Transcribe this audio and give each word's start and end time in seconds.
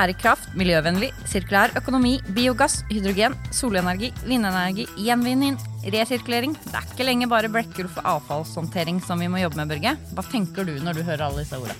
Bærekraft, 0.00 0.54
miljøvennlig, 0.56 1.10
sirkulær 1.28 1.74
økonomi, 1.76 2.14
biogass, 2.32 2.78
hydrogen, 2.88 3.34
solenergi, 3.52 4.08
vindenergi, 4.24 4.86
gjenvinning, 4.96 5.58
resirkulering. 5.92 6.54
Det 6.62 6.78
er 6.78 6.86
ikke 6.86 7.04
lenger 7.04 7.28
bare 7.28 7.50
blekker 7.52 7.90
for 7.92 8.08
avfallshåndtering 8.08 9.02
som 9.04 9.20
vi 9.20 9.28
må 9.28 9.42
jobbe 9.42 9.60
med, 9.60 9.74
Børge. 9.74 9.92
Hva 10.16 10.24
tenker 10.24 10.64
du 10.64 10.72
når 10.80 10.96
du 10.96 11.02
hører 11.04 11.26
alle 11.26 11.44
disse 11.44 11.60
ordene? 11.60 11.76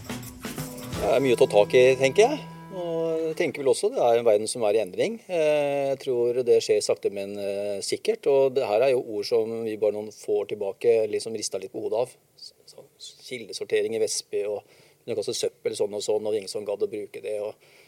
Det 0.98 1.14
er 1.14 1.24
mye 1.24 1.38
å 1.38 1.40
ta 1.40 1.48
tak 1.54 1.78
i, 1.80 1.82
tenker 2.02 2.26
jeg. 2.26 2.44
Og 2.76 3.24
jeg 3.30 3.40
tenker 3.40 3.64
vel 3.64 3.72
også 3.72 3.92
det 3.96 4.04
er 4.04 4.20
en 4.20 4.28
verden 4.28 4.52
som 4.52 4.68
er 4.68 4.76
i 4.76 4.84
endring. 4.84 5.16
Eh, 5.24 5.88
jeg 5.94 6.04
tror 6.04 6.44
det 6.52 6.60
skjer 6.66 6.84
sakte, 6.84 7.16
men 7.16 7.32
eh, 7.40 7.80
sikkert. 7.88 8.28
Og 8.28 8.52
det 8.60 8.68
her 8.68 8.84
er 8.84 8.96
jo 8.98 9.04
ord 9.16 9.32
som 9.32 9.62
vi 9.64 9.80
bare 9.80 9.96
noen 9.96 10.12
få 10.12 10.42
år 10.42 10.52
tilbake 10.52 11.06
liksom 11.16 11.40
rista 11.40 11.62
litt 11.62 11.72
på 11.72 11.88
hodet 11.88 12.04
av. 12.04 12.16
Kildesortering 13.30 13.96
i 13.96 14.04
Vestby 14.04 14.44
og 14.44 14.60
kunne 15.06 15.22
kaste 15.24 15.40
søppel 15.46 15.72
sånn 15.72 15.96
og 15.96 16.04
sånn, 16.04 16.26
og 16.28 16.36
ingen 16.36 16.52
som 16.52 16.68
gadd 16.68 16.84
å 16.84 16.96
bruke 16.98 17.24
det. 17.24 17.40
og 17.40 17.79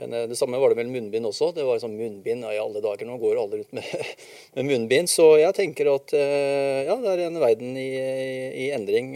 men 0.00 0.14
Det 0.30 0.38
samme 0.38 0.58
var 0.58 0.72
det 0.72 0.80
med 0.80 0.90
munnbind 0.94 1.28
også. 1.28 1.50
Det 1.54 1.66
var 1.66 1.78
sånn 1.78 1.98
munnbind 1.98 2.46
i 2.48 2.58
alle 2.58 2.80
dager. 2.82 3.06
Nå 3.06 3.18
går 3.20 3.38
alle 3.38 3.60
rundt 3.60 3.74
med, 3.76 3.90
med, 4.56 4.66
munnbind. 4.66 5.10
Så 5.12 5.26
jeg 5.38 5.54
tenker 5.54 5.92
at 5.92 6.14
ja, 6.16 6.96
det 7.02 7.12
er 7.12 7.26
en 7.26 7.38
verden 7.42 7.76
i, 7.76 7.86
i, 8.00 8.32
i 8.64 8.70
endring. 8.74 9.12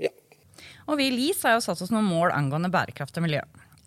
Ja. 0.00 0.12
Og 0.86 0.96
vi 1.00 1.10
i 1.10 1.12
LIS 1.12 1.42
har 1.44 1.58
jo 1.58 1.66
satt 1.66 1.82
oss 1.84 1.92
noen 1.92 2.08
mål 2.08 2.32
angående 2.32 2.72
bærekraft 2.72 3.18
og 3.20 3.26
miljø. 3.26 3.42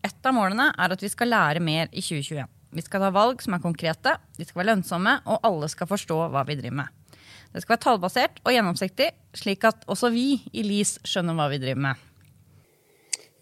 Et 0.06 0.30
av 0.30 0.36
målene 0.36 0.70
er 0.78 0.94
at 0.94 1.04
vi 1.04 1.10
skal 1.12 1.32
lære 1.34 1.64
mer 1.64 1.90
i 1.92 2.04
2021. 2.04 2.46
Vi 2.78 2.84
skal 2.84 3.02
ta 3.02 3.12
valg 3.16 3.42
som 3.44 3.56
er 3.56 3.64
konkrete, 3.64 4.18
de 4.38 4.46
skal 4.46 4.62
være 4.62 4.72
lønnsomme, 4.74 5.14
og 5.26 5.46
alle 5.48 5.70
skal 5.72 5.90
forstå 5.90 6.18
hva 6.34 6.44
vi 6.48 6.58
driver 6.60 6.82
med. 6.84 7.16
Det 7.54 7.64
skal 7.64 7.78
være 7.78 7.84
tallbasert 7.86 8.42
og 8.44 8.52
gjennomsiktig, 8.54 9.08
slik 9.38 9.64
at 9.68 9.86
også 9.90 10.12
vi 10.14 10.28
i 10.52 10.66
LIS 10.68 10.98
skjønner 11.08 11.38
hva 11.38 11.48
vi 11.54 11.62
driver 11.64 11.84
med. 11.88 12.04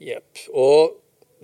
Jepp. 0.06 0.46
Og 0.54 0.94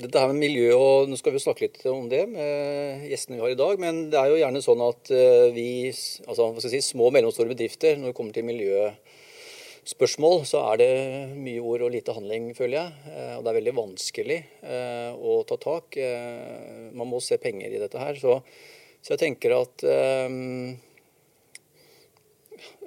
dette 0.03 0.19
her 0.21 0.27
med 0.31 0.41
miljø, 0.41 0.67
og 0.75 1.09
nå 1.09 1.15
skal 1.19 1.33
vi 1.35 1.41
snakke 1.43 1.63
litt 1.65 1.79
om 1.89 2.09
det 2.11 2.23
med 2.31 3.05
gjestene 3.09 3.37
vi 3.37 3.43
har 3.43 3.53
i 3.53 3.59
dag. 3.59 3.73
Men 3.81 4.09
det 4.11 4.17
er 4.19 4.27
jo 4.31 4.39
gjerne 4.41 4.61
sånn 4.65 4.81
at 4.85 5.11
eh, 5.15 5.47
vi, 5.55 5.67
altså 6.27 6.47
hva 6.47 6.59
skal 6.59 6.71
jeg 6.71 6.81
si, 6.83 6.91
små 6.93 7.03
og 7.09 7.15
mellomstore 7.15 7.51
bedrifter, 7.53 7.93
når 7.99 8.07
det 8.11 8.17
kommer 8.17 8.33
til 8.35 8.47
miljøspørsmål, 8.49 10.37
så 10.49 10.57
er 10.71 10.75
det 10.81 10.91
mye 11.37 11.61
ord 11.73 11.81
og 11.87 11.93
lite 11.95 12.15
handling, 12.17 12.43
føler 12.57 12.77
jeg. 12.79 12.89
Eh, 13.13 13.33
og 13.37 13.41
det 13.41 13.49
er 13.51 13.59
veldig 13.61 13.75
vanskelig 13.81 14.39
eh, 14.61 15.11
å 15.15 15.31
ta 15.49 15.55
tak. 15.61 15.87
Man 16.97 17.11
må 17.11 17.17
se 17.23 17.35
penger 17.41 17.69
i 17.71 17.81
dette 17.81 17.99
her. 18.01 18.13
Så, 18.21 18.31
så 19.01 19.15
jeg 19.15 19.23
tenker 19.25 19.49
at 19.61 19.75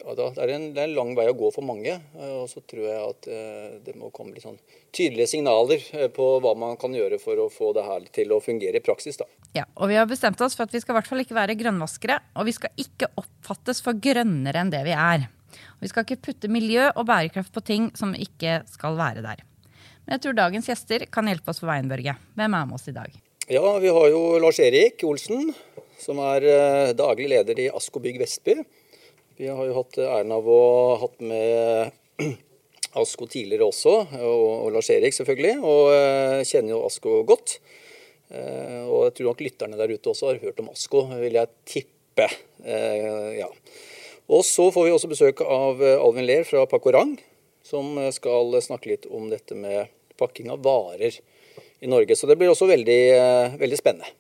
ja, 0.04 0.14
det, 0.14 0.24
er 0.42 0.50
en, 0.52 0.64
det, 0.74 0.80
er 0.82 0.88
en, 0.88 0.94
lang 0.96 1.12
vei 1.16 1.24
å 1.30 1.36
gå 1.38 1.48
for 1.54 1.64
mange. 1.64 1.94
Eh, 2.18 2.32
og 2.42 2.48
så 2.50 2.60
tror 2.68 2.84
jeg 2.84 3.00
at 3.00 3.28
eh, 3.32 3.76
det 3.86 3.94
må 3.96 4.10
komme 4.14 4.34
litt 4.34 4.44
sånn 4.44 4.58
tydelige 4.94 5.30
signaler 5.32 5.80
eh, 5.96 6.10
på 6.12 6.26
hva 6.44 6.52
man 6.58 6.76
kan 6.80 6.92
gjøre 6.94 7.18
for 7.22 7.40
å 7.40 7.48
få 7.52 7.72
det 7.76 7.86
her 7.86 8.04
til 8.14 8.34
å 8.36 8.40
fungere 8.44 8.80
i 8.80 8.84
praksis. 8.84 9.18
Da. 9.20 9.28
Ja, 9.56 9.64
og 9.78 9.88
Vi 9.92 9.96
har 9.96 10.10
bestemt 10.10 10.40
oss 10.44 10.58
for 10.58 10.68
at 10.68 10.74
vi 10.74 10.82
skal 10.82 10.94
i 10.94 10.98
hvert 10.98 11.08
fall 11.08 11.24
ikke 11.24 11.38
være 11.38 11.56
grønnvaskere. 11.60 12.20
Og 12.36 12.50
vi 12.50 12.56
skal 12.56 12.84
ikke 12.84 13.10
oppfattes 13.20 13.80
for 13.84 13.96
grønnere 13.96 14.60
enn 14.60 14.74
det 14.74 14.84
vi 14.86 14.92
er. 14.92 15.26
Og 15.78 15.86
vi 15.86 15.92
skal 15.92 16.04
ikke 16.04 16.22
putte 16.28 16.52
miljø 16.52 16.90
og 16.92 17.08
bærekraft 17.08 17.54
på 17.54 17.64
ting 17.64 17.90
som 17.96 18.12
ikke 18.12 18.60
skal 18.70 19.00
være 19.00 19.24
der. 19.24 19.44
Men 20.04 20.18
jeg 20.18 20.26
tror 20.26 20.36
dagens 20.36 20.68
gjester 20.68 21.06
kan 21.08 21.30
hjelpe 21.30 21.54
oss 21.54 21.62
på 21.62 21.70
veien, 21.70 21.88
Børge. 21.88 22.18
Hvem 22.36 22.58
er 22.60 22.68
med 22.68 22.76
oss 22.76 22.90
i 22.92 22.96
dag? 22.96 23.12
Ja, 23.48 23.64
Vi 23.80 23.92
har 23.92 24.08
jo 24.12 24.38
Lars 24.40 24.60
Erik 24.60 25.00
Olsen, 25.04 25.52
som 26.00 26.20
er 26.20 26.92
daglig 26.96 27.30
leder 27.32 27.60
i 27.60 27.70
Asko 27.72 28.00
Bygg 28.04 28.20
Vestby. 28.20 28.58
Vi 29.34 29.48
har 29.50 29.66
jo 29.66 29.74
hatt 29.74 29.96
æren 29.98 30.30
av 30.30 30.46
å 30.46 30.58
ha 30.92 30.98
hatt 31.00 31.22
med 31.26 32.22
Asko 33.00 33.26
tidligere 33.26 33.66
også, 33.66 33.94
og, 34.20 34.42
og 34.62 34.68
Lars 34.76 34.90
Erik 34.94 35.16
selvfølgelig. 35.16 35.56
Og 35.58 35.90
uh, 35.90 36.42
kjenner 36.46 36.76
jo 36.76 36.84
Asko 36.86 37.16
godt. 37.26 37.56
Uh, 38.30 38.86
og 38.86 39.00
jeg 39.08 39.16
tror 39.16 39.32
nok 39.32 39.42
lytterne 39.42 39.80
der 39.80 39.90
ute 39.90 40.12
også 40.12 40.30
har 40.30 40.38
hørt 40.44 40.62
om 40.62 40.70
Asko, 40.70 41.02
vil 41.18 41.40
jeg 41.40 41.50
tippe. 41.66 42.28
Uh, 42.62 43.34
ja. 43.40 43.50
Og 44.30 44.46
så 44.46 44.68
får 44.72 44.86
vi 44.86 44.94
også 44.94 45.10
besøk 45.10 45.42
av 45.42 45.82
Alvin 45.82 46.28
Ler 46.30 46.46
fra 46.46 46.62
Pakorang, 46.70 47.16
som 47.66 47.98
skal 48.14 48.54
snakke 48.62 48.92
litt 48.92 49.10
om 49.10 49.26
dette 49.32 49.58
med 49.58 49.90
pakking 50.20 50.52
av 50.54 50.62
varer 50.64 51.18
i 51.82 51.90
Norge. 51.90 52.16
Så 52.16 52.30
det 52.30 52.38
blir 52.40 52.54
også 52.54 52.70
veldig, 52.70 53.00
veldig 53.60 53.80
spennende. 53.82 54.14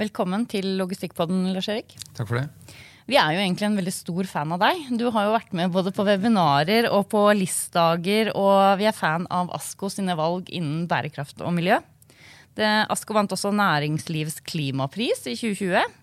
Velkommen 0.00 0.44
til 0.50 0.74
Logistikkpodden, 0.80 1.46
Lars 1.54 1.70
Erik. 1.72 1.96
Takk 2.18 2.26
for 2.26 2.42
det. 2.42 2.48
Vi 3.10 3.16
er 3.18 3.32
jo 3.34 3.40
egentlig 3.42 3.66
en 3.66 3.74
veldig 3.74 3.90
stor 3.90 4.26
fan 4.30 4.52
av 4.54 4.60
deg. 4.62 4.84
Du 4.94 5.08
har 5.10 5.24
jo 5.26 5.32
vært 5.34 5.54
med 5.58 5.72
både 5.74 5.90
på 5.90 6.04
webinarer 6.06 6.86
og 6.94 7.08
på 7.10 7.24
LIS-dager, 7.34 8.30
og 8.38 8.78
vi 8.78 8.86
er 8.86 8.94
fan 8.94 9.24
av 9.34 9.50
ASKO 9.56 9.90
sine 9.90 10.14
valg 10.14 10.46
innen 10.54 10.84
bærekraft 10.90 11.42
og 11.42 11.56
miljø. 11.56 11.80
Det, 12.54 12.68
ASKO 12.94 13.16
vant 13.16 13.34
også 13.34 13.50
Næringslivs 13.58 14.38
klimapris 14.46 15.24
i 15.26 15.34
2020. 15.34 15.98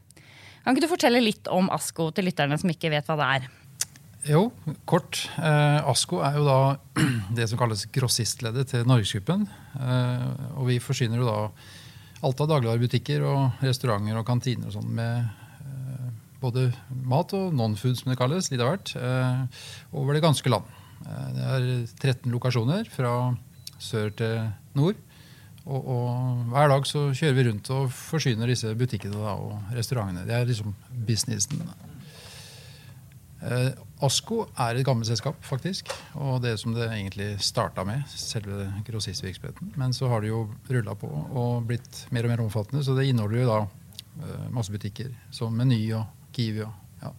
Kan 0.65 0.75
ikke 0.75 0.83
du 0.83 0.91
fortelle 0.91 1.23
litt 1.23 1.47
om 1.47 1.71
ASKO 1.71 2.09
til 2.11 2.27
lytterne 2.27 2.59
som 2.59 2.75
ikke 2.75 2.91
vet 2.91 3.07
hva 3.07 3.15
det 3.21 3.31
er? 3.37 3.49
Jo, 4.27 4.43
kort. 4.83 5.23
Eh, 5.39 5.79
ASKO 5.87 6.19
er 6.27 6.35
jo 6.41 6.45
da 6.49 6.59
det 7.39 7.47
som 7.47 7.63
kalles 7.63 7.87
grossistleddet 7.87 8.73
til 8.73 8.87
Norgesgruppen. 8.89 9.47
Eh, 9.79 10.29
og 10.59 10.73
vi 10.73 10.83
forsyner 10.83 11.23
jo 11.23 11.31
da 11.31 11.39
alt 12.27 12.43
av 12.43 12.51
dagligvarebutikker 12.51 13.23
og 13.31 13.63
restauranter 13.63 14.19
og 14.19 14.27
kantiner 14.27 14.67
og 14.67 14.81
sånn 14.81 14.95
med 14.99 15.46
både 16.41 16.69
mat 17.07 17.33
og 17.37 17.55
non-food, 17.55 17.97
som 17.99 18.11
det 18.11 18.19
kalles, 18.19 18.51
litt 18.51 18.63
av 18.63 18.75
hvert, 18.75 18.93
eh, 18.95 19.65
over 19.97 20.17
det 20.17 20.23
ganske 20.25 20.51
land. 20.51 20.69
Eh, 21.05 21.27
det 21.35 21.49
er 21.49 21.67
13 21.97 22.31
lokasjoner 22.33 22.89
fra 22.93 23.11
sør 23.79 24.13
til 24.17 24.39
nord. 24.77 25.03
Og, 25.67 25.83
og, 25.83 26.45
hver 26.53 26.69
dag 26.71 26.85
så 26.87 27.09
kjører 27.11 27.35
vi 27.35 27.45
rundt 27.49 27.69
og 27.75 27.89
forsyner 27.91 28.47
disse 28.47 28.71
butikkene 28.79 29.19
da, 29.19 29.35
og 29.35 29.75
restaurantene. 29.75 30.23
Det 30.27 30.35
er 30.37 30.47
liksom 30.47 30.71
businessen. 31.07 31.59
Eh, 33.43 33.73
Asko 34.05 34.45
er 34.57 34.77
et 34.77 34.85
gammelt 34.87 35.09
selskap, 35.09 35.37
faktisk. 35.45 35.91
Og 36.15 36.39
det 36.43 36.55
som 36.61 36.73
det 36.75 36.87
egentlig 36.87 37.33
starta 37.43 37.83
med, 37.87 38.05
selve 38.09 38.69
grossistvirksomheten. 38.87 39.73
Men 39.75 39.93
så 39.93 40.09
har 40.11 40.23
det 40.23 40.31
jo 40.31 40.45
rulla 40.71 40.95
på 40.97 41.09
og 41.09 41.67
blitt 41.67 42.05
mer 42.15 42.25
og 42.25 42.33
mer 42.33 42.45
omfattende. 42.45 42.85
Så 42.85 42.95
det 42.97 43.09
inneholder 43.09 43.43
jo 43.43 43.49
da 43.51 43.59
eh, 44.23 44.47
masse 44.53 44.73
butikker 44.73 45.11
som 45.35 45.55
Meny 45.57 45.81
og 45.97 46.05
Kiwi. 46.37 46.65
Ja. 47.01 47.13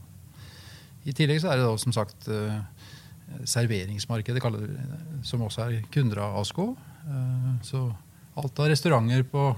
I 1.08 1.14
tillegg 1.16 1.40
så 1.42 1.50
er 1.50 1.58
det 1.58 1.66
da 1.66 1.78
som 1.80 1.94
sagt 1.94 2.28
uh, 2.30 2.60
serveringsmarkedet, 3.48 4.42
som 5.26 5.46
også 5.46 5.66
er 5.66 5.80
kunder 5.94 6.22
av 6.28 6.38
Asko. 6.42 6.70
Uh, 7.08 7.56
så 7.66 7.88
alt 8.38 8.62
av 8.62 8.70
restauranter 8.70 9.24
på 9.26 9.50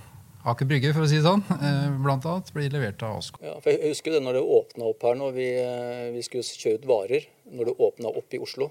Aker 0.48 0.64
Brygge 0.64 0.94
for 0.96 1.04
å 1.04 1.10
si 1.10 1.18
det 1.18 1.26
sånn, 1.26 1.44
uh, 1.44 1.88
blant 2.00 2.24
annet, 2.24 2.52
blir 2.56 2.72
levert 2.72 3.04
av 3.04 3.18
Asko. 3.20 3.42
Ja, 3.44 3.58
for 3.60 3.74
jeg 3.74 3.92
husker 3.92 4.16
det 4.16 4.22
når 4.24 4.40
det 4.40 4.46
åpna 4.56 4.88
opp 4.88 5.04
her, 5.04 5.18
når 5.20 5.36
vi, 5.36 5.48
vi 6.16 6.24
skulle 6.24 6.46
kjøre 6.48 6.80
ut 6.80 6.88
varer. 6.88 7.28
Når 7.50 7.68
det 7.68 7.80
åpna 7.90 8.14
opp 8.22 8.36
i 8.36 8.40
Oslo. 8.40 8.70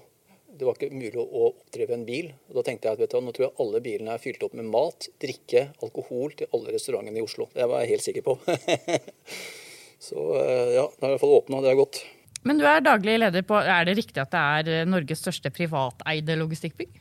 Det 0.60 0.66
var 0.66 0.76
ikke 0.76 0.92
mulig 0.92 1.14
å 1.16 1.46
oppdrive 1.46 1.94
en 1.94 2.04
bil. 2.04 2.32
og 2.50 2.58
Da 2.58 2.66
tenkte 2.66 2.88
jeg 2.88 2.98
at 2.98 3.00
vet 3.04 3.14
du, 3.14 3.20
nå 3.22 3.32
tror 3.32 3.46
jeg 3.46 3.56
alle 3.62 3.80
bilene 3.84 4.16
er 4.16 4.20
fylt 4.20 4.42
opp 4.44 4.56
med 4.58 4.66
mat, 4.68 5.06
drikke, 5.22 5.68
alkohol 5.84 6.34
til 6.36 6.50
alle 6.56 6.74
restaurantene 6.74 7.22
i 7.22 7.24
Oslo. 7.24 7.46
Det 7.54 7.68
var 7.70 7.84
jeg 7.84 7.94
helt 7.94 8.08
sikker 8.08 8.26
på. 8.26 8.34
Så 10.00 10.16
eh, 10.40 10.72
ja, 10.78 10.86
det 10.88 11.04
er 11.04 11.12
i 11.12 11.14
hvert 11.14 11.22
fall 11.22 11.36
åpna. 11.36 11.60
Det 11.64 11.70
er 11.72 11.78
godt. 11.78 12.00
Men 12.48 12.60
du 12.60 12.64
er 12.64 12.80
daglig 12.80 13.18
leder 13.20 13.44
på 13.44 13.58
Er 13.60 13.84
det 13.84 13.98
riktig 13.98 14.20
at 14.22 14.32
det 14.32 14.40
er 14.40 14.72
eh, 14.80 14.88
Norges 14.88 15.20
største 15.20 15.52
privateide 15.52 16.36
logistikkbygg? 16.40 16.96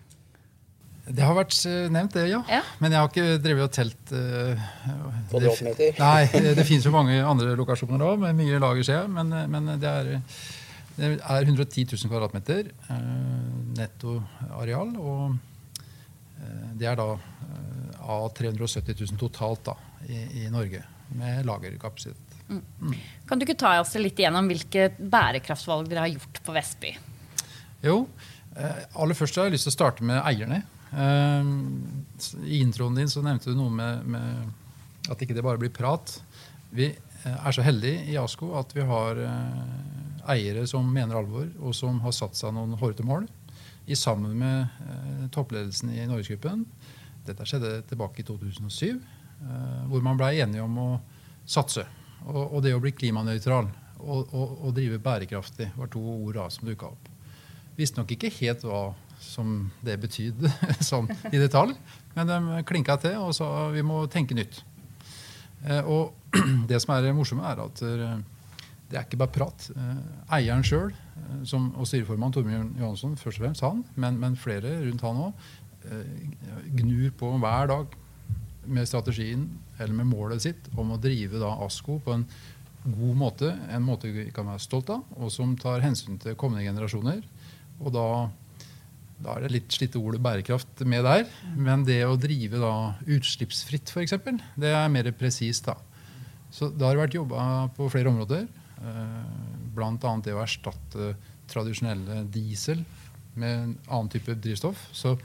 Det 1.10 1.26
har 1.26 1.34
vært 1.34 1.56
eh, 1.66 1.88
nevnt, 1.90 2.14
det, 2.14 2.28
ja. 2.30 2.44
ja. 2.52 2.62
Men 2.84 2.94
jeg 2.94 3.02
har 3.02 3.10
ikke 3.10 3.42
drevet 3.42 3.66
og 3.66 3.74
telt 3.74 4.12
uh, 4.14 4.68
Kvadratmeter? 5.32 5.96
Nei, 6.04 6.28
det, 6.36 6.54
det 6.60 6.66
finnes 6.68 6.86
jo 6.86 6.94
mange 6.94 7.16
andre 7.26 7.56
lokasjoner 7.58 8.04
òg, 8.12 8.20
med 8.22 8.38
mye 8.38 8.60
lager, 8.62 8.86
ser 8.86 9.00
jeg. 9.00 9.14
Men, 9.16 9.34
men 9.50 9.72
det, 9.82 9.90
er, 9.90 10.12
det, 11.00 11.12
er, 11.18 11.48
110 11.48 11.88
000 11.96 12.12
kvadratmeter 12.12 12.70
uh, 12.92 13.00
netto 13.80 14.20
areal. 14.60 14.94
Og 15.02 15.34
uh, 15.34 16.70
det 16.78 16.92
er 16.92 17.00
da 17.00 17.10
av 18.10 18.30
370 18.38 19.02
000 19.02 19.22
totalt 19.22 19.66
da, 19.72 19.80
i, 20.06 20.44
i 20.44 20.50
Norge, 20.54 20.84
med 21.18 21.42
lagerkapasitet. 21.50 22.29
Mm. 22.50 22.96
Kan 23.30 23.40
du 23.40 23.46
ikke 23.46 23.60
ta 23.60 23.76
oss 23.80 23.94
litt 24.00 24.18
igjennom 24.20 24.50
hvilke 24.50 24.90
bærekraftsvalg 24.98 25.90
dere 25.90 26.08
har 26.08 26.14
gjort 26.16 26.42
på 26.46 26.56
Vestby? 26.56 26.94
Jo, 27.86 28.02
eh, 28.58 28.86
aller 28.96 29.18
først 29.18 29.38
har 29.38 29.48
jeg 29.48 29.58
lyst 29.58 29.70
til 29.70 29.74
å 29.74 29.78
starte 29.78 30.06
med 30.06 30.22
eierne. 30.24 30.64
Eh, 30.90 31.52
I 32.50 32.62
introen 32.64 32.98
din 32.98 33.12
så 33.12 33.24
nevnte 33.26 33.54
du 33.54 33.60
noe 33.60 33.74
med, 33.74 34.08
med 34.10 35.12
at 35.12 35.22
ikke 35.22 35.38
det 35.38 35.46
bare 35.46 35.62
blir 35.62 35.74
prat. 35.74 36.18
Vi 36.74 36.90
eh, 36.90 37.38
er 37.38 37.56
så 37.56 37.66
heldige 37.66 38.08
i 38.10 38.18
ASKO 38.20 38.56
at 38.60 38.74
vi 38.76 38.86
har 38.90 39.22
eiere 40.30 40.66
som 40.70 40.90
mener 40.94 41.22
alvor, 41.22 41.48
og 41.62 41.76
som 41.78 42.02
har 42.04 42.14
satt 42.16 42.38
seg 42.38 42.54
noen 42.54 42.76
hårete 42.78 43.06
mål 43.06 43.30
i 43.90 43.96
sammen 43.98 44.36
med 44.38 45.30
toppledelsen 45.34 45.90
i 45.96 46.04
Norgesgruppen. 46.06 46.62
Dette 47.26 47.48
skjedde 47.50 47.80
tilbake 47.90 48.22
i 48.22 48.26
2007, 48.28 49.00
hvor 49.90 50.04
man 50.06 50.20
ble 50.20 50.30
enige 50.44 50.62
om 50.62 50.78
å 50.78 50.90
satse. 51.50 51.88
Og, 52.28 52.42
og 52.44 52.64
det 52.66 52.74
å 52.76 52.82
bli 52.84 52.92
klimanøytral 52.96 53.70
og, 54.00 54.34
og, 54.34 54.58
og, 54.64 54.74
drive 54.76 55.00
bærekraftig 55.04 55.70
var 55.78 55.92
to 55.92 56.02
ord 56.02 56.36
da, 56.38 56.48
som 56.52 56.68
dukka 56.68 56.92
opp. 56.92 57.10
Visste 57.80 58.00
nok 58.00 58.12
ikke 58.16 58.32
helt 58.40 58.66
hva 58.68 58.90
som 59.20 59.70
det 59.84 59.98
betydde 60.00 60.52
sånn 60.90 61.10
i 61.32 61.40
detalj. 61.40 61.76
Men 62.16 62.30
de 62.30 62.64
klinka 62.68 62.98
til 63.02 63.20
og 63.20 63.36
sa 63.38 63.70
vi 63.74 63.84
må 63.86 64.06
tenke 64.12 64.38
nytt. 64.38 64.62
Eh, 65.68 65.84
og 65.84 66.16
det 66.70 66.80
som 66.82 66.96
er 66.96 67.12
morsomme, 67.16 67.46
er 67.48 67.64
at 67.66 67.84
eh, 67.86 68.20
det 68.90 68.98
er 68.98 69.06
ikke 69.06 69.22
bare 69.22 69.36
prat. 69.36 69.70
Eh, 69.76 70.04
eieren 70.40 70.66
sjøl 70.66 70.94
og 71.50 71.86
styreformann 71.86 72.34
Torbjørn 72.34 72.76
Johansson, 72.80 73.18
først 73.20 73.42
og 73.42 73.46
fremst 73.46 73.66
han, 73.66 73.84
men, 74.00 74.18
men 74.22 74.38
flere 74.40 74.80
rundt 74.86 75.04
han 75.06 75.26
òg, 75.28 75.50
gnur 76.76 77.12
på 77.18 77.30
hver 77.40 77.70
dag 77.70 77.94
med 78.70 78.88
strategien 78.90 79.46
eller 79.80 79.96
med 79.96 80.10
målet 80.12 80.44
sitt 80.44 80.70
om 80.78 80.94
å 80.94 81.00
drive 81.02 81.42
da 81.42 81.56
ASKO 81.66 82.00
på 82.06 82.16
en 82.16 82.26
god 82.84 83.18
måte, 83.20 83.50
en 83.72 83.84
måte 83.84 84.12
vi 84.14 84.30
kan 84.34 84.48
være 84.48 84.64
stolt 84.64 84.92
av, 84.94 85.04
og 85.20 85.32
som 85.34 85.56
tar 85.60 85.84
hensyn 85.84 86.20
til 86.22 86.38
kommende 86.40 86.64
generasjoner. 86.68 87.20
Og 87.80 87.92
da, 87.96 88.06
da 89.20 89.36
er 89.36 89.46
det 89.46 89.52
litt 89.56 89.76
slitte 89.76 90.00
ordet 90.00 90.22
bærekraft 90.24 90.84
med 90.88 91.04
der. 91.08 91.26
Men 91.56 91.84
det 91.88 92.02
å 92.08 92.18
drive 92.20 92.62
da 92.62 92.74
utslippsfritt, 93.08 93.92
f.eks., 93.92 94.16
det 94.60 94.72
er 94.76 94.92
mer 94.92 95.12
presist. 95.20 95.68
da. 95.68 95.76
Så 96.56 96.72
det 96.74 96.88
har 96.88 97.00
vært 97.00 97.20
jobba 97.20 97.68
på 97.76 97.90
flere 97.92 98.12
områder. 98.12 98.48
Eh, 98.80 99.22
Bl.a. 99.76 100.16
det 100.24 100.36
å 100.36 100.44
erstatte 100.44 101.14
tradisjonelle 101.50 102.24
diesel 102.32 102.84
med 103.40 103.54
en 103.54 103.78
annen 103.88 104.12
type 104.12 104.34
drivstoff. 104.40 104.88
Så 104.96 105.16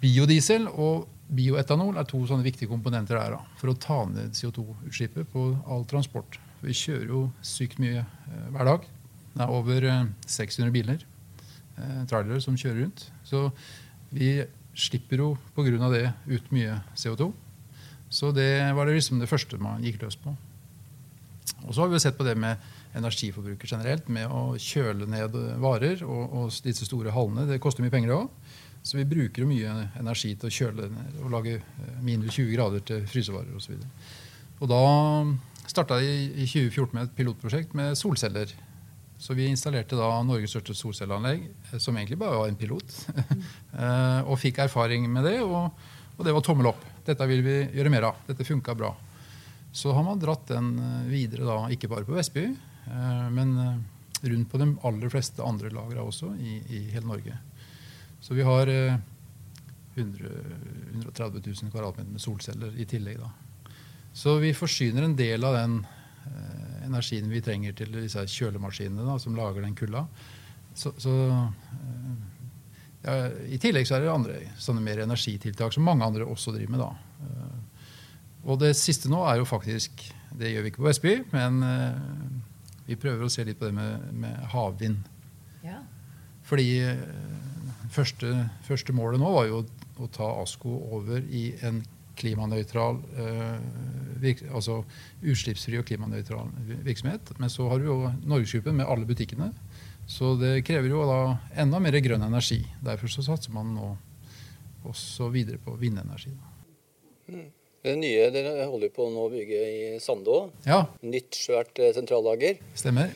biodiesel 0.00 0.68
og 0.70 1.08
bioetanol 1.30 1.98
er 2.00 2.06
to 2.08 2.20
sånne 2.26 2.46
viktige 2.46 2.70
komponenter 2.70 3.18
der 3.18 3.36
for 3.60 3.72
å 3.72 3.78
ta 3.78 4.02
ned 4.10 4.34
CO2-utslippet 4.36 5.30
på 5.32 5.44
all 5.70 5.86
transport. 5.90 6.38
Vi 6.64 6.74
kjører 6.76 7.12
jo 7.12 7.20
sykt 7.46 7.78
mye 7.80 8.02
eh, 8.02 8.48
hver 8.52 8.68
dag. 8.68 8.88
Det 9.34 9.44
er 9.44 9.54
over 9.54 9.86
eh, 9.86 10.02
600 10.26 10.74
biler, 10.74 11.04
eh, 11.78 12.02
trailere, 12.10 12.40
som 12.44 12.58
kjører 12.58 12.82
rundt. 12.84 13.06
Så 13.24 13.46
vi 14.10 14.40
slipper 14.74 15.22
jo 15.22 15.30
pga. 15.54 15.88
det 15.92 16.12
ut 16.26 16.52
mye 16.52 16.80
CO2. 16.94 17.30
Så 18.10 18.32
det 18.34 18.74
var 18.74 18.86
det 18.86 18.98
liksom 18.98 19.22
det 19.22 19.30
første 19.30 19.58
man 19.58 19.84
gikk 19.86 20.02
løs 20.02 20.18
på. 20.18 20.34
Og 21.66 21.74
så 21.74 21.82
har 21.82 21.90
vi 21.90 22.00
sett 22.00 22.18
på 22.18 22.26
det 22.26 22.34
med 22.38 22.58
energiforbruket 22.96 23.70
generelt, 23.70 24.08
med 24.08 24.26
å 24.26 24.56
kjøle 24.58 25.06
ned 25.06 25.36
varer 25.62 26.02
og, 26.02 26.22
og 26.34 26.62
disse 26.64 26.88
store 26.88 27.12
hallene. 27.14 27.46
Det 27.46 27.60
koster 27.62 27.84
mye 27.84 27.92
penger 27.92 28.16
òg. 28.16 28.28
Så 28.82 28.96
vi 28.96 29.04
bruker 29.04 29.48
mye 29.48 29.72
energi 30.00 30.32
til 30.40 30.48
å 30.48 30.54
kjøle 30.54 30.88
og 31.20 31.28
lage 31.34 31.58
eh, 31.60 32.00
minus 32.04 32.38
20 32.38 32.54
grader 32.54 32.84
til 32.86 33.04
frysevarer 33.08 33.52
osv. 33.56 33.76
Og, 33.76 33.84
så 33.84 34.64
og 34.64 34.70
da 34.72 34.80
starta 35.68 36.00
vi 36.00 36.10
i 36.32 36.46
2014 36.48 36.96
med 36.96 37.04
et 37.04 37.14
pilotprosjekt 37.18 37.76
med 37.76 37.98
solceller. 38.00 38.52
Så 39.20 39.36
vi 39.36 39.50
installerte 39.50 39.98
da 39.98 40.08
Norges 40.24 40.54
største 40.54 40.74
solcelleanlegg, 40.78 41.44
eh, 41.44 41.76
som 41.76 41.96
egentlig 41.96 42.18
bare 42.22 42.40
var 42.40 42.52
en 42.52 42.60
pilot. 42.60 42.96
Eh, 43.70 44.26
og 44.26 44.34
fikk 44.42 44.58
erfaring 44.64 45.04
med 45.08 45.22
det, 45.24 45.36
og, 45.40 45.70
og, 46.16 46.24
det 46.26 46.32
var 46.34 46.42
tommel 46.44 46.66
opp. 46.68 46.82
Dette 47.06 47.24
vil 47.30 47.40
vi 47.46 47.54
gjøre 47.78 47.92
mer 47.94 48.08
av. 48.08 48.18
Dette 48.26 48.44
funka 48.44 48.74
bra. 48.76 48.90
Så 49.72 49.94
har 49.94 50.04
man 50.04 50.18
dratt 50.20 50.50
den 50.50 50.72
videre, 51.06 51.46
da, 51.46 51.54
ikke 51.72 51.88
bare 51.88 52.04
på 52.04 52.16
Vestby, 52.16 52.48
men 53.30 53.54
rundt 54.26 54.50
på 54.50 54.60
de 54.60 54.66
aller 54.90 55.12
fleste 55.14 55.46
andre 55.46 55.70
lagra 55.72 56.02
også 56.02 56.34
i, 56.42 56.58
i 56.66 56.82
hele 56.90 57.06
Norge. 57.08 57.38
Så 58.20 58.34
vi 58.36 58.44
har 58.46 58.68
100, 59.94 60.26
eh, 60.26 60.94
130 60.94 61.42
000 61.46 61.70
kvadratmeter 61.72 62.10
med 62.10 62.20
solceller 62.20 62.76
i 62.80 62.86
tillegg. 62.86 63.18
Da. 63.20 63.30
Så 64.12 64.36
vi 64.38 64.54
forsyner 64.54 65.02
en 65.02 65.16
del 65.16 65.44
av 65.44 65.54
den 65.54 65.78
eh, 66.26 66.86
energien 66.86 67.30
vi 67.30 67.42
trenger 67.42 67.76
til 67.76 67.94
disse 67.94 68.26
kjølemaskinene 68.26 69.06
da, 69.06 69.18
som 69.18 69.36
lager 69.38 69.64
den 69.64 69.76
kulda. 69.78 70.06
Så, 70.74 70.92
så 70.98 71.14
eh, 71.30 72.18
ja, 73.02 73.16
I 73.48 73.58
tillegg 73.60 73.88
så 73.88 73.96
er 73.96 74.04
det 74.04 74.12
andre 74.12 74.40
sånne 74.60 74.82
mer 74.84 75.04
energitiltak 75.06 75.72
som 75.74 75.86
mange 75.86 76.06
andre 76.06 76.26
også 76.28 76.54
driver 76.56 76.74
med. 76.76 76.84
da. 76.84 76.92
Eh, 77.24 77.88
og 78.50 78.60
det 78.62 78.74
siste 78.78 79.10
nå 79.12 79.20
er 79.28 79.36
jo 79.36 79.44
faktisk 79.44 80.00
Det 80.40 80.48
gjør 80.48 80.62
vi 80.64 80.70
ikke 80.70 80.80
på 80.80 80.86
Vestby, 80.86 81.14
men 81.34 81.62
eh, 81.66 81.96
vi 82.86 82.96
prøver 82.96 83.26
å 83.26 83.32
se 83.32 83.44
litt 83.44 83.58
på 83.58 83.66
det 83.66 83.74
med, 83.76 84.04
med 84.14 84.36
havvind. 84.52 85.02
Ja. 85.66 85.80
Fordi 86.46 86.68
første, 87.90 88.34
første, 88.66 88.94
målet 88.96 89.22
nå 89.22 89.30
var 89.34 89.48
jo 89.48 89.64
å 90.00 90.08
ta 90.12 90.28
ASKO 90.42 90.74
over 90.96 91.24
i 91.26 91.50
en 91.66 91.82
klimanøytral, 92.20 92.98
eh, 93.16 94.42
altså 94.52 94.82
utslippsfri 95.22 95.78
og 95.80 95.86
klimanøytral 95.88 96.50
virksomhet. 96.84 97.32
Men 97.40 97.52
så 97.52 97.68
har 97.70 97.80
vi 97.80 97.88
jo 97.88 98.12
Norgesgruppen 98.28 98.76
med 98.76 98.88
alle 98.88 99.08
butikkene. 99.08 99.52
Så 100.10 100.34
det 100.40 100.64
krever 100.66 100.90
jo 100.90 101.06
da 101.06 101.20
enda 101.62 101.80
mer 101.80 101.96
grønn 102.02 102.24
energi. 102.26 102.60
Derfor 102.84 103.12
så 103.12 103.24
satser 103.24 103.54
man 103.54 103.72
nå 103.76 103.94
også 104.90 105.30
videre 105.32 105.60
på 105.62 105.76
vindenergi. 105.80 106.32
Mm. 107.30 107.48
Det 107.80 107.96
nye 107.96 108.28
dere 108.34 108.66
holder 108.68 108.90
på 108.92 109.06
nå 109.08 109.22
å 109.24 109.32
bygge 109.32 109.60
i 109.64 109.82
Sandå. 110.04 110.42
Ja. 110.68 110.82
Nytt, 111.00 111.38
svært 111.38 111.78
eh, 111.80 111.94
sentrallager. 111.96 112.58
Stemmer. 112.76 113.14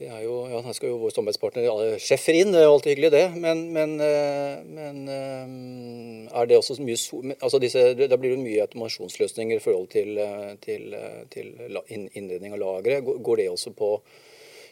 Det 0.00 0.08
er 0.08 0.22
jo, 0.24 0.46
ja, 0.48 0.62
Han 0.64 0.72
skal 0.72 0.94
jo 0.94 0.98
vår 1.02 1.12
samarbeidspartner 1.12 1.98
Schäffer 2.00 2.32
inn, 2.32 2.54
det 2.54 2.62
er 2.62 2.70
jo 2.70 2.76
alltid 2.78 2.94
hyggelig 2.94 3.10
det. 3.12 3.26
Men, 3.36 3.66
men, 3.74 3.90
eh, 4.00 4.62
men 4.64 5.02
eh, 5.12 6.38
er 6.40 6.48
det 6.48 6.56
også 6.56 6.78
mye 6.80 7.36
altså 7.36 7.60
disse, 7.60 7.82
Da 8.00 8.16
blir 8.16 8.32
det 8.32 8.40
mye 8.40 8.64
automasjonsløsninger 8.64 9.60
i 9.60 9.64
forhold 9.64 9.90
til, 9.92 10.16
eh, 10.16 10.54
til, 10.64 10.96
til 11.34 11.52
innredning 11.92 12.56
av 12.56 12.62
lagre. 12.62 13.02
Går 13.04 13.42
det 13.42 13.50
også 13.52 13.74
på 13.76 13.92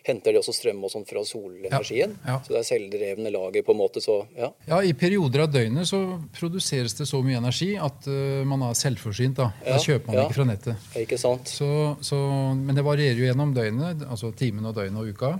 henter 0.09 0.35
de 0.35 0.41
også 0.41 0.55
strøm 0.57 0.83
og 0.87 0.93
sånn 0.93 1.07
fra 1.09 1.23
solenergien. 1.27 2.15
Ja, 2.25 2.35
ja. 2.35 2.37
Så 2.45 2.55
det 2.55 2.61
er 2.61 2.67
selvdrevne 2.69 3.33
lager 3.35 3.65
på 3.67 3.75
en 3.75 3.81
måte. 3.81 4.03
Så, 4.05 4.19
ja. 4.39 4.51
ja, 4.69 4.81
I 4.85 4.95
perioder 4.99 5.45
av 5.45 5.53
døgnet 5.55 5.89
så 5.91 6.01
produseres 6.37 6.97
det 6.99 7.09
så 7.11 7.23
mye 7.25 7.41
energi 7.41 7.71
at 7.81 8.09
uh, 8.11 8.45
man 8.49 8.67
er 8.69 8.79
selvforsynt. 8.79 9.39
Da, 9.39 9.51
da 9.67 9.81
kjøper 9.83 10.11
man 10.13 10.23
ikke 10.25 10.39
fra 10.41 10.49
nettet. 10.49 10.87
Ikke 11.03 11.21
sant? 11.21 11.51
Så, 11.53 11.71
så, 12.05 12.21
men 12.57 12.77
det 12.77 12.87
varierer 12.87 13.21
jo 13.21 13.29
gjennom 13.29 13.53
døgnet, 13.57 14.07
altså 14.09 14.33
timen 14.39 14.69
og 14.69 14.77
døgnet 14.79 15.03
og 15.03 15.13
uka. 15.13 15.35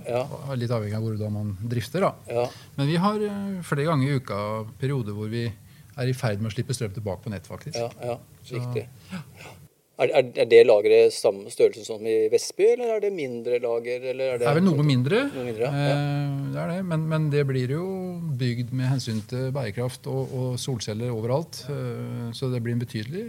Litt 0.59 0.75
avhengig 0.75 0.99
av 0.99 1.07
hvordan 1.07 1.35
man 1.35 1.55
drifter. 1.71 2.07
da. 2.07 2.45
Men 2.77 2.91
vi 2.91 2.99
har 3.01 3.25
uh, 3.25 3.57
flere 3.65 3.89
ganger 3.89 4.09
i 4.09 4.19
uka 4.21 4.43
perioder 4.81 5.17
hvor 5.17 5.31
vi 5.31 5.47
er 5.99 6.09
i 6.09 6.15
ferd 6.15 6.43
med 6.43 6.51
å 6.51 6.55
slippe 6.55 6.75
strøm 6.75 6.93
tilbake 6.95 7.25
på 7.25 7.33
nett, 7.33 7.47
faktisk. 7.49 7.79
Ja, 7.79 7.89
ja, 8.11 8.19
riktig. 8.53 8.85
Så, 9.09 9.57
er, 9.99 10.11
er, 10.15 10.27
er 10.43 10.47
det 10.49 10.59
lageret 10.67 11.13
samme 11.13 11.51
størrelse 11.51 11.83
som 11.87 12.03
i 12.07 12.29
Vestby, 12.31 12.69
eller 12.75 12.93
er 12.95 13.01
det 13.03 13.11
mindre 13.15 13.59
lager? 13.59 14.05
det, 14.05 14.15
det, 14.15 14.45
er 14.47 14.55
vel 14.55 14.63
noe 14.65 14.85
mindre. 14.85 15.25
Noe 15.33 15.47
mindre 15.49 15.67
ja. 15.67 15.89
eh, 15.89 16.37
det 16.53 16.61
er 16.63 16.71
det. 16.73 16.79
Men, 16.91 17.03
men, 17.11 17.27
det 17.33 17.43
blir 17.49 17.75
jo 17.75 17.83
bygd 18.39 18.71
med 18.71 18.93
hensyn 18.93 19.19
til 19.29 19.49
bærekraft 19.55 20.07
og, 20.11 20.31
og 20.31 20.55
solceller 20.61 21.11
overalt. 21.11 21.65
Eh, 21.73 22.31
så 22.37 22.51
det 22.53 22.63
blir 22.63 22.79
betydelig, 22.79 23.25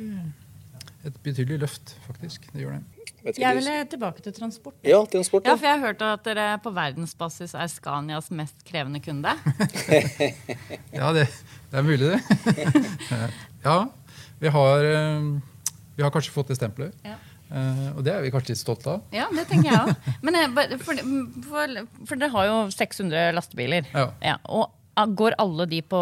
et 1.08 1.20
betydelig 1.24 1.60
løft, 1.66 1.96
faktisk. 2.06 2.46
Det 2.54 2.62
gjør 2.62 2.78
det. 2.78 3.00
Jeg 3.36 3.56
vil 3.58 3.68
tilbake 3.90 4.22
til 4.24 4.32
transport. 4.32 4.78
Ja, 4.86 5.02
transport. 5.12 5.44
Ja, 5.44 5.52
for 5.58 5.68
jeg 5.68 5.76
har 5.76 5.86
hørt 5.90 6.02
at 6.06 6.24
dere 6.24 6.46
på 6.64 6.70
verdensbasis 6.72 7.52
er 7.52 7.68
Scanias 7.68 8.30
mest 8.32 8.62
krevende 8.64 9.02
kunde. 9.04 9.34
ja, 11.00 11.10
det, 11.12 11.26
det, 11.28 11.76
er 11.76 11.84
mulig, 11.84 12.14
det. 12.14 12.20
ja, 13.66 13.78
vi 14.40 14.54
har 14.54 14.88
eh, 14.88 15.28
vi 16.00 16.06
har 16.06 16.12
kanskje 16.14 16.32
fått 16.32 16.48
det 16.48 16.56
stempelet. 16.56 16.96
Ja. 17.04 17.18
Uh, 17.50 17.88
og 17.98 18.04
det 18.06 18.12
er 18.14 18.22
vi 18.24 18.30
kanskje 18.32 18.54
litt 18.54 18.62
stolte 18.62 18.94
av. 18.94 19.06
Ja, 19.12 19.26
det 19.34 19.44
tenker 19.50 19.68
jeg 19.68 19.80
òg. 19.84 20.10
Men 20.24 20.38
eh, 20.38 20.52
for, 20.80 21.00
for, 21.44 21.72
for, 22.06 22.14
dere 22.16 22.32
har 22.32 22.46
jo 22.48 22.58
600 22.72 23.32
lastebiler. 23.36 23.88
Ja. 23.92 24.06
ja. 24.24 24.36
Og 24.48 24.70
går 25.16 25.36
alle 25.40 25.64
de 25.70 25.78
på 25.86 25.98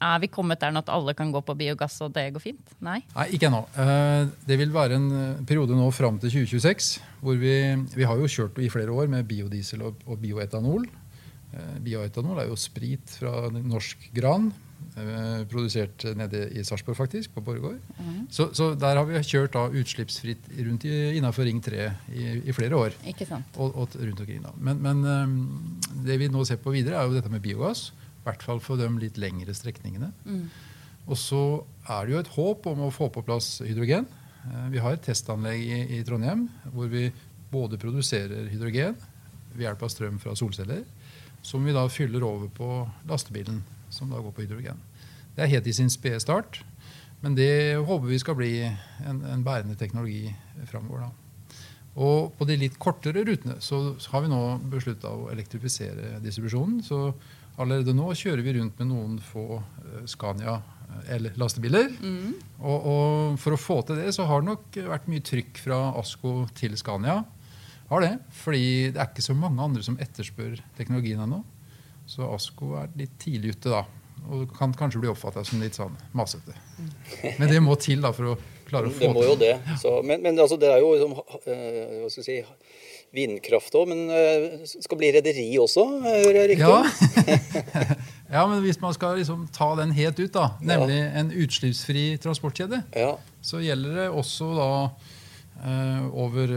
Er 0.00 0.20
vi 0.22 0.30
kommet 0.32 0.62
der 0.62 0.70
nå 0.72 0.80
at 0.80 0.88
alle 0.92 1.12
kan 1.16 1.32
gå 1.32 1.42
på 1.44 1.54
biogass, 1.58 1.98
og 2.04 2.12
det 2.16 2.26
går 2.34 2.42
fint? 2.42 2.72
Nei? 2.84 3.00
Nei, 3.14 3.26
ikke 3.36 3.48
ennå. 3.48 3.62
Uh, 3.78 4.28
det 4.48 4.60
vil 4.60 4.74
være 4.74 4.98
en 4.98 5.10
periode 5.48 5.78
nå 5.78 5.88
fram 5.94 6.20
til 6.20 6.34
2026 6.40 6.90
hvor 7.20 7.36
vi, 7.40 7.54
vi 7.94 8.08
har 8.08 8.20
jo 8.20 8.28
kjørt 8.30 8.60
i 8.60 8.70
flere 8.72 8.92
år 8.92 9.08
med 9.12 9.28
biodiesel 9.30 9.86
og, 9.88 10.04
og 10.04 10.20
bioetanol. 10.20 10.84
Uh, 11.54 11.76
bioetanol 11.86 12.42
er 12.42 12.50
jo 12.50 12.58
sprit 12.60 13.16
fra 13.20 13.46
norsk 13.56 14.10
gran. 14.16 14.50
Eh, 14.98 15.42
produsert 15.46 16.02
nede 16.18 16.48
i 16.50 16.64
Sarpsborg, 16.66 16.96
faktisk, 16.98 17.30
på 17.34 17.42
Borregaard. 17.46 17.78
Mm. 17.98 18.26
Så, 18.30 18.48
så, 18.54 18.72
der 18.74 18.98
har 18.98 19.06
vi 19.06 19.20
kjørt 19.22 19.54
da 19.54 19.68
utslippsfritt 19.70 20.48
rundt 20.58 20.86
innenfor 20.88 21.46
Ring 21.46 21.60
3 21.62 21.86
i, 22.10 22.26
i 22.50 22.54
flere 22.56 22.76
år. 22.76 22.96
Ikke 23.06 23.28
sant. 23.28 23.54
Og, 23.56 23.76
og 23.78 23.94
rundt 23.94 24.24
omkring 24.24 24.42
da. 24.42 24.52
Men, 24.58 24.82
men 24.82 25.04
um, 25.06 25.78
det 26.06 26.18
vi 26.18 26.30
nå 26.32 26.42
ser 26.48 26.58
på 26.62 26.74
videre, 26.74 26.98
er 26.98 27.06
jo 27.06 27.14
dette 27.14 27.30
med 27.30 27.42
biogass. 27.44 27.92
I 28.20 28.26
hvert 28.26 28.42
fall 28.42 28.60
for 28.64 28.80
de 28.80 28.90
litt 28.98 29.20
lengre 29.20 29.54
strekningene. 29.54 30.10
Mm. 30.26 30.44
Og 31.06 31.16
så 31.18 31.44
er 31.86 32.06
det 32.06 32.16
jo 32.16 32.22
et 32.24 32.34
håp 32.34 32.70
om 32.74 32.86
å 32.88 32.92
få 32.94 33.12
på 33.14 33.24
plass 33.26 33.60
hydrogen. 33.62 34.10
Uh, 34.42 34.68
vi 34.74 34.82
har 34.82 34.98
et 34.98 35.06
testanlegg 35.06 35.62
i, 35.62 35.82
i 36.00 36.04
Trondheim 36.06 36.48
hvor 36.74 36.90
vi 36.90 37.12
både 37.50 37.78
produserer 37.78 38.50
hydrogen 38.50 38.98
ved 39.54 39.68
hjelp 39.68 39.86
av 39.86 39.90
strøm 39.90 40.18
fra 40.22 40.34
solceller, 40.38 40.82
som 41.46 41.62
vi 41.62 41.74
da 41.74 41.86
fyller 41.90 42.26
over 42.26 42.50
på 42.54 42.72
lastebilen 43.08 43.62
som 43.94 44.10
da 44.10 44.20
går 44.22 44.34
på 44.34 44.46
hydrogen. 44.46 44.80
Det 45.36 45.44
er 45.44 45.54
helt 45.54 45.68
i 45.70 45.76
sin 45.76 45.90
spede 45.92 46.20
start, 46.22 46.62
men 47.20 47.36
det 47.36 47.76
håper 47.76 48.08
vi 48.08 48.20
skal 48.20 48.38
bli 48.38 48.52
en, 48.64 49.24
en 49.28 49.44
bærende 49.44 49.76
teknologi 49.78 50.30
framover. 50.70 51.10
Og 52.00 52.32
på 52.38 52.46
de 52.48 52.56
litt 52.60 52.78
kortere 52.80 53.24
rutene 53.26 53.58
så 53.64 53.82
har 54.12 54.24
vi 54.24 54.30
nå 54.30 54.42
beslutta 54.72 55.10
å 55.10 55.28
elektrifisere 55.32 56.20
distribusjonen. 56.24 56.80
Så 56.86 57.10
allerede 57.60 57.94
nå 57.96 58.12
kjører 58.16 58.44
vi 58.46 58.54
rundt 58.56 58.78
med 58.80 58.92
noen 58.92 59.18
få 59.24 59.58
eh, 59.58 60.04
Scania 60.08 60.60
eller 61.10 61.36
lastebiler. 61.38 61.90
Mm. 62.00 62.32
Og, 62.60 62.78
og, 62.78 63.36
for 63.42 63.54
å 63.54 63.60
få 63.60 63.80
til 63.86 64.00
det 64.00 64.14
så 64.16 64.26
har 64.28 64.42
det 64.42 64.50
nok 64.50 64.80
vært 64.90 65.10
mye 65.10 65.24
trykk 65.26 65.60
fra 65.66 65.80
Asko 66.00 66.34
til 66.58 66.76
Scania. 66.78 67.20
Har 67.90 68.04
det, 68.04 68.12
fordi 68.38 68.90
det 68.94 69.00
er 69.00 69.08
ikke 69.10 69.26
så 69.26 69.34
mange 69.34 69.62
andre 69.64 69.82
som 69.86 69.98
etterspør 70.02 70.60
teknologien 70.78 71.22
ennå. 71.24 71.42
Så 72.10 72.26
Asko 72.34 72.74
er 72.80 72.90
litt 72.98 73.14
tidlig 73.22 73.54
ute 73.56 73.70
da. 73.70 73.84
Og 74.30 74.50
kan 74.56 74.72
kanskje 74.76 75.00
bli 75.00 75.10
oppfatta 75.10 75.44
som 75.46 75.62
litt 75.62 75.78
sånn 75.78 75.94
masete. 76.16 76.52
Men 77.38 77.48
det 77.48 77.60
må 77.64 77.76
til 77.80 78.02
da 78.02 78.10
for 78.14 78.32
å 78.32 78.38
klare 78.68 78.90
å 78.90 78.94
få 78.94 79.06
det. 79.06 79.14
Må 79.14 79.24
jo 79.24 79.36
det. 79.38 79.54
Så, 79.80 79.92
men, 80.06 80.22
men 80.24 80.38
altså, 80.38 80.58
det 80.60 80.70
er 80.70 80.82
jo 80.82 80.90
liksom, 80.94 81.14
uh, 81.16 82.00
hva 82.02 82.10
skal 82.10 82.22
vi 82.22 82.26
si, 82.26 82.36
vindkraft 83.16 83.78
òg. 83.78 83.92
Men 83.92 84.10
uh, 84.10 84.66
skal 84.70 85.00
bli 85.00 85.12
rederi 85.16 85.46
også, 85.62 85.86
hører 86.04 86.40
jeg 86.42 86.50
riktig? 86.52 86.66
Ja. 86.66 87.86
ja, 88.36 88.44
men 88.50 88.60
hvis 88.66 88.82
man 88.82 88.94
skal 88.96 89.18
liksom 89.22 89.46
ta 89.54 89.72
den 89.80 89.94
helt 89.96 90.20
ut, 90.20 90.34
da, 90.34 90.50
nemlig 90.60 90.98
ja. 91.00 91.08
en 91.22 91.32
utslippsfri 91.46 92.04
transportkjede, 92.22 92.84
ja. 92.98 93.14
så 93.42 93.62
gjelder 93.64 94.02
det 94.02 94.10
også 94.10 94.52
da 94.58 94.70
Uh, 95.60 96.06
over 96.16 96.52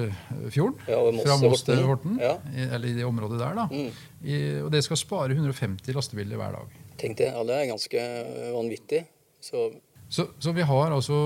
fjorden. 0.48 0.78
Ja, 0.88 0.96
over 1.02 1.18
fra 1.26 1.36
Moss 1.42 1.66
til 1.68 1.82
Horten. 1.84 2.16
Ja. 2.24 2.38
I, 2.54 2.68
eller 2.70 2.88
i 2.88 2.94
det 2.96 3.04
området 3.04 3.42
der. 3.42 3.58
da. 3.58 3.66
Mm. 3.68 3.90
I, 4.24 4.38
og 4.64 4.70
det 4.72 4.80
skal 4.86 5.00
spare 5.02 5.36
150 5.36 5.92
lastebiler 5.98 6.40
hver 6.40 6.56
dag. 6.56 6.78
Tenk 7.02 7.20
det. 7.20 7.28
Ja, 7.34 7.44
det 7.44 7.58
er 7.58 7.68
ganske 7.74 8.06
vanvittig. 8.54 9.02
Så, 9.44 9.66
så, 10.08 10.30
så 10.40 10.54
vi 10.56 10.64
har 10.64 10.96
altså 10.96 11.18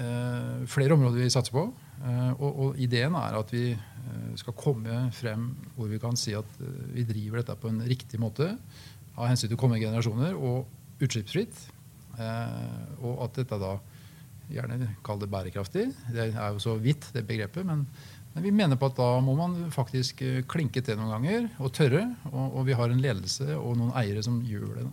eh, 0.00 0.64
flere 0.70 0.96
områder 0.96 1.20
vi 1.20 1.30
satser 1.32 1.52
på. 1.52 1.66
Eh, 2.00 2.30
og, 2.38 2.48
og, 2.48 2.80
ideen 2.80 3.18
er 3.20 3.36
at 3.36 3.52
vi 3.52 3.70
skal 4.40 4.54
komme 4.56 5.10
frem 5.12 5.50
hvor 5.76 5.90
vi 5.90 5.98
kan 6.00 6.16
si 6.16 6.32
at 6.32 6.48
vi 6.94 7.02
driver 7.04 7.42
dette 7.42 7.58
på 7.60 7.68
en 7.68 7.82
riktig 7.84 8.20
måte. 8.22 8.54
Av 9.18 9.28
hensyn 9.28 9.50
til 9.50 9.60
kommende 9.60 9.84
generasjoner 9.84 10.38
og 10.38 11.02
utslippsfritt. 11.04 11.66
og 12.18 13.20
at 13.26 13.36
dette 13.36 13.58
da 13.60 13.76
gjerne 14.52 14.92
kall 15.06 15.20
det 15.22 15.30
bærekraftig. 15.32 15.88
Det 16.12 16.30
er 16.30 16.54
jo 16.54 16.62
så 16.62 16.76
vidt, 16.80 17.10
det 17.14 17.26
begrepet. 17.28 17.66
Men, 17.66 17.84
men, 18.34 18.44
vi 18.44 18.54
mener 18.54 18.78
på 18.80 18.90
at 18.90 18.96
da 18.98 19.10
må 19.24 19.34
man 19.38 19.58
faktisk 19.74 20.22
eh, 20.26 20.40
klinke 20.48 20.82
til 20.84 20.98
noen 20.98 21.14
ganger 21.16 21.50
og 21.58 21.74
tørre. 21.76 22.04
Og, 22.32 22.58
og 22.60 22.66
vi 22.68 22.78
har 22.78 22.92
en 22.92 23.04
ledelse 23.04 23.50
og 23.56 23.76
noen 23.80 23.94
eiere 23.98 24.24
som 24.24 24.40
gjør 24.46 24.80
det. 24.80 24.88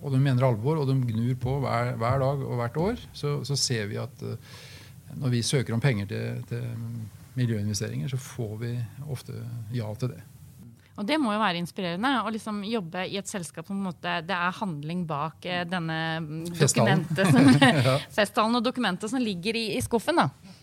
Og 0.00 0.14
de 0.14 0.20
mener 0.22 0.46
alvor, 0.46 0.80
og 0.80 0.88
de 0.88 0.96
gnur 0.96 1.34
på 1.40 1.58
hver, 1.60 1.94
hver 2.00 2.20
dag 2.22 2.44
og 2.46 2.60
hvert 2.62 2.78
år. 2.80 3.06
Så, 3.12 3.40
så, 3.44 3.56
ser 3.58 3.90
vi 3.90 3.98
at 4.00 4.22
uh, 4.24 4.60
når 5.20 5.34
vi 5.34 5.42
søker 5.44 5.76
om 5.76 5.82
penger 5.82 6.08
til, 6.08 6.44
til 6.48 6.64
miljøinvesteringer, 7.36 8.08
så 8.08 8.20
får 8.20 8.54
vi 8.62 8.70
ofte 9.12 9.36
ja 9.76 9.90
til 10.00 10.14
det. 10.14 10.22
Og 10.98 11.06
det 11.06 11.16
må 11.22 11.32
jo 11.32 11.40
være 11.40 11.60
inspirerende 11.60 12.10
å 12.26 12.32
liksom 12.34 12.62
jobbe 12.66 13.06
i 13.08 13.18
et 13.20 13.30
selskap 13.30 13.68
som 13.68 13.78
måte, 13.80 14.18
det 14.26 14.36
er 14.36 14.56
handling 14.58 15.04
bak 15.08 15.46
eh, 15.48 15.62
denne 15.68 15.98
dokumentet 16.50 17.30
som, 17.30 17.46
festtalen 18.18 18.58
og 18.58 18.64
dokumentet 18.66 19.12
som 19.12 19.22
ligger 19.22 19.56
i, 19.56 19.70
i 19.78 19.84
skuffen. 19.84 20.20
da. 20.20 20.56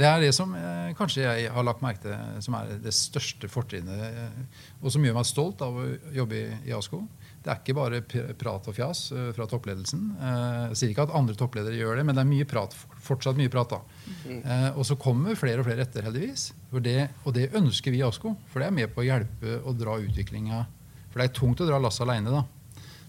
Det 0.00 0.06
er 0.08 0.22
det 0.22 0.30
som 0.32 0.52
eh, 0.56 0.92
kanskje 0.96 1.24
jeg 1.26 1.50
har 1.52 1.66
lagt 1.66 1.82
merke 1.84 2.04
til 2.04 2.44
som 2.44 2.56
er 2.56 2.76
det 2.80 2.92
største 2.96 3.50
fortrinnet, 3.52 4.04
eh, 4.06 4.68
og 4.80 4.92
som 4.94 5.04
gjør 5.04 5.18
meg 5.18 5.28
stolt 5.28 5.64
av 5.64 5.76
å 5.76 5.88
jobbe 6.16 6.38
i, 6.38 6.46
i 6.70 6.76
ASKO. 6.76 7.02
Det 7.40 7.48
er 7.48 7.60
ikke 7.62 7.76
bare 7.78 8.00
prat 8.36 8.66
og 8.68 8.76
fjas 8.76 9.06
uh, 9.14 9.30
fra 9.36 9.46
toppledelsen. 9.48 10.02
Uh, 10.20 10.68
jeg 10.70 10.80
sier 10.80 10.92
ikke 10.92 11.06
at 11.08 11.14
andre 11.16 11.36
toppledere 11.38 11.78
gjør 11.78 12.00
det, 12.00 12.04
men 12.08 12.18
det 12.18 12.24
er 12.24 12.28
mye 12.28 12.48
prat, 12.48 12.76
fortsatt 13.00 13.38
mye 13.40 13.52
prat. 13.52 13.72
da. 13.72 13.80
Mm. 14.28 14.42
Og 14.76 14.84
så 14.86 14.98
kommer 15.00 15.38
flere 15.38 15.62
og 15.62 15.68
flere 15.68 15.86
etter, 15.86 16.04
heldigvis. 16.04 16.50
Det, 16.84 16.98
og 17.24 17.34
det 17.36 17.48
ønsker 17.56 17.94
vi 17.94 18.02
i 18.02 18.06
ASKO, 18.06 18.34
for 18.52 18.60
det 18.60 18.68
er 18.68 18.76
med 18.76 18.92
på 18.92 19.02
å 19.02 19.08
hjelpe 19.08 19.60
og 19.64 19.78
dra 19.80 19.96
utviklinga. 20.02 20.64
For 21.10 21.20
det 21.20 21.30
er 21.30 21.38
tungt 21.40 21.62
å 21.64 21.68
dra 21.68 21.80
lasset 21.80 22.04
aleine. 22.04 22.44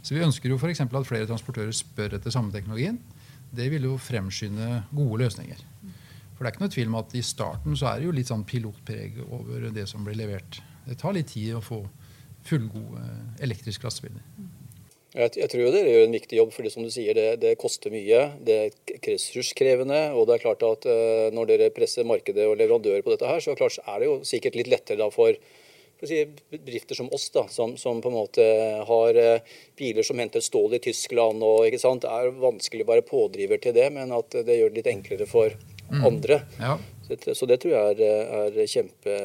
Så 0.01 0.15
vi 0.15 0.23
ønsker 0.25 0.49
jo 0.49 0.57
for 0.57 0.71
at 0.71 1.09
flere 1.09 1.27
transportører 1.29 1.75
spør 1.75 2.17
etter 2.17 2.33
samme 2.33 2.53
teknologien. 2.53 2.97
Det 3.51 3.67
vil 3.69 3.85
jo 3.85 3.97
fremskynde 3.99 4.85
gode 4.89 5.25
løsninger. 5.25 5.59
For 6.33 6.47
det 6.47 6.49
er 6.49 6.55
ikke 6.55 6.63
noe 6.63 6.73
tvil 6.73 6.89
om 6.89 6.95
at 6.97 7.11
i 7.13 7.21
starten 7.21 7.75
så 7.77 7.91
er 7.91 7.99
det 7.99 8.07
jo 8.07 8.13
litt 8.17 8.31
sånn 8.31 8.47
pilotpreg 8.47 9.19
over 9.27 9.67
det 9.75 9.85
som 9.91 10.07
blir 10.07 10.17
levert. 10.17 10.57
Det 10.87 10.97
tar 10.97 11.13
litt 11.13 11.29
tid 11.29 11.53
å 11.53 11.61
få 11.61 11.83
fullgode 12.47 13.05
elektriske 13.43 13.87
lastebiler. 13.87 14.23
Jeg, 15.11 15.33
jeg, 15.35 15.49
tror 15.51 15.73
dere 15.73 15.91
gjør 15.91 16.05
en 16.05 16.13
viktig 16.15 16.37
jobb, 16.37 16.51
for 16.55 16.63
det, 16.63 16.71
som 16.71 16.85
du 16.87 16.91
sier, 16.93 17.15
det, 17.17 17.41
det 17.41 17.57
koster 17.59 17.91
mye. 17.91 18.21
Det 18.47 18.55
er 18.55 19.01
ressurskrevende. 19.09 19.99
Og 20.15 20.29
det 20.29 20.37
er 20.37 20.45
klart 20.45 20.63
at 20.63 20.87
uh, 20.87 21.27
når 21.35 21.49
dere 21.51 21.73
presser 21.75 22.07
markedet 22.07 22.45
og 22.47 22.55
leverandører 22.61 23.03
på 23.03 23.11
dette 23.11 23.27
her, 23.27 23.43
så 23.43 23.57
klart, 23.59 23.81
er 23.83 23.99
det 23.99 24.07
jo 24.07 24.21
sikkert 24.27 24.55
litt 24.59 24.71
lettere 24.71 25.01
da 25.01 25.09
for, 25.11 25.35
for 25.99 26.07
si, 26.07 26.21
bedrifter 26.53 26.95
som 26.95 27.11
oss, 27.11 27.27
da, 27.35 27.43
som, 27.51 27.75
som, 27.81 27.99
på 27.99 28.07
en 28.07 28.17
måte 28.21 28.47
har 28.87 29.19
uh, 29.19 29.59
biler 29.79 30.07
som 30.07 30.23
henter 30.23 30.43
stål 30.47 30.79
i 30.79 30.83
Tyskland. 30.87 31.43
og 31.43 31.67
ikke 31.67 31.83
sant, 31.83 32.07
Det 32.07 32.15
er 32.15 32.31
vanskelig 32.39 32.87
å 32.87 32.91
være 32.93 33.07
pådriver 33.11 33.59
til 33.59 33.75
det, 33.75 33.89
men 33.97 34.15
at 34.15 34.31
det 34.31 34.61
gjør 34.61 34.71
det 34.71 34.79
litt 34.79 34.91
enklere 34.95 35.27
for 35.27 35.59
mm. 35.91 36.05
andre. 36.07 36.39
Ja. 36.61 36.79
Så 37.35 37.47
det 37.49 37.57
tror 37.61 37.73
jeg 37.73 37.97
er, 38.07 38.51
er 38.55 38.69
kjempe, 38.69 39.15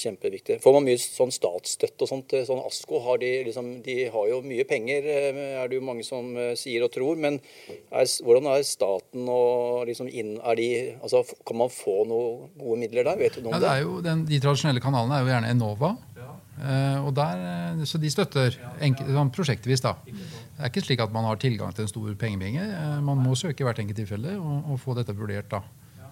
kjempeviktig. 0.00 0.58
Får 0.64 0.74
man 0.76 0.86
mye 0.86 0.98
sånn 1.00 1.32
statsstøtte 1.34 2.06
og 2.06 2.10
sånt? 2.10 2.34
Sånn 2.48 2.62
ASKO 2.64 3.00
har 3.04 3.20
de, 3.22 3.30
liksom, 3.48 3.70
de 3.86 3.96
har 4.12 4.28
jo 4.30 4.40
mye 4.46 4.66
penger, 4.68 5.06
eh, 5.06 5.40
er 5.62 5.70
det 5.70 5.78
jo 5.78 5.86
mange 5.86 6.06
som 6.06 6.32
eh, 6.40 6.54
sier 6.58 6.84
og 6.86 6.92
tror. 6.94 7.20
Men 7.20 7.38
er, 7.68 8.08
hvordan 8.26 8.50
er 8.52 8.66
staten 8.66 9.28
og 9.30 9.86
liksom 9.90 10.10
inn, 10.10 10.36
er 10.42 10.58
de, 10.58 10.68
altså, 11.00 11.24
Kan 11.46 11.60
man 11.60 11.72
få 11.72 12.02
noen 12.08 12.50
gode 12.58 12.80
midler 12.80 13.06
der? 13.06 13.20
Vet 13.20 13.38
du 13.38 13.44
noe 13.44 13.54
om 13.54 13.62
ja, 13.62 13.76
det? 13.78 14.04
Den, 14.06 14.26
de 14.28 14.42
tradisjonelle 14.42 14.82
kanalene 14.82 15.18
er 15.18 15.24
jo 15.24 15.32
gjerne 15.34 15.54
Enova. 15.54 15.94
Ja. 16.16 16.32
Uh, 16.56 17.04
og 17.04 17.10
der, 17.16 17.82
så 17.84 17.98
de 18.00 18.08
støtter 18.08 18.54
enkelt, 18.80 19.10
sånn 19.12 19.32
prosjektvis. 19.34 19.82
da. 19.84 19.96
Det 20.06 20.62
er 20.62 20.70
ikke 20.70 20.86
slik 20.86 21.02
at 21.04 21.12
man 21.12 21.28
har 21.28 21.40
tilgang 21.40 21.74
til 21.76 21.84
en 21.84 21.90
stor 21.90 22.14
pengebinge. 22.20 22.64
Uh, 22.64 23.00
man 23.04 23.20
må 23.20 23.36
søke 23.36 23.62
i 23.62 23.68
hvert 23.68 23.82
enkelt 23.82 24.00
tilfelle 24.00 24.38
og, 24.40 24.72
og 24.72 24.80
få 24.80 24.96
dette 24.96 25.14
vurdert. 25.16 25.50
da. 25.52 25.62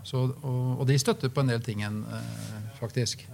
Så, 0.04 0.24
og, 0.30 0.80
og, 0.80 0.86
de 0.88 0.98
støtter 1.00 1.32
på 1.32 1.44
en 1.44 1.52
del 1.52 1.62
ting, 1.64 1.82
eh, 1.84 2.72
faktisk. 2.78 3.26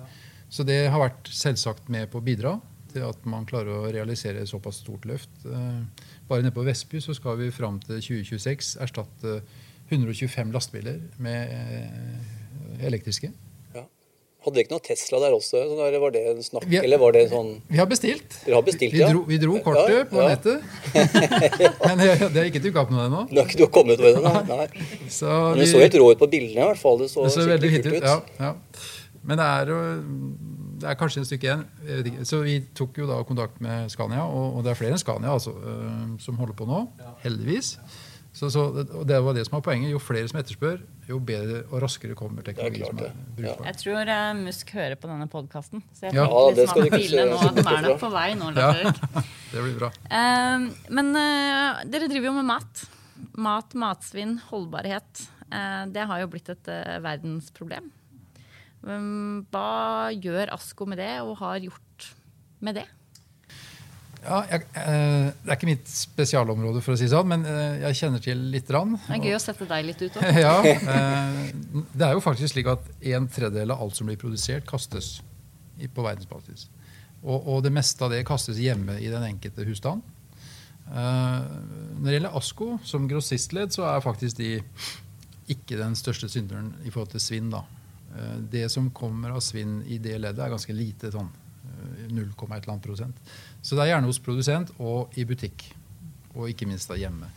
Så 0.51 0.67
det 0.67 0.89
har 0.91 1.03
vært 1.03 1.31
selvsagt 1.31 1.91
med 1.93 2.11
på 2.11 2.21
å 2.21 2.27
bidra 2.27 2.57
til 2.91 3.07
at 3.07 3.27
man 3.29 3.47
klarer 3.47 3.71
å 3.71 3.91
realisere 3.93 4.47
såpass 4.49 4.81
stort 4.83 5.07
løft. 5.07 5.31
Eh, 5.47 6.07
bare 6.29 6.45
nede 6.45 6.55
på 6.55 6.65
Vestby 6.67 7.03
så 7.03 7.15
skal 7.17 7.39
vi 7.41 7.53
fram 7.55 7.79
til 7.85 8.01
2026 8.03 8.77
erstatte 8.83 9.41
125 9.91 10.53
lastebiler 10.55 11.01
med 11.23 11.55
eh, 11.55 12.85
elektriske. 12.87 13.33
Hadde 14.41 14.57
dere 14.57 14.65
ikke 14.65 14.73
noe 14.73 14.85
Tesla 14.85 15.19
der 15.21 15.35
også? 15.37 15.61
Eller 15.69 16.01
var 16.01 16.13
det 16.15 16.21
en 16.31 16.39
snakk? 16.45 16.65
Har, 16.65 16.85
eller 16.87 17.01
var 17.03 17.13
det 17.13 17.27
sånn 17.29 17.51
Vi 17.69 17.81
har 17.81 17.89
bestilt. 17.91 18.37
Dere 18.47 18.57
har 18.57 18.65
bestilt, 18.65 18.95
vi, 18.97 19.03
dro, 19.05 19.25
vi 19.29 19.37
dro 19.43 19.59
kortet 19.67 19.99
ja, 19.99 20.07
på 20.09 20.23
ja. 20.23 20.31
nettet. 20.33 20.63
Men 21.85 22.01
det, 22.01 22.07
det 22.23 22.41
er 22.41 22.49
ikke 22.49 22.63
dukka 22.65 22.87
opp 22.87 22.95
noe 22.95 23.05
ennå. 23.11 23.27
Det 23.29 23.43
har 23.43 23.53
ikke 23.53 23.69
kommet 23.75 24.01
med 24.01 24.17
det, 24.17 24.23
nei. 24.25 24.41
nei. 24.49 24.87
Så 25.13 25.29
Men 25.29 25.61
det 25.61 25.69
så 25.75 25.83
helt 25.85 25.99
rå 26.01 26.09
ut 26.15 26.23
på 26.23 26.31
bildene 26.33 26.65
i 26.65 26.71
hvert 26.71 26.81
fall. 26.81 27.03
Det 27.03 27.11
så, 27.13 27.27
det 27.29 27.35
så 27.37 27.45
veldig 27.51 27.73
fint 27.75 27.91
ut. 27.91 27.99
Ja, 28.01 28.17
ja. 28.41 28.55
Men 29.29 29.37
det 29.37 29.49
er, 29.61 29.75
det 30.81 30.89
er 30.89 30.97
kanskje 31.03 31.21
en 31.21 31.29
stykke 31.29 31.51
igjen. 31.51 32.25
Så 32.25 32.41
vi 32.47 32.57
tok 32.77 32.97
jo 33.03 33.09
da 33.11 33.21
kontakt 33.29 33.61
med 33.61 33.93
Scania, 33.93 34.25
og, 34.25 34.57
og 34.57 34.65
det 34.65 34.73
er 34.73 34.81
flere 34.81 34.97
enn 34.97 35.03
Scania 35.03 35.35
altså, 35.37 35.53
øh, 35.53 36.15
som 36.25 36.41
holder 36.41 36.57
på 36.57 36.69
nå. 36.71 36.87
Heldigvis. 37.27 37.75
Så, 38.33 38.51
så, 38.51 38.85
det 39.05 39.19
var 39.21 39.35
det 39.35 39.45
som 39.49 39.57
var 39.57 39.65
poenget. 39.67 39.91
Jo 39.91 39.99
flere 40.03 40.29
som 40.31 40.39
etterspør, 40.39 40.79
jo 41.09 41.19
bedre 41.27 41.65
og 41.69 41.81
raskere 41.83 42.15
kommer 42.19 42.47
teknologi. 42.47 42.85
som 42.87 43.01
er 43.03 43.11
brukbar. 43.37 43.67
Jeg 43.67 43.79
tror 43.83 44.13
uh, 44.13 44.31
Musk 44.39 44.71
hører 44.77 44.95
på 45.01 45.11
denne 45.11 45.27
podkasten. 45.31 45.83
Så 45.97 46.07
jeg 46.07 46.19
ja. 46.19 46.27
ja, 46.31 46.45
det 46.55 46.69
skal 46.71 46.87
nå, 46.87 47.41
De 47.59 47.65
er 47.67 47.83
nok 47.89 47.99
på 48.05 48.13
vei 48.15 48.29
nå. 48.39 48.53
Ja, 48.55 48.71
det 49.53 49.65
blir 49.67 49.75
bra. 49.81 49.91
Uh, 50.07 50.71
men 50.95 51.11
uh, 51.19 51.83
dere 51.91 52.11
driver 52.13 52.31
jo 52.31 52.37
med 52.39 52.49
mat. 52.53 52.85
Mat, 53.41 53.75
matsvinn, 53.77 54.39
holdbarhet. 54.49 55.27
det 55.93 56.05
har 56.09 56.21
jo 56.23 56.29
blitt 56.33 56.49
et 56.53 56.69
verdensproblem. 57.05 57.91
Um, 58.81 59.43
hva 59.53 60.09
gjør 60.15 60.55
Asko 60.55 60.87
med 60.89 61.03
det, 61.03 61.13
og 61.21 61.37
har 61.43 61.61
gjort 61.61 62.09
med 62.65 62.81
det? 62.81 62.87
Ja, 64.21 64.43
jeg, 64.51 64.67
eh, 64.77 65.31
Det 65.33 65.49
er 65.49 65.57
ikke 65.57 65.69
mitt 65.71 65.89
spesialområde, 65.89 66.83
for 66.85 66.93
å 66.93 67.01
si 67.01 67.09
sånn, 67.09 67.29
men 67.31 67.47
eh, 67.49 67.81
jeg 67.87 67.99
kjenner 68.03 68.23
til 68.25 68.43
litt. 68.53 68.69
Rann, 68.75 68.99
det 69.07 69.17
er 69.17 69.31
gøy 69.31 69.37
å 69.39 69.43
sette 69.43 69.69
deg 69.71 69.87
litt 69.87 70.03
ut 70.05 70.19
òg. 70.21 70.27
ja, 70.45 70.55
eh, 70.95 71.41
det 71.95 72.07
er 72.07 72.13
jo 72.17 72.25
faktisk 72.25 72.53
slik 72.53 72.69
at 72.71 72.85
en 73.15 73.29
tredjedel 73.33 73.73
av 73.73 73.81
alt 73.87 73.97
som 73.97 74.11
blir 74.11 74.21
produsert, 74.21 74.67
kastes 74.69 75.19
i, 75.81 75.89
på 75.89 76.05
verdensbasis. 76.05 76.69
Og, 77.23 77.37
og, 77.39 77.59
det 77.65 77.73
meste 77.73 78.05
av 78.05 78.13
det 78.13 78.23
kastes 78.29 78.61
hjemme 78.61 78.99
i 79.01 79.09
den 79.13 79.25
enkelte 79.25 79.65
husstand. 79.69 80.05
Eh, 80.91 81.51
når 81.97 82.07
det 82.07 82.17
gjelder 82.19 82.41
Asko 82.41 82.73
som 82.85 83.09
grossistledd, 83.09 83.73
så 83.73 83.89
er 83.89 84.05
faktisk 84.05 84.41
de 84.41 84.57
ikke 85.51 85.81
den 85.81 85.97
største 85.99 86.29
synderen 86.31 86.75
i 86.85 86.93
forhold 86.93 87.15
til 87.17 87.25
svinn. 87.25 87.53
da. 87.53 87.65
Eh, 88.13 88.37
det 88.53 88.69
som 88.73 88.93
kommer 88.93 89.33
av 89.33 89.45
svinn 89.45 89.81
i 89.89 89.97
det 89.99 90.19
leddet, 90.21 90.45
er 90.45 90.53
ganske 90.53 90.77
lite. 90.77 91.13
sånn 91.15 91.31
0, 92.11 92.25
et 92.27 92.43
eller 92.43 92.73
annet 92.73 92.85
prosent. 92.85 93.17
Så 93.63 93.77
det 93.77 93.85
er 93.85 93.95
gjerne 93.95 94.09
hos 94.09 94.23
produsent 94.25 94.73
og 94.79 95.19
i 95.21 95.27
butikk. 95.29 95.67
Og 96.37 96.49
ikke 96.51 96.69
minst 96.71 96.89
da 96.91 96.97
hjemme. 96.99 97.29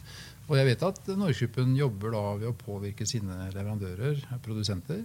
Og 0.48 0.58
jeg 0.60 0.68
vet 0.68 0.86
at 0.86 1.10
Norgesgruppen 1.16 1.76
jobber 1.78 2.14
da 2.14 2.24
ved 2.42 2.50
å 2.52 2.58
påvirke 2.58 3.08
sine 3.08 3.48
leverandører, 3.56 4.22
produsenter, 4.44 5.04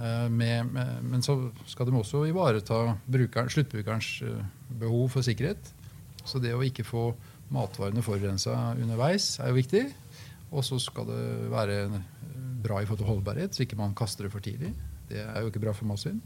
Eh, 0.00 0.28
med, 0.30 0.66
med, 0.66 1.02
men 1.04 1.22
så 1.22 1.36
skal 1.68 1.88
de 1.88 1.98
også 1.98 2.24
ivareta 2.30 2.78
bruker, 3.04 3.50
sluttbrukerens 3.52 4.08
eh, 4.24 4.44
behov 4.80 5.10
for 5.12 5.26
sikkerhet. 5.26 5.72
Så 6.24 6.40
det 6.40 6.54
å 6.56 6.64
ikke 6.64 6.86
få 6.86 7.10
matvarene 7.52 8.04
forurensa 8.04 8.54
underveis 8.78 9.34
er 9.42 9.50
jo 9.50 9.58
viktig. 9.58 9.84
Og 10.50 10.64
så 10.66 10.80
skal 10.82 11.08
det 11.10 11.20
være 11.52 11.82
bra 12.64 12.80
i 12.80 12.86
forhold 12.88 13.02
til 13.02 13.10
holdbarhet, 13.10 13.54
så 13.54 13.64
ikke 13.64 13.78
man 13.78 13.94
kaster 13.96 14.26
det 14.26 14.32
for 14.32 14.44
tidlig. 14.44 14.72
Det 15.10 15.20
er 15.22 15.42
jo 15.42 15.50
ikke 15.50 15.62
bra 15.62 15.74
for 15.76 15.88
matsvinn. 15.90 16.20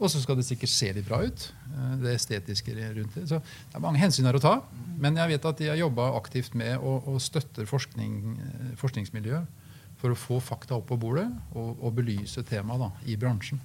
Og 0.00 0.08
så 0.08 0.20
skal 0.22 0.38
det 0.38 0.46
sikkert 0.48 0.72
se 0.72 0.88
litt 0.96 1.06
bra 1.08 1.20
ut. 1.20 1.46
Eh, 1.68 1.96
det 2.00 2.14
estetiske 2.16 2.72
rundt 2.96 3.16
det. 3.18 3.26
Så 3.28 3.40
det 3.40 3.76
er 3.76 3.84
mange 3.84 4.00
hensyn 4.00 4.28
her 4.28 4.38
å 4.38 4.42
ta. 4.42 4.54
Men 5.00 5.18
jeg 5.20 5.34
vet 5.34 5.48
at 5.50 5.60
de 5.60 5.68
har 5.68 5.80
jobba 5.80 6.10
aktivt 6.16 6.56
med 6.56 6.80
å, 6.80 6.96
å 7.12 7.20
støtte 7.20 7.68
forskning, 7.68 8.14
eh, 8.40 8.70
forskningsmiljøet 8.80 9.66
for 10.00 10.14
å 10.14 10.16
få 10.16 10.38
fakta 10.40 10.78
opp 10.78 10.88
på 10.88 10.96
bordet 11.00 11.28
og, 11.52 11.74
og 11.76 11.92
belyse 11.98 12.40
temaet 12.48 13.04
i 13.04 13.18
bransjen. 13.20 13.60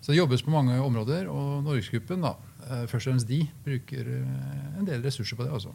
Så 0.00 0.14
det 0.14 0.20
jobbes 0.20 0.44
på 0.46 0.54
mange 0.54 0.78
områder, 0.80 1.26
og 1.28 1.66
Norgesgruppen, 1.66 2.22
da, 2.24 2.36
eh, 2.64 2.86
først 2.88 3.02
og 3.02 3.10
fremst 3.10 3.28
de, 3.28 3.42
bruker 3.66 4.08
en 4.78 4.88
del 4.88 5.04
ressurser 5.04 5.36
på 5.36 5.44
det. 5.44 5.52
Også. 5.52 5.74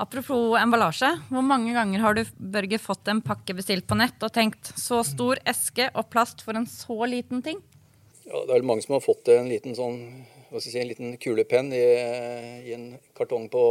Apropos 0.00 0.56
emballasje. 0.56 1.10
Hvor 1.28 1.44
mange 1.44 1.74
ganger 1.76 2.00
har 2.00 2.16
du 2.16 2.22
Børge, 2.40 2.78
fått 2.80 3.10
en 3.12 3.20
pakke 3.20 3.52
bestilt 3.58 3.84
på 3.90 3.98
nett 4.00 4.22
og 4.24 4.32
tenkt 4.32 4.72
så 4.80 5.02
stor 5.04 5.42
eske 5.44 5.90
og 5.92 6.08
plast 6.08 6.40
for 6.46 6.56
en 6.56 6.64
så 6.70 6.96
liten 7.10 7.44
ting? 7.44 7.60
Ja, 8.30 8.44
det 8.46 8.52
er 8.52 8.60
vel 8.60 8.68
mange 8.68 8.84
som 8.84 8.94
har 8.94 9.02
fått 9.02 9.26
en 9.34 9.48
liten 9.50 9.74
sånn, 9.74 9.98
hva 10.52 10.60
skal 10.60 10.70
si, 10.70 10.78
en 10.78 10.90
liten 10.90 11.16
kulepenn 11.18 11.72
i, 11.74 11.82
i 12.70 12.74
en 12.76 12.92
kartong 13.18 13.48
på 13.50 13.64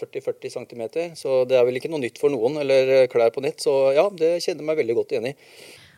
40-40 0.00 0.54
cm. 0.54 0.82
Så 1.18 1.42
det 1.48 1.58
er 1.58 1.66
vel 1.68 1.76
ikke 1.76 1.90
noe 1.92 2.00
nytt 2.00 2.20
for 2.22 2.32
noen, 2.32 2.56
eller 2.62 3.04
klær 3.12 3.34
på 3.34 3.44
nett. 3.44 3.60
Så 3.60 3.74
ja, 3.96 4.06
det 4.08 4.38
kjenner 4.40 4.64
jeg 4.64 4.70
meg 4.70 4.80
veldig 4.80 4.96
godt 4.96 5.12
igjen 5.12 5.30
i. 5.32 5.34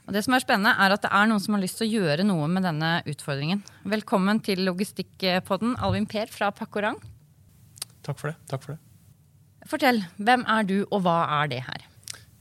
Og 0.02 0.16
det 0.16 0.24
som 0.26 0.34
er 0.34 0.42
spennende, 0.42 0.74
er 0.74 0.96
at 0.96 1.04
det 1.04 1.12
er 1.14 1.28
noen 1.30 1.42
som 1.44 1.54
har 1.54 1.62
lyst 1.62 1.78
til 1.78 1.86
å 1.86 2.00
gjøre 2.00 2.26
noe 2.26 2.48
med 2.50 2.66
denne 2.66 2.96
utfordringen. 3.06 3.62
Velkommen 3.86 4.42
til 4.42 4.64
Logistikkpodden, 4.66 5.76
Alvin 5.78 6.08
Per 6.10 6.32
fra 6.34 6.50
Pakkorang. 6.50 6.98
Takk 8.02 8.18
for 8.18 8.32
det. 8.32 8.36
Takk 8.50 8.66
for 8.66 8.74
det. 8.74 8.82
Fortell, 9.70 10.02
hvem 10.18 10.42
er 10.50 10.66
du, 10.66 10.80
og 10.90 11.04
hva 11.06 11.20
er 11.38 11.54
det 11.54 11.62
her? 11.68 11.86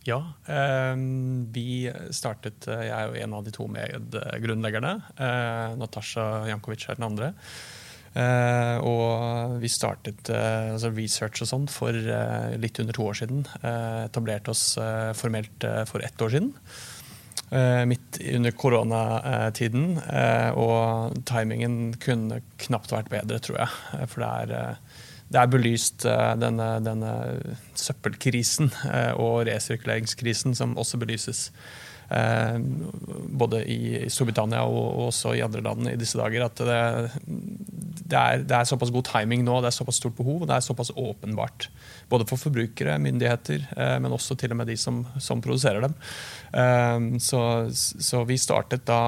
Ja, 0.03 0.33
eh, 0.45 0.95
vi 1.53 1.91
startet 2.09 2.65
eh, 2.67 2.87
Jeg 2.87 2.95
er 2.95 3.09
jo 3.11 3.21
en 3.21 3.35
av 3.37 3.45
de 3.45 3.53
to 3.53 3.67
medgrunnleggerne. 3.69 4.95
Eh, 5.13 5.75
Natasha 5.77 6.47
Jankovic 6.49 6.87
er 6.89 6.97
den 6.97 7.09
andre. 7.11 7.35
Og 8.11 9.53
vi 9.61 9.69
startet 9.71 10.27
altså 10.27 10.89
research 10.91 11.45
og 11.45 11.47
sånn 11.47 11.67
for 11.71 11.95
litt 12.59 12.81
under 12.83 12.97
to 12.97 13.05
år 13.07 13.15
siden. 13.21 13.45
etablerte 14.03 14.51
oss 14.51 14.75
formelt 15.15 15.63
for 15.87 16.03
ett 16.03 16.19
år 16.19 16.33
siden. 16.33 16.49
midt 17.87 18.19
under 18.35 18.51
koronatiden. 18.51 20.01
og 20.59 21.23
timingen 21.23 21.95
kunne 22.03 22.41
knapt 22.57 22.91
vært 22.91 23.13
bedre, 23.15 23.39
tror 23.39 23.61
jeg. 23.63 24.09
For 24.11 24.19
det 24.19 24.27
er 24.27 24.75
det 25.31 25.39
er 25.39 25.51
belyst 25.51 26.07
uh, 26.09 26.33
denne, 26.39 26.73
denne, 26.83 27.11
søppelkrisen 27.79 28.71
uh, 28.83 29.13
og 29.19 29.45
resirkuleringskrisen 29.47 30.57
som 30.57 30.75
også 30.79 30.99
belyses. 31.01 31.47
Uh, 32.11 32.59
både 33.39 33.61
i 33.71 34.09
Storbritannia 34.11 34.65
og, 34.67 35.05
også 35.07 35.31
i 35.37 35.43
andre 35.45 35.61
land 35.63 35.87
i 35.93 35.95
disse 35.99 36.19
dager. 36.19 36.43
At 36.49 36.59
det, 36.59 36.79
det, 37.23 38.17
er, 38.17 38.43
det, 38.43 38.57
er, 38.57 38.67
såpass 38.67 38.91
god 38.91 39.07
timing 39.07 39.45
nå, 39.47 39.61
det 39.63 39.71
er 39.71 39.77
såpass 39.77 40.01
stort 40.01 40.17
behov, 40.19 40.41
og 40.41 40.51
det 40.51 40.57
er 40.57 40.65
såpass 40.65 40.91
åpenbart. 40.99 41.69
Både 42.11 42.27
for 42.27 42.41
forbrukere, 42.41 42.99
myndigheter, 42.99 43.63
men 44.03 44.11
også 44.11 44.35
til 44.35 44.51
og 44.51 44.59
med 44.59 44.67
de 44.67 44.75
som, 44.75 45.05
som 45.15 45.39
produserer 45.39 45.85
dem. 45.85 45.95
Så, 47.23 47.39
så 47.71 48.25
vi 48.27 48.35
startet 48.35 48.83
da 48.89 48.99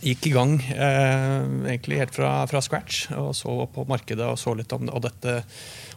gikk 0.00 0.30
i 0.30 0.32
gang 0.32 0.54
eh, 0.72 1.42
egentlig 1.68 2.00
helt 2.00 2.16
fra, 2.16 2.30
fra, 2.48 2.62
scratch 2.64 3.10
og 3.16 3.32
så 3.36 3.52
på 3.72 3.84
markedet 3.88 4.26
og 4.26 4.38
så 4.40 4.54
litt 4.56 4.72
om, 4.72 4.88
dette, 5.04 5.34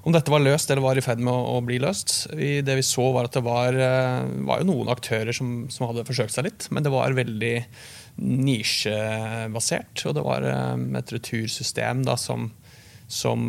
om 0.03 0.15
dette 0.15 0.33
var 0.33 0.43
løst 0.43 0.71
eller 0.71 0.83
var 0.83 0.99
i 0.99 1.03
ferd 1.05 1.23
med 1.23 1.31
å, 1.31 1.57
å 1.57 1.61
bli 1.65 1.79
løst. 1.83 2.15
Vi, 2.35 2.57
det 2.65 2.77
vi 2.79 2.85
så, 2.85 3.05
var 3.15 3.29
at 3.29 3.37
det 3.37 3.45
var, 3.45 3.77
eh, 3.77 4.25
var 4.49 4.65
noen 4.67 4.91
aktører 4.93 5.35
som, 5.35 5.63
som, 5.71 5.87
hadde 5.89 6.07
forsøkt 6.07 6.35
seg 6.35 6.49
litt, 6.49 6.67
men 6.71 6.85
det 6.85 6.91
var 6.93 7.15
veldig 7.15 7.55
nisjebasert. 8.23 10.03
Og 10.09 10.17
det 10.19 10.25
var 10.25 10.49
eh, 10.51 10.75
et 10.99 11.15
retursystem 11.15 12.03
da, 12.07 12.17
som, 12.19 12.49
som 13.07 13.47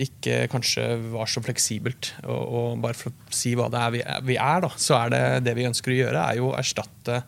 ikke 0.00 0.48
kanskje 0.50 0.90
var 1.14 1.30
så 1.30 1.44
fleksibelt. 1.44 2.16
Og, 2.24 2.42
og, 2.42 2.68
bare 2.82 2.98
for 2.98 3.14
å 3.14 3.30
si 3.34 3.54
hva 3.58 3.70
det 3.70 3.84
er 3.84 3.94
vi, 3.94 4.02
vi 4.32 4.42
er, 4.42 4.66
da, 4.66 4.74
så 4.74 4.98
er 5.04 5.14
det 5.14 5.24
det 5.46 5.56
vi 5.58 5.70
ønsker 5.70 5.94
å 5.94 6.02
gjøre, 6.02 6.26
er 6.26 6.42
jo 6.42 6.50
å 6.50 6.58
erstatte 6.58 7.22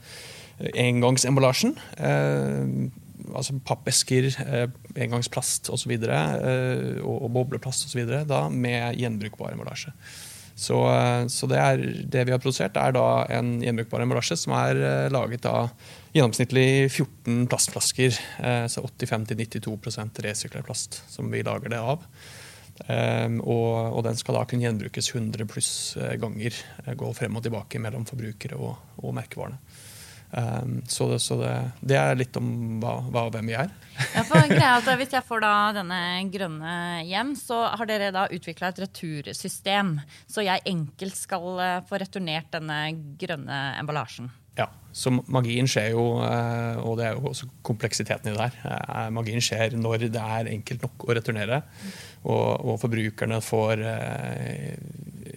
engangsemballasjen. 0.74 1.76
Eh, 1.96 2.90
altså 3.34 3.56
pappesker, 3.66 4.30
eh, 4.46 4.66
engangsplast 4.96 5.70
osv. 5.72 5.94
Og, 5.98 6.10
eh, 6.10 6.98
og, 7.02 7.16
og 7.26 7.30
bobleplast 7.36 7.88
osv. 7.88 8.02
med 8.50 8.98
gjenbrukbar 8.98 9.54
emballasje. 9.54 9.94
Så, 10.60 10.76
eh, 10.92 11.26
så, 11.32 11.48
det, 11.50 11.58
er, 11.58 11.84
det 12.04 12.26
vi 12.26 12.34
har 12.34 12.42
produsert, 12.42 12.76
er 12.76 12.94
da 12.96 13.24
en 13.32 13.58
gjenbrukbar 13.64 14.04
emballasje 14.04 14.38
som 14.40 14.54
er 14.58 15.10
laget 15.12 15.48
av 15.48 15.72
gjennomsnittlig 16.16 16.90
14 16.90 17.46
plastflasker. 17.50 18.20
Så 18.68 18.84
85-92% 18.84 20.22
resirkulert 20.26 20.68
plast 20.68 21.02
som 21.10 21.30
vi 21.32 21.44
lager 21.46 21.72
det 21.72 21.80
av. 21.80 22.06
Um, 22.80 23.42
og, 23.44 23.74
og, 23.92 23.98
den 24.06 24.16
skal 24.16 24.38
da 24.38 24.46
kunne 24.48 24.64
gjenbrukes 24.64 25.10
100 25.12 25.44
pluss 25.52 25.70
ganger. 26.18 26.56
Gå 26.96 27.10
frem 27.14 27.36
og 27.36 27.44
tilbake 27.44 27.80
mellom 27.82 28.06
forbrukere 28.08 28.56
og, 28.56 28.78
og 29.04 29.12
merkevarene. 29.18 29.60
Um, 30.30 30.78
så, 30.86 31.08
det, 31.10 31.18
så 31.24 31.36
det, 31.40 31.52
det, 31.82 31.96
er 31.98 32.18
litt 32.18 32.36
om 32.38 32.78
hva, 32.82 33.00
hva, 33.10 33.24
hvem 33.34 33.50
vi 33.50 33.56
er. 33.58 33.72
ja, 34.14 34.22
for 34.22 34.46
greia 34.46 34.76
at 34.78 34.90
Hvis 35.00 35.16
jeg 35.16 35.26
får 35.26 35.42
da 35.42 35.54
denne 35.80 36.00
grønne 36.30 36.74
hjem, 37.08 37.32
så 37.38 37.64
har 37.74 37.90
dere 37.90 38.12
da 38.14 38.28
utvikla 38.30 38.70
et 38.70 38.82
retursystem. 38.84 39.96
Så 40.30 40.46
jeg 40.46 40.62
enkelt 40.70 41.18
skal 41.18 41.64
eh, 41.64 41.80
få 41.88 41.98
returnert 42.02 42.52
denne 42.54 42.78
grønne 43.18 43.58
emballasjen. 43.80 44.30
Ja, 44.58 44.68
så 44.92 45.12
magien 45.30 45.68
skjer 45.70 45.92
jo, 45.96 46.04
eh, 46.22 46.78
og 46.82 46.98
det 47.00 47.08
er 47.08 47.18
jo 47.18 47.30
også 47.30 47.50
kompleksiteten 47.66 48.30
i 48.30 48.36
det 48.36 48.46
her. 48.46 48.56
Eh, 48.70 49.10
magien 49.14 49.42
skjer 49.42 49.74
når 49.78 50.06
det 50.10 50.22
er 50.22 50.50
enkelt 50.54 50.86
nok 50.86 51.06
å 51.08 51.16
returnere, 51.18 51.62
og, 52.22 52.48
og 52.70 52.80
forbrukerne 52.82 53.42
får 53.42 53.82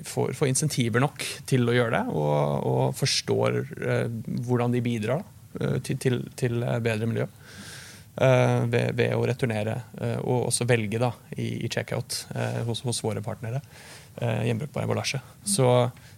får, 0.08 0.34
får, 0.38 0.50
insentiver 0.52 1.04
nok 1.04 1.26
til 1.50 1.68
å 1.70 1.76
gjøre 1.76 1.98
det, 1.98 2.04
og, 2.14 2.68
og 2.70 2.98
forstår 2.98 3.60
eh, 3.64 4.08
hvordan 4.48 4.76
de 4.76 4.84
bidrar 4.86 5.24
eh, 5.60 5.80
til, 5.86 6.00
til, 6.02 6.22
til, 6.40 6.64
bedre 6.84 7.10
miljø. 7.10 7.28
Eh, 8.14 8.60
ved, 8.70 8.94
ved, 8.94 9.16
å 9.18 9.26
returnere, 9.26 9.80
eh, 9.98 10.20
og 10.22 10.50
også 10.52 10.68
velge 10.70 11.02
da, 11.02 11.10
i, 11.34 11.66
i 11.66 11.70
checkout 11.72 12.28
eh, 12.36 12.62
hos, 12.68 12.84
hos, 12.86 13.02
våre 13.02 13.24
partnere 13.26 13.64
eh, 14.22 14.44
gjenbrukbar 14.50 14.86
emballasje. 14.86 15.22
Så, 15.42 15.68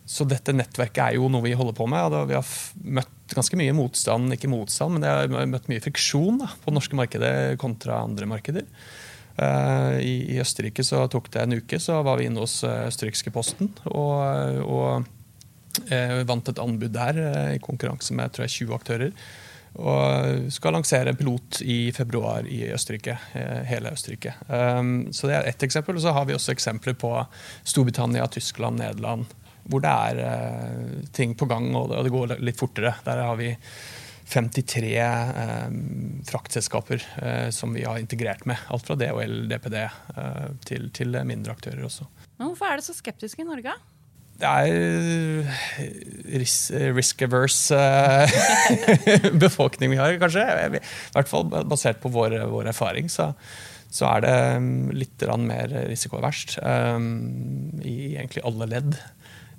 så, 0.04 0.28
dette 0.28 0.56
nettverket 0.56 1.06
er 1.06 1.16
jo 1.20 1.30
noe 1.32 1.46
vi 1.46 1.56
holder 1.56 1.78
på 1.78 1.88
med. 1.88 2.18
Vi 2.28 2.36
har 2.36 2.52
møtt 3.00 3.36
ganske 3.36 3.60
mye 3.60 3.78
motstand, 3.78 4.36
ikke 4.36 4.52
motstand, 4.52 4.98
men 4.98 5.08
jeg 5.08 5.32
har 5.38 5.50
møtt 5.54 5.72
mye 5.72 5.84
friksjon 5.84 6.44
da, 6.44 6.52
på 6.60 6.72
det 6.72 6.80
norske 6.82 7.00
markedet 7.00 7.34
kontra 7.64 8.04
andre 8.04 8.28
markeder. 8.30 8.68
Eh, 9.38 9.98
I, 10.00 10.16
I, 10.36 10.40
Østerrike 10.40 10.84
så 10.86 11.02
tok 11.12 11.28
det 11.34 11.44
en 11.44 11.58
uke, 11.60 11.80
så 11.82 12.00
var 12.06 12.20
vi 12.20 12.30
inne 12.30 12.44
hos 12.44 12.62
eh, 12.64 12.86
østerrikske 12.90 13.34
Posten. 13.36 13.74
og, 13.92 14.62
og 14.64 15.90
eh, 15.92 16.22
vant 16.28 16.52
et 16.52 16.62
anbud 16.62 16.94
der 16.96 17.20
i 17.56 17.64
konkurranse 17.64 18.16
med 18.16 18.32
tror 18.36 18.48
jeg, 18.48 18.68
20 18.70 18.78
aktører. 18.80 19.12
Og 19.76 20.46
skal 20.56 20.72
lansere 20.72 21.12
pilot 21.20 21.60
i 21.68 21.92
februar 21.92 22.46
i 22.48 22.62
Østerrike. 22.72 23.18
Hele 23.68 23.92
Østerrike. 23.92 24.32
Um, 24.48 25.10
så 25.12 25.28
det 25.28 25.36
er 25.36 25.50
ett 25.50 25.66
eksempel. 25.68 25.98
Og 25.98 26.06
så 26.06 26.14
har 26.16 26.30
vi 26.30 26.32
også 26.38 26.54
eksempler 26.54 26.96
på 26.96 27.12
Storbritannia, 27.68 28.24
Tyskland, 28.32 28.80
Nederland. 28.80 29.28
Hvor 29.68 29.84
det 29.84 29.92
er 29.92 31.04
ting 31.12 31.36
på 31.36 31.50
gang, 31.52 31.68
og 31.76 31.92
det 31.92 32.14
går 32.14 32.38
litt 32.40 32.62
fortere. 32.62 32.94
Der 33.04 33.20
har 33.28 33.36
vi 33.36 33.52
53 34.26 34.98
eh, 34.98 35.68
fraktselskaper 36.26 37.04
eh, 37.22 37.50
som 37.50 37.74
vi 37.74 37.84
har 37.86 37.98
integrert 38.02 38.46
med. 38.46 38.58
Alt 38.74 38.88
fra 38.88 38.98
DHL, 38.98 39.46
DPD 39.52 39.76
eh, 39.84 40.48
til, 40.66 40.90
til, 40.96 41.20
mindre 41.28 41.54
aktører 41.54 41.86
også. 41.86 42.08
Men 42.40 42.50
hvorfor 42.50 42.72
er 42.72 42.82
det 42.82 42.88
så 42.88 42.96
skeptisk 42.98 43.44
i 43.44 43.48
Norge? 43.48 43.76
Det 44.36 44.50
er 44.50 45.46
risk-averse 46.98 47.78
eh, 47.80 49.30
befolkning 49.46 49.94
vi 49.94 50.02
har, 50.02 50.18
kanskje. 50.20 50.44
I 50.44 50.82
hvert 51.16 51.32
fall 51.32 51.46
basert 51.48 52.02
på 52.04 52.12
vår, 52.12 52.42
vår 52.52 52.72
erfaring. 52.74 53.08
Så, 53.12 53.30
så, 53.88 54.10
er 54.10 54.26
det 54.26 54.36
mm, 54.66 54.90
litt 54.98 55.28
mer 55.46 55.78
risikoverst 55.92 56.58
um, 56.66 57.08
i 57.80 58.16
egentlig 58.18 58.44
alle 58.44 58.68
ledd. 58.74 58.98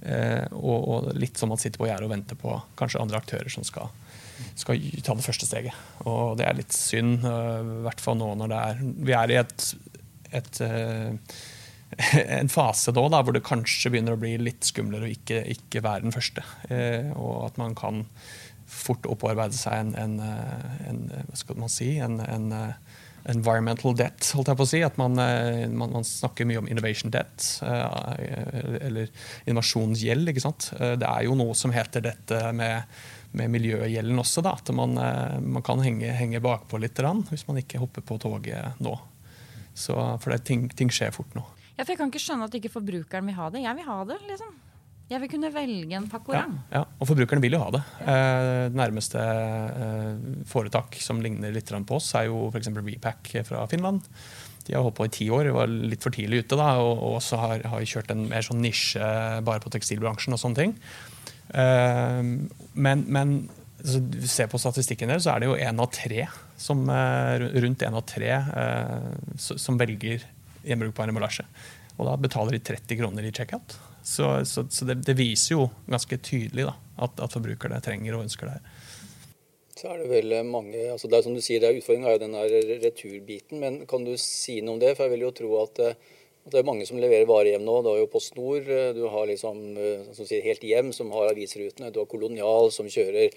Uh, 0.06 0.44
og, 0.52 0.76
og, 0.76 1.06
litt 1.16 1.40
som 1.40 1.48
man 1.50 1.58
sitter 1.58 1.80
på 1.80 1.88
gjerdet 1.88 2.04
og 2.04 2.12
venter 2.12 2.36
på 2.38 2.52
kanskje 2.78 3.00
andre 3.00 3.22
aktører 3.22 3.48
som 3.50 3.64
skal 3.66 3.88
skal 4.58 4.80
ta 5.04 5.16
det 5.16 5.26
første 5.26 5.48
steget. 5.48 5.84
Og 6.08 6.36
det 6.40 6.46
er 6.46 6.58
litt 6.58 6.74
synd, 6.76 7.20
eh, 7.26 7.60
i 7.60 7.84
hvert 7.86 8.02
fall 8.02 8.18
nå 8.20 8.32
når 8.40 8.52
det 8.52 8.62
er 8.70 8.82
Vi 9.08 9.14
er 9.16 9.32
i 9.32 9.38
et, 9.42 9.68
et 10.40 10.60
eh, 10.64 11.36
en 12.40 12.50
fase 12.52 12.92
da, 12.94 13.06
da, 13.12 13.22
hvor 13.22 13.36
det 13.36 13.46
kanskje 13.46 13.92
begynner 13.94 14.16
å 14.16 14.20
bli 14.20 14.34
litt 14.42 14.66
skumlere 14.66 15.06
å 15.06 15.12
ikke, 15.12 15.44
ikke 15.54 15.84
være 15.86 16.06
den 16.08 16.14
første. 16.16 16.44
Eh, 16.70 17.12
og 17.14 17.48
at 17.50 17.60
man 17.62 17.76
kan 17.78 18.04
fort 18.66 19.06
opparbeide 19.06 19.54
seg 19.54 19.78
en, 19.78 19.92
en, 19.94 20.16
en, 20.90 21.02
hva 21.28 21.36
skal 21.38 21.60
man 21.60 21.70
si, 21.70 21.92
en, 22.02 22.18
en 22.18 22.48
environmental 23.30 23.94
debt, 23.98 24.26
holdt 24.34 24.50
jeg 24.50 24.58
på 24.58 24.66
å 24.66 24.70
si. 24.70 24.80
At 24.86 24.98
man, 24.98 25.14
man, 25.14 25.94
man 25.94 26.06
snakker 26.06 26.46
mye 26.50 26.58
om 26.60 26.68
innovation 26.70 27.14
debt, 27.14 27.46
eller 27.62 29.06
innovasjonsgjeld. 29.46 30.30
ikke 30.30 30.42
sant? 30.42 30.68
Det 30.74 31.06
er 31.06 31.28
jo 31.28 31.38
noe 31.38 31.54
som 31.58 31.74
heter 31.74 32.04
dette 32.08 32.42
med, 32.58 32.98
med 33.32 33.52
miljøgjelden 33.54 34.22
også. 34.22 34.44
Da, 34.46 34.54
at 34.58 34.70
man, 34.74 34.94
man 35.42 35.64
kan 35.66 35.82
henge, 35.84 36.12
henge 36.16 36.42
bakpå 36.44 36.80
litt 36.82 37.00
hvis 37.30 37.46
man 37.48 37.60
ikke 37.62 37.80
hopper 37.82 38.04
på 38.06 38.18
toget 38.22 38.80
nå. 38.82 38.94
Så, 39.76 39.96
for 40.22 40.32
det, 40.32 40.44
ting, 40.48 40.68
ting 40.72 40.92
skjer 40.92 41.12
fort 41.12 41.34
nå. 41.36 41.44
Ja, 41.76 41.84
for 41.84 41.92
Jeg 41.92 42.00
kan 42.00 42.12
ikke 42.12 42.22
skjønne 42.22 42.48
at 42.48 42.54
ikke 42.56 42.72
forbrukeren 42.72 43.28
vil 43.28 43.36
ha 43.36 43.50
det. 43.52 43.60
Jeg 43.66 43.76
vil 43.76 43.88
ha 43.90 43.98
det. 44.08 44.16
liksom. 44.30 44.54
Jeg 45.06 45.22
vil 45.22 45.30
kunne 45.30 45.52
velge 45.54 45.94
en 45.94 46.08
pakkorang. 46.10 46.54
Ja, 46.72 46.80
ja, 46.80 46.86
og 46.98 47.06
forbrukerne 47.06 47.42
vil 47.44 47.54
jo 47.54 47.60
ha 47.62 47.68
det. 47.76 47.82
Eh, 48.10 48.64
nærmeste 48.74 49.22
eh, 49.22 50.24
foretak 50.50 50.96
som 50.98 51.20
ligner 51.22 51.54
litt 51.54 51.70
på 51.70 51.98
oss, 52.00 52.08
er 52.18 52.26
jo 52.26 52.48
f.eks. 52.50 52.72
Repack 52.74 53.30
fra 53.46 53.66
Finland. 53.70 54.08
De 54.66 54.74
har 54.74 54.82
holdt 54.82 54.96
på 54.98 55.06
i 55.06 55.12
ti 55.14 55.28
år, 55.30 55.52
var 55.54 55.70
litt 55.70 56.02
for 56.02 56.10
tidlig 56.10 56.42
ute 56.42 56.58
da, 56.58 56.72
og, 56.82 56.96
og 56.96 57.20
også 57.20 57.38
har, 57.38 57.62
har 57.70 57.86
kjørt 57.86 58.10
en 58.10 58.24
mer 58.32 58.42
sånn 58.42 58.64
nisje 58.64 59.12
bare 59.46 59.62
på 59.62 59.70
tekstilbransjen 59.76 60.34
og 60.34 60.42
sånne 60.42 60.64
ting. 60.64 60.74
Eh, 61.54 62.22
men, 62.72 63.04
men 63.06 63.36
så 63.86 64.00
se 64.26 64.46
på 64.50 64.58
statistikken 64.58 65.12
der, 65.12 65.22
så 65.22 65.34
er 65.34 65.42
det 65.42 65.50
jo 65.50 65.58
én 65.58 65.82
av 65.82 65.90
tre 65.94 66.26
som, 66.58 66.82
eh, 66.90 67.46
rundt 67.62 67.84
én 67.86 67.96
av 67.96 68.06
tre 68.08 68.32
eh, 68.32 69.10
som 69.36 69.78
velger 69.78 70.24
gjenbrukbar 70.66 71.12
emballasje. 71.12 71.46
Og 71.96 72.08
da 72.08 72.16
betaler 72.20 72.56
de 72.56 72.64
30 72.64 72.98
kroner 72.98 73.24
i 73.24 73.32
checkout. 73.32 73.78
Så, 74.02 74.26
så, 74.46 74.66
så 74.70 74.86
det, 74.86 75.00
det, 75.06 75.16
viser 75.18 75.56
jo 75.56 75.68
ganske 75.90 76.18
tydelig 76.22 76.66
da, 76.68 76.74
at, 77.02 77.22
at 77.22 77.32
forbrukerne 77.32 77.80
trenger 77.82 78.16
og 78.16 78.26
ønsker 78.26 78.48
det 78.48 78.58
her. 78.58 78.82
Så 79.76 79.88
er 79.92 80.00
det 80.00 80.08
vel 80.08 80.34
mange, 80.48 80.78
altså 80.92 81.08
det 81.10 81.18
er 81.18 81.24
som 81.26 81.34
du 81.36 81.42
sier, 81.44 81.60
det 81.60 81.68
er 81.68 81.80
Utfordringen 81.80 82.08
er 82.08 82.20
den 82.22 82.36
returbiten. 82.84 83.60
Men 83.60 83.82
kan 83.88 84.06
du 84.06 84.14
si 84.20 84.60
noe 84.64 84.76
om 84.76 84.80
det? 84.82 84.94
For 84.96 85.06
jeg 85.06 85.16
vil 85.16 85.26
jo 85.26 85.34
tro 85.36 85.50
at, 85.64 85.82
det 86.50 86.60
er 86.60 86.66
mange 86.66 86.86
som 86.86 86.98
leverer 87.02 87.26
varer 87.28 87.52
hjem 87.54 87.64
nå. 87.66 87.80
Du 87.82 87.90
har 87.90 88.00
jo 88.00 88.10
PostNord, 88.10 88.68
du 88.96 89.04
har 89.10 89.30
liksom, 89.30 89.62
som 90.14 90.28
sier 90.28 90.44
Helt 90.46 90.62
Hjem, 90.62 90.92
som 90.94 91.10
har 91.14 91.32
avisrutene. 91.32 91.90
Du 91.90 91.98
har 92.02 92.10
Kolonial, 92.10 92.70
som 92.74 92.86
kjører 92.90 93.34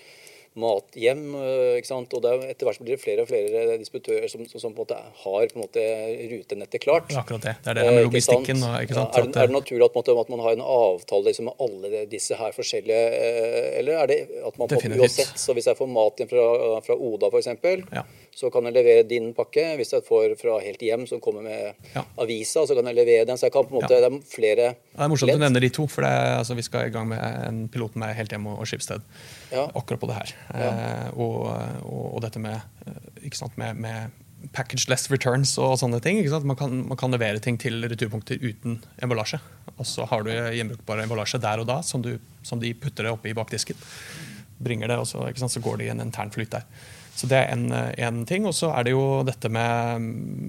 mat 0.60 0.98
hjem. 1.00 1.24
Eh, 1.36 1.78
ikke 1.80 1.90
sant? 1.90 2.14
Og 2.16 2.24
det 2.24 2.32
er, 2.32 2.46
etter 2.54 2.70
hvert 2.70 2.82
blir 2.84 2.96
det 2.96 3.02
flere 3.02 3.26
og 3.26 3.30
flere 3.30 3.78
disputører 3.82 4.30
som, 4.32 4.44
som, 4.50 4.60
på 4.62 4.70
en 4.70 4.78
måte 4.78 4.98
har 5.24 5.52
på 5.52 5.58
en 5.58 5.64
måte 5.64 5.86
rutenettet 6.34 6.84
klart. 6.84 7.12
Akkurat 7.18 7.46
det. 7.48 7.56
Det 7.64 7.74
er 7.74 7.80
det 7.80 7.86
med 7.88 8.00
eh, 8.00 8.08
logistikken. 8.08 8.64
Ja, 8.64 8.82
er, 8.84 9.10
er, 9.26 9.30
det 9.36 9.56
naturlig 9.56 9.88
at, 9.88 9.98
måte, 9.98 10.16
at, 10.24 10.32
man 10.34 10.44
har 10.46 10.58
en 10.58 10.64
avtale 10.66 11.30
liksom, 11.30 11.50
med 11.50 11.66
alle 11.66 12.04
disse 12.12 12.38
her 12.40 12.56
forskjellige 12.56 13.04
eh, 13.20 13.70
Eller 13.80 14.04
er 14.04 14.12
det 14.12 14.20
at 14.50 14.60
man 14.60 14.72
på, 14.72 14.82
uansett, 15.00 15.36
så 15.40 15.56
hvis 15.58 15.70
jeg 15.72 15.80
får 15.80 15.92
mat 15.92 16.24
inn 16.24 16.32
fra, 16.32 16.46
fra 16.86 16.98
Oda 17.10 17.32
f.eks., 17.32 17.52
ja. 17.96 18.06
så 18.36 18.54
kan 18.54 18.70
jeg 18.70 18.78
levere 18.78 19.08
din 19.10 19.32
pakke. 19.38 19.66
Hvis 19.80 19.96
jeg 19.96 20.06
får 20.08 20.38
fra 20.40 20.60
Helt 20.64 20.84
Hjem, 20.84 21.06
som 21.10 21.24
kommer 21.24 21.46
med 21.46 21.92
ja. 21.96 22.06
avisa, 22.22 22.66
så 22.68 22.78
kan 22.78 22.92
jeg 22.92 23.00
levere 23.02 23.28
den. 23.30 23.40
Så 23.40 23.50
jeg 23.50 23.56
kan 23.56 23.68
på 23.68 23.76
en 23.76 23.82
måte, 23.82 24.00
det 24.00 24.10
er 24.10 24.22
flere 24.30 24.72
Det 24.74 25.04
er 25.04 25.12
morsomt 25.12 25.32
ledd. 25.32 25.42
du 25.42 25.46
nevner 25.48 25.66
de 25.66 25.74
to, 25.74 25.88
for 25.92 26.06
det, 26.06 26.16
altså, 26.40 26.58
vi 26.58 26.66
skal 26.66 26.90
i 26.90 26.96
gang 26.96 27.10
med 27.12 27.22
en 27.48 27.68
pilot 27.72 27.98
med 28.00 28.16
Helt 28.18 28.34
Hjem 28.34 28.50
og, 28.52 28.64
og 28.64 28.70
Skipsted 28.70 29.06
akkurat 29.52 30.02
på 30.02 30.10
det 30.10 30.18
her. 30.18 30.34
Eh, 30.54 31.08
og, 31.16 31.46
og, 31.84 32.06
og, 32.16 32.20
dette 32.26 32.42
med, 32.42 32.60
eh, 32.86 33.30
sant, 33.34 33.56
med, 33.60 33.80
med 33.82 34.52
package-less 34.56 35.10
returns 35.12 35.56
og 35.62 35.78
sånne 35.82 36.00
ting. 36.04 36.22
Man 36.48 36.58
kan, 36.60 36.76
man, 36.92 37.00
kan, 37.00 37.12
levere 37.14 37.42
ting 37.44 37.60
til 37.60 37.82
returpunkter 37.90 38.40
uten 38.42 38.80
emballasje. 39.04 39.42
Og 39.78 39.88
så 39.88 40.08
har 40.10 40.24
du 40.26 40.32
gjenbrukbar 40.32 41.04
emballasje 41.04 41.42
der 41.42 41.64
og 41.64 41.70
da 41.70 41.82
som, 41.86 42.04
du, 42.06 42.16
som 42.46 42.62
de 42.62 42.74
putter 42.78 43.08
det 43.08 43.16
oppi 43.16 43.36
bakdisken. 43.38 43.80
Bringer 44.60 44.92
det, 44.92 45.00
og 45.00 45.08
så, 45.08 45.26
så 45.32 45.64
går 45.64 45.80
det 45.80 45.90
i 45.90 45.94
en 45.94 46.04
intern 46.04 46.32
flyt 46.36 46.56
der. 46.56 46.66
Så 47.20 47.28
det 47.28 47.40
er 47.42 47.52
en, 47.52 48.22
ting. 48.28 48.46
Og 48.48 48.56
så 48.56 48.72
er 48.72 48.88
det 48.88 48.94
jo 48.94 49.22
dette 49.28 49.52
med, 49.52 50.06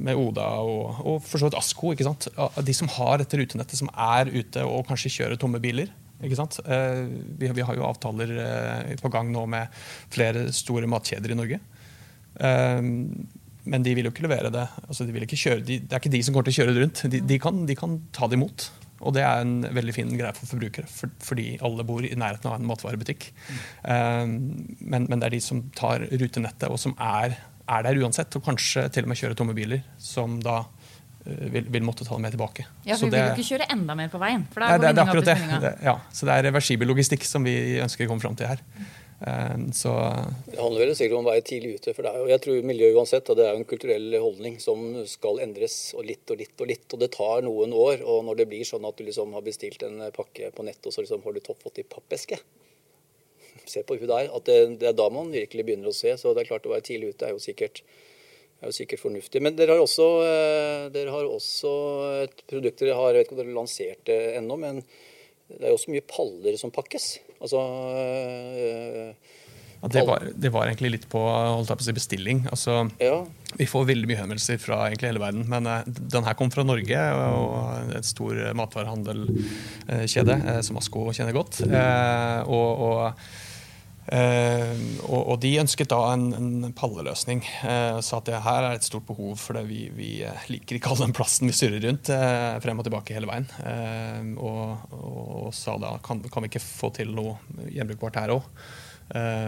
med 0.07 0.19
Oda 0.19 0.47
og, 0.63 1.01
og 1.03 1.17
for 1.27 1.41
så 1.41 1.49
vidt 1.49 1.59
Asko. 1.59 1.95
De 1.97 2.77
som 2.77 2.91
har 2.95 3.19
dette 3.23 3.41
rutenettet, 3.41 3.81
som 3.81 3.91
er 3.91 4.31
ute 4.31 4.63
og 4.67 4.87
kanskje 4.91 5.17
kjører 5.19 5.41
tomme 5.41 5.63
biler. 5.63 5.91
Ikke 6.21 6.39
sant? 6.39 6.59
Eh, 6.65 7.05
vi, 7.41 7.49
vi, 7.57 7.65
har 7.65 7.77
jo 7.77 7.87
avtaler 7.89 8.33
eh, 8.45 8.97
på 9.01 9.11
gang 9.13 9.31
nå 9.33 9.47
med 9.51 9.73
flere 10.13 10.49
store 10.55 10.89
matkjeder 10.91 11.33
i 11.33 11.39
Norge. 11.39 11.61
Eh, 12.37 12.81
men 13.71 13.85
de 13.85 13.95
vil 13.97 14.09
jo 14.09 14.13
ikke 14.13 14.27
levere 14.27 14.53
det. 14.53 14.67
Altså, 14.87 15.07
de 15.07 15.25
ikke 15.25 15.41
kjøre, 15.41 15.65
de, 15.65 15.81
det 15.85 15.97
er 15.97 16.03
ikke 16.03 16.13
de 16.13 16.23
som 16.27 16.37
kommer 16.37 16.49
til 16.49 16.57
å 16.57 16.61
kjøre 16.61 16.77
det 16.77 16.85
rundt. 16.85 17.03
De, 17.13 17.23
de, 17.33 17.41
kan, 17.43 17.65
de, 17.69 17.77
kan, 17.79 17.99
ta 18.17 18.29
det 18.29 18.39
imot. 18.41 18.69
Og 19.01 19.15
det 19.17 19.25
er 19.25 19.45
en 19.45 19.61
veldig 19.65 19.95
fin 19.97 20.11
greie 20.13 20.33
for 20.37 20.51
forbrukere, 20.51 20.89
for, 20.93 21.13
fordi 21.25 21.55
alle 21.65 21.87
bor 21.89 22.05
i 22.05 22.13
nærheten 22.13 22.51
av 22.51 22.59
en 22.59 22.67
matvarebutikk. 22.69 23.31
Men, 23.87 25.07
men, 25.07 25.15
det 25.15 25.31
er 25.31 25.37
de 25.39 25.41
som 25.41 25.63
tar 25.77 26.05
rutenettet, 26.11 26.67
og 26.69 26.77
som 26.83 26.93
er, 27.01 27.39
er 27.65 27.87
der 27.87 28.01
uansett, 28.03 28.37
og 28.37 28.45
kanskje 28.45 28.91
til 28.93 29.09
og 29.09 29.13
med 29.13 29.21
kjører 29.23 29.39
tomme 29.41 29.57
biler, 29.57 29.81
som 29.97 30.37
da 30.45 30.59
vil, 31.25 31.67
vil, 31.69 31.85
måtte 31.85 32.07
ta 32.07 32.17
det 32.17 32.25
med 32.25 32.33
tilbake. 32.35 32.65
Ja, 32.87 32.97
for 32.97 33.07
Vi 33.07 33.13
vil 33.13 33.21
jo 33.21 33.35
ikke 33.37 33.49
kjøre 33.53 33.69
enda 33.75 33.97
mer 33.99 34.09
på 34.13 34.21
veien. 34.23 34.47
for 34.53 34.65
det, 34.65 34.71
er, 34.73 34.81
det, 34.81 34.91
er 34.95 35.05
akkurat 35.05 35.29
det. 35.29 35.37
det. 35.67 35.75
Ja, 35.85 35.99
så 36.17 36.29
det 36.29 36.37
er 36.37 36.49
reversibel 36.49 36.89
logistikk 36.89 37.27
som 37.29 37.45
vi 37.45 37.55
ønsker 37.83 38.07
å 38.07 38.13
komme 38.13 38.25
fram 38.25 38.39
til 38.39 38.49
her. 38.49 38.65
Eh, 39.27 39.57
så. 39.73 39.93
Det 40.47 40.61
handler 40.61 40.87
vel 40.87 40.95
sikkert 40.97 41.19
om 41.19 41.27
å 41.27 41.33
være 41.35 41.45
tidlig 41.45 41.75
ute. 41.77 41.93
for 41.95 42.07
det 42.07 42.13
er 42.13 42.23
jo, 42.23 42.29
Jeg 42.33 42.43
tror 42.47 42.69
miljøet 42.71 42.97
uansett, 42.97 43.33
det 43.37 43.45
er 43.45 43.53
jo 43.53 43.61
en 43.61 43.69
kulturell 43.69 44.17
holdning 44.17 44.57
som 44.61 44.81
skal 45.07 45.43
endres 45.45 45.93
og 45.95 46.07
litt 46.09 46.31
og 46.33 46.41
litt 46.41 46.57
og 46.57 46.73
litt. 46.73 46.87
Og 46.89 47.03
det 47.03 47.11
tar 47.17 47.45
noen 47.45 47.77
år. 47.77 48.01
Og 48.01 48.25
når 48.25 48.41
det 48.41 48.49
blir 48.49 48.65
sånn 48.65 48.87
at 48.89 48.97
du 48.97 49.05
liksom 49.05 49.37
har 49.37 49.45
bestilt 49.45 49.85
en 49.85 50.01
pakke 50.17 50.51
på 50.57 50.65
nett, 50.65 50.81
og 50.87 50.93
så 50.95 51.05
liksom 51.05 51.25
har 51.27 51.37
du 51.37 51.41
fått 51.45 51.83
i 51.83 51.85
pappeske 51.85 52.41
Se 53.71 53.83
på 53.87 54.01
hun 54.01 54.09
der. 54.09 54.31
at 54.35 54.45
det, 54.49 54.81
det, 54.81 54.89
er 54.89 54.97
da 54.97 55.11
man 55.13 55.31
virkelig 55.31 55.67
begynner 55.69 55.93
å 55.93 55.97
se. 55.97 56.17
Så 56.17 56.33
det 56.33 56.47
er 56.47 56.55
klart 56.55 56.67
å 56.67 56.73
være 56.73 56.89
tidlig 56.89 57.13
ute 57.13 57.29
er 57.29 57.37
jo 57.37 57.43
sikkert 57.43 57.85
er 58.61 58.69
jo 58.69 58.77
sikkert 58.77 59.03
fornuftig. 59.03 59.43
Men 59.43 59.57
dere 59.57 59.77
har 59.77 59.83
også, 59.83 60.09
eh, 60.27 60.89
dere 60.95 61.15
har 61.15 61.29
også 61.29 61.73
et 62.27 62.45
produkt 62.51 62.83
dere 62.83 62.99
har, 62.99 63.13
jeg 63.15 63.23
vet 63.23 63.29
ikke 63.29 63.37
om 63.37 63.43
dere 63.43 63.53
har 63.53 63.61
lansert 63.63 64.05
det 64.11 64.21
ennå, 64.41 64.59
men 64.61 64.83
det 65.51 65.65
er 65.65 65.73
jo 65.73 65.79
også 65.81 65.95
mye 65.95 66.07
paller 66.07 66.59
som 66.61 66.73
pakkes. 66.75 67.13
Altså 67.41 67.59
øh, 67.59 69.15
ja, 69.81 69.89
det, 69.89 70.03
var, 70.05 70.27
det, 70.35 70.51
var, 70.53 70.69
egentlig 70.69 70.91
litt 70.93 71.07
på, 71.09 71.21
på 71.25 71.75
å 71.75 71.81
si, 71.81 71.93
bestilling. 71.97 72.43
Altså, 72.53 72.83
ja. 73.01 73.23
Vi 73.57 73.67
får 73.67 73.87
veldig 73.89 74.11
mye 74.11 74.19
henvendelser 74.21 74.61
fra 74.61 74.83
egentlig 74.91 75.09
hele 75.09 75.23
verden. 75.23 75.47
Men 75.49 75.65
uh, 75.65 75.87
den 75.89 76.27
her 76.27 76.37
kom 76.37 76.53
fra 76.53 76.67
Norge, 76.69 77.05
og 77.17 77.95
et 77.97 78.05
stor 78.05 78.37
matvarehandelkjede 78.61 80.37
uh, 80.45 80.59
som 80.67 80.77
Asko 80.83 81.07
kjenner 81.17 81.33
godt. 81.33 81.63
Uh, 81.65 82.45
og, 82.45 82.85
og 82.91 83.01
og, 84.11 85.21
og, 85.21 85.37
de 85.43 85.53
ønsket 85.61 85.91
da 85.93 86.01
en, 86.17 86.27
en 86.35 86.73
palleløsning. 86.77 87.45
Uh, 87.63 88.01
sa 88.03 88.19
at 88.19 88.27
det 88.27 88.43
her 88.43 88.67
er 88.67 88.79
et 88.79 88.87
stort 88.87 89.07
behov, 89.07 89.37
for 89.39 89.61
vi, 89.69 89.85
vi 89.95 90.11
eh, 90.27 90.47
liker 90.51 90.79
ikke 90.79 90.91
all 90.91 91.03
den 91.05 91.15
plassen 91.17 91.51
vi 91.51 91.55
surrer 91.55 91.83
rundt 91.85 92.11
uh, 92.11 92.59
frem 92.65 92.83
og 92.83 92.89
tilbake 92.89 93.15
hele 93.15 93.31
veien. 93.31 93.47
Og, 94.35 94.93
og, 94.99 95.49
sa 95.55 95.77
da 95.81 95.97
kan, 96.03 96.23
kan, 96.27 96.43
vi 96.43 96.51
ikke 96.51 96.65
få 96.65 96.93
til 96.97 97.15
noe 97.15 97.39
gjenbrukbart 97.71 98.19
her 98.19 98.35
òg. 98.35 98.47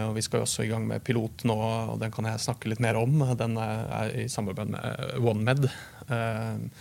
og 0.07 0.15
Vi 0.15 0.23
skal 0.23 0.41
jo 0.41 0.47
også 0.47 0.65
i 0.65 0.71
gang 0.71 0.87
med 0.87 1.03
pilot 1.03 1.45
nå, 1.47 1.55
og 1.93 1.99
den 2.01 2.11
kan 2.15 2.27
jeg 2.27 2.43
snakke 2.43 2.71
litt 2.71 2.83
mer 2.83 2.99
om. 2.99 3.23
Den 3.39 3.59
er, 3.59 3.87
er 3.99 4.15
i 4.23 4.29
samarbeid 4.31 4.71
med 4.75 5.19
OneMed. 5.19 5.67
Uh, 6.07 6.71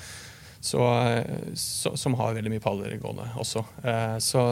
så, 0.62 0.82
så, 1.58 1.90
som 1.98 2.14
har 2.20 2.36
veldig 2.36 2.52
mye 2.52 2.62
paller 2.62 2.92
gående 3.02 3.24
også. 3.42 3.64
Eh, 3.82 4.16
så 4.22 4.44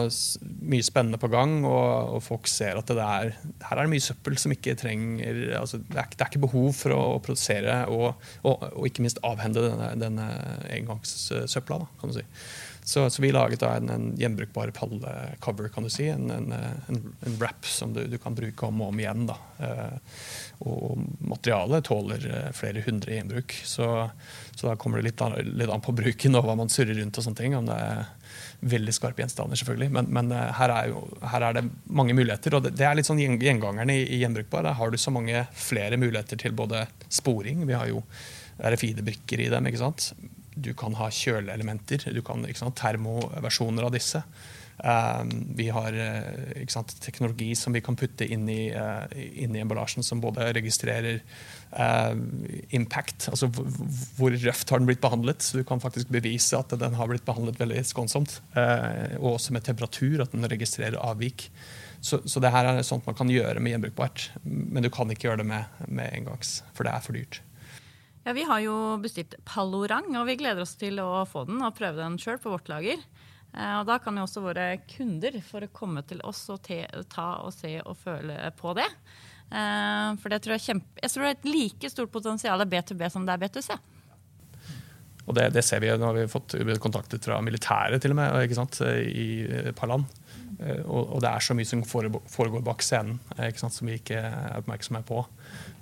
mye 0.59 0.83
spennende 0.83 1.19
på 1.21 1.29
gang, 1.31 1.61
og, 1.63 2.17
og 2.17 2.23
folk 2.25 2.49
ser 2.51 2.79
at 2.79 2.91
det 2.91 3.05
er, 3.05 3.31
her 3.63 3.77
er 3.77 3.87
det 3.87 3.93
mye 3.93 4.03
søppel 4.03 4.35
som 4.41 4.51
ikke 4.51 4.75
trenger 4.81 5.53
altså, 5.61 5.79
det, 5.79 5.95
er, 5.95 6.09
det, 6.11 6.19
er, 6.19 6.27
ikke 6.27 6.43
behov 6.49 6.73
for 6.75 6.95
å, 6.97 6.99
å 7.15 7.21
produsere 7.23 7.77
og, 7.87 8.09
og, 8.43 8.67
og, 8.73 8.83
ikke 8.89 9.05
minst 9.05 9.23
avhende 9.23 9.63
denne, 9.69 9.93
denne 10.01 10.27
engangssøpla, 10.81 11.79
kan 12.01 12.11
du 12.11 12.19
si. 12.19 12.27
Så, 12.83 13.09
så, 13.09 13.21
vi 13.21 13.31
laget 13.31 13.61
da 13.61 13.75
en, 13.77 13.89
en 13.89 14.05
gjenbrukbar 14.17 14.71
pallcover, 14.73 15.69
kan 15.69 15.85
du 15.85 15.89
si. 15.93 16.07
En, 16.09 16.31
en, 16.31 16.53
en, 16.89 17.01
wrap 17.37 17.65
som 17.65 17.93
du, 17.93 18.01
du, 18.09 18.17
kan 18.17 18.35
bruke 18.35 18.65
om 18.65 18.81
og 18.81 18.89
om 18.89 18.99
igjen. 18.99 19.27
da. 19.29 19.37
Eh, 19.61 20.23
og 20.65 21.03
materialet 21.19 21.85
tåler 21.85 22.25
eh, 22.25 22.49
flere 22.57 22.83
hundre 22.85 23.13
gjenbruk. 23.15 23.53
Så, 23.63 23.87
så, 24.55 24.65
da 24.65 24.75
kommer 24.81 24.99
det 24.99 25.11
litt 25.11 25.21
an, 25.21 25.37
litt 25.53 25.69
an, 25.69 25.83
på 25.85 25.93
bruken 26.01 26.37
og 26.37 26.47
hva 26.47 26.57
man 26.59 26.71
surrer 26.71 26.97
rundt. 26.99 27.17
og 27.17 27.25
sånne 27.25 27.39
ting, 27.39 27.55
Om 27.57 27.69
det 27.69 27.77
er 27.77 28.03
veldig 28.73 28.93
skarpe 28.93 29.23
gjenstander, 29.23 29.57
selvfølgelig. 29.57 29.89
Men, 29.97 30.09
men 30.13 30.31
eh, 30.35 30.51
her, 30.57 30.73
er 30.75 30.91
jo, 30.91 31.05
her, 31.33 31.47
er 31.47 31.57
det 31.57 31.65
mange 31.85 32.15
muligheter. 32.17 32.57
og 32.57 32.65
Det, 32.65 32.75
det 32.77 32.87
er 32.87 32.97
litt 32.97 33.09
sånn 33.09 33.21
gjengangeren 33.21 33.93
i, 33.93 34.01
i 34.05 34.21
gjenbrukbar. 34.21 34.67
Der 34.67 34.77
har 34.77 34.91
du 34.91 34.99
så 35.01 35.13
mange 35.13 35.45
flere 35.57 35.99
muligheter 36.01 36.39
til 36.41 36.55
både 36.57 36.85
sporing. 37.09 37.65
Vi 37.69 37.77
har 37.77 37.89
jo 37.89 38.03
RFID-brikker 38.61 39.41
i 39.41 39.49
dem. 39.53 39.69
ikke 39.69 39.81
sant? 39.81 40.11
Du 40.55 40.73
kan 40.77 40.95
ha 40.99 41.09
kjøleelementer. 41.09 42.09
Du 42.13 42.21
kan 42.25 42.45
termoversjoner 42.45 43.87
av 43.87 43.95
disse. 43.95 44.23
Ehm, 44.83 45.29
vi 45.55 45.67
har 45.69 45.93
eh, 45.93 46.65
sant, 46.67 46.93
teknologi 47.01 47.51
som 47.55 47.73
vi 47.73 47.81
kan 47.85 47.95
putte 47.95 48.25
inn 48.25 48.47
i, 48.49 48.69
eh, 48.73 49.17
inn 49.43 49.55
i 49.55 49.61
emballasjen, 49.61 50.03
som 50.03 50.21
både 50.23 50.47
registrerer 50.57 51.21
uh, 51.71 52.15
impact, 52.75 53.29
altså 53.31 53.47
hvor 54.17 54.33
røft 54.33 54.73
har 54.73 54.81
den 54.81 54.89
blitt 54.89 55.03
behandlet. 55.03 55.45
Så 55.45 55.61
du 55.61 55.67
kan 55.67 55.83
faktisk 55.83 56.09
bevise 56.13 56.57
at 56.57 56.73
den 56.81 56.97
har 56.97 57.11
blitt 57.11 57.27
behandlet 57.27 57.61
veldig 57.61 57.85
skånsomt. 57.91 58.39
Uh, 58.57 59.21
og 59.21 59.35
også 59.35 59.53
med 59.55 59.67
temperatur, 59.67 60.25
at 60.25 60.33
den 60.33 60.49
registrerer 60.49 60.97
avvik. 60.97 61.49
Så, 62.01 62.23
så, 62.25 62.41
det 62.41 62.49
her 62.49 62.65
er 62.65 62.81
sånt 62.81 63.05
man 63.05 63.17
kan 63.17 63.29
gjøre 63.29 63.61
med 63.61 63.75
gjenbrukbart, 63.75 64.31
men 64.43 64.81
du 64.81 64.89
kan 64.89 65.11
ikke 65.13 65.29
gjøre 65.29 65.43
det 65.43 65.49
med, 65.51 65.81
med 65.85 66.09
engangs, 66.17 66.63
for 66.73 66.87
det 66.87 66.95
er 66.95 67.05
for 67.05 67.13
dyrt. 67.13 67.43
Ja, 68.25 68.33
Vi 68.33 68.45
har 68.49 68.61
jo 68.65 68.75
bestilt 69.01 69.37
Palorang, 69.45 70.09
og 70.17 70.25
vi 70.29 70.39
gleder 70.41 70.65
oss 70.65 70.73
til 70.81 70.97
å 71.01 71.21
få 71.29 71.45
den 71.45 71.61
og 71.61 71.77
prøve 71.77 72.01
den 72.01 72.17
sjøl 72.21 72.41
på 72.41 72.53
vårt 72.53 72.69
lager. 72.73 72.97
Eh, 73.51 73.75
og 73.79 73.85
Da 73.89 73.99
kan 73.99 74.17
jo 74.17 74.25
også 74.27 74.43
våre 74.43 74.67
kunder 74.89 75.37
få 75.43 75.63
komme 75.75 76.03
til 76.07 76.21
oss 76.27 76.47
og 76.53 76.61
te, 76.63 76.83
ta 77.11 77.43
og 77.45 77.53
se 77.55 77.77
og 77.83 77.97
føle 77.99 78.37
på 78.57 78.75
det. 78.77 78.87
Eh, 79.51 80.11
for 80.21 80.31
det 80.31 80.41
tror 80.43 80.55
jeg, 80.55 80.67
kjempe, 80.69 81.01
jeg 81.01 81.11
tror 81.11 81.25
det 81.25 81.31
er 81.31 81.39
et 81.39 81.49
like 81.49 81.91
stort 81.91 82.11
potensial 82.13 82.63
B2B 82.63 83.09
som 83.11 83.27
det 83.27 83.35
er 83.35 83.43
B2C. 83.43 83.79
Og 85.27 85.35
det, 85.37 85.51
det, 85.53 85.63
ser 85.63 85.83
vi 85.83 85.91
nå 85.91 86.07
har 86.07 86.17
vi 86.17 86.29
fått 86.31 86.55
kontakter 86.81 87.19
fra 87.21 87.37
militæret 87.45 88.01
til 88.01 88.15
og 88.15 88.17
med, 88.17 88.39
ikke 88.41 88.57
sant, 88.57 88.79
i 88.81 89.45
et 89.45 89.75
par 89.77 89.91
land. 89.91 90.07
Eh, 90.61 90.81
og, 90.85 91.17
og, 91.17 91.19
det 91.23 91.29
er 91.29 91.45
så 91.45 91.57
mye 91.57 91.67
som 91.67 91.83
foregår 91.85 92.63
bak 92.65 92.83
scenen 92.85 93.19
sant, 93.57 93.75
som 93.75 93.89
vi 93.89 93.99
ikke 93.99 94.19
er 94.21 94.61
oppmerksomme 94.61 95.03
på. 95.07 95.23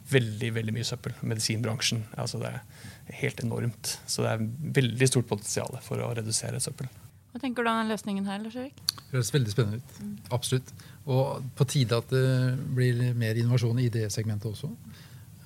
Veldig 0.09 0.53
veldig 0.55 0.73
mye 0.73 0.87
søppel. 0.87 1.13
Medisinbransjen. 1.21 2.03
altså 2.17 2.41
Det 2.41 2.49
er 2.55 3.19
helt 3.21 3.43
enormt. 3.45 3.99
Så 4.09 4.25
det 4.25 4.33
er 4.33 4.47
veldig 4.79 5.11
stort 5.11 5.29
potensial 5.29 5.77
for 5.85 6.01
å 6.01 6.11
redusere 6.17 6.61
søppel. 6.63 6.89
Hva 7.29 7.41
tenker 7.41 7.65
du 7.65 7.69
om 7.69 7.77
den 7.77 7.91
løsningen 7.91 8.25
her? 8.25 8.39
Lars 8.41 8.57
Erik? 8.57 8.79
Det 8.95 9.11
høres 9.13 9.33
veldig 9.33 9.51
spennende 9.53 9.81
ut. 9.81 9.99
Mm. 10.01 10.13
Absolutt. 10.33 10.71
Og 11.09 11.43
på 11.57 11.67
tide 11.69 11.97
at 12.01 12.09
det 12.13 12.25
blir 12.75 13.01
mer 13.17 13.37
innovasjon 13.37 13.81
i 13.81 13.89
det 13.93 14.07
segmentet 14.13 14.49
også. 14.49 14.69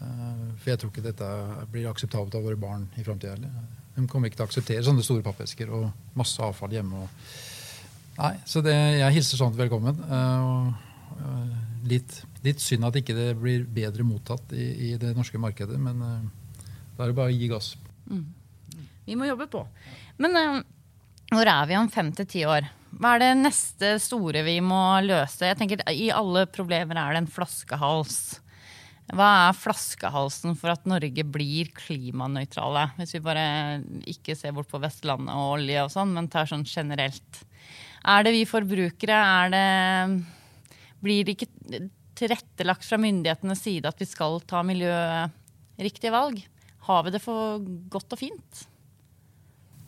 Eh, 0.04 0.46
for 0.60 0.72
jeg 0.72 0.80
tror 0.80 0.94
ikke 0.94 1.06
dette 1.06 1.32
blir 1.72 1.90
akseptabelt 1.92 2.36
av 2.40 2.48
våre 2.48 2.60
barn 2.60 2.88
i 3.00 3.04
framtida 3.06 3.36
De 3.38 4.06
kommer 4.08 4.28
ikke 4.30 4.40
til 4.42 4.46
å 4.46 4.50
akseptere 4.50 4.86
sånne 4.86 5.04
store 5.06 5.26
pappesker 5.26 5.72
og 5.76 6.16
masse 6.20 6.44
avfall 6.44 6.76
hjemme. 6.76 7.08
Nei, 8.18 8.36
Så 8.46 8.62
det, 8.64 8.76
jeg 9.00 9.18
hilser 9.20 9.42
sånt 9.42 9.60
velkommen. 9.60 10.00
Eh, 10.08 10.48
og 10.48 11.20
eh, 11.20 11.58
litt, 11.92 12.22
litt 12.48 12.64
synd 12.64 12.88
at 12.88 13.00
ikke 13.00 13.18
det 13.18 13.34
blir 13.42 13.68
bedre 13.68 14.08
mottatt 14.08 14.56
i, 14.56 14.70
i 14.92 14.94
det 15.02 15.16
norske 15.18 15.42
markedet, 15.42 15.80
men 15.80 16.00
da 16.00 17.04
er 17.04 17.12
det 17.12 17.18
bare 17.18 17.32
å 17.32 17.36
gi 17.36 17.52
gass. 17.52 17.74
Mm. 18.08 18.24
Vi 19.04 19.18
må 19.20 19.28
jobbe 19.28 19.50
på. 19.52 19.66
Men 20.24 20.64
hvor 21.36 21.50
er 21.50 21.68
vi 21.70 21.78
om 21.80 21.90
fem 21.92 22.12
til 22.16 22.30
ti 22.30 22.46
år? 22.48 22.70
Hva 22.94 23.16
er 23.16 23.24
det 23.24 23.34
neste 23.42 23.96
store 24.02 24.44
vi 24.46 24.60
må 24.62 24.80
løse? 25.06 25.48
Jeg 25.50 25.58
tenker 25.60 25.82
I 25.90 26.12
alle 26.14 26.46
problemer 26.52 27.00
er 27.00 27.16
det 27.16 27.24
en 27.24 27.32
flaskehals. 27.32 28.20
Hva 29.14 29.30
er 29.50 29.58
flaskehalsen 29.58 30.56
for 30.60 30.72
at 30.72 30.86
Norge 30.88 31.26
blir 31.28 31.72
klimanøytrale? 31.76 32.86
Hvis 33.00 33.16
vi 33.18 33.24
bare 33.26 33.46
ikke 34.10 34.38
ser 34.38 34.54
bort 34.56 34.70
på 34.72 34.80
Vestlandet 34.84 35.34
og 35.34 35.58
olje 35.58 35.84
og 35.84 35.92
sånn, 35.92 36.14
men 36.16 36.30
tar 36.32 36.48
sånn 36.50 36.64
generelt. 36.70 37.42
Er 38.08 38.24
det 38.26 38.34
vi 38.36 38.46
forbrukere? 38.48 39.18
Er 39.18 39.54
det 39.54 39.68
Blir 41.04 41.26
det 41.28 41.36
ikke 41.36 41.90
tilrettelagt 42.16 42.86
fra 42.88 43.00
myndighetenes 43.02 43.64
side 43.66 43.90
at 43.90 44.00
vi 44.00 44.08
skal 44.08 44.40
ta 44.48 44.62
miljøriktige 44.64 46.14
valg? 46.14 46.40
Har 46.88 47.04
vi 47.04 47.12
det 47.16 47.24
for 47.24 47.60
godt 47.92 48.16
og 48.16 48.22
fint? 48.22 48.64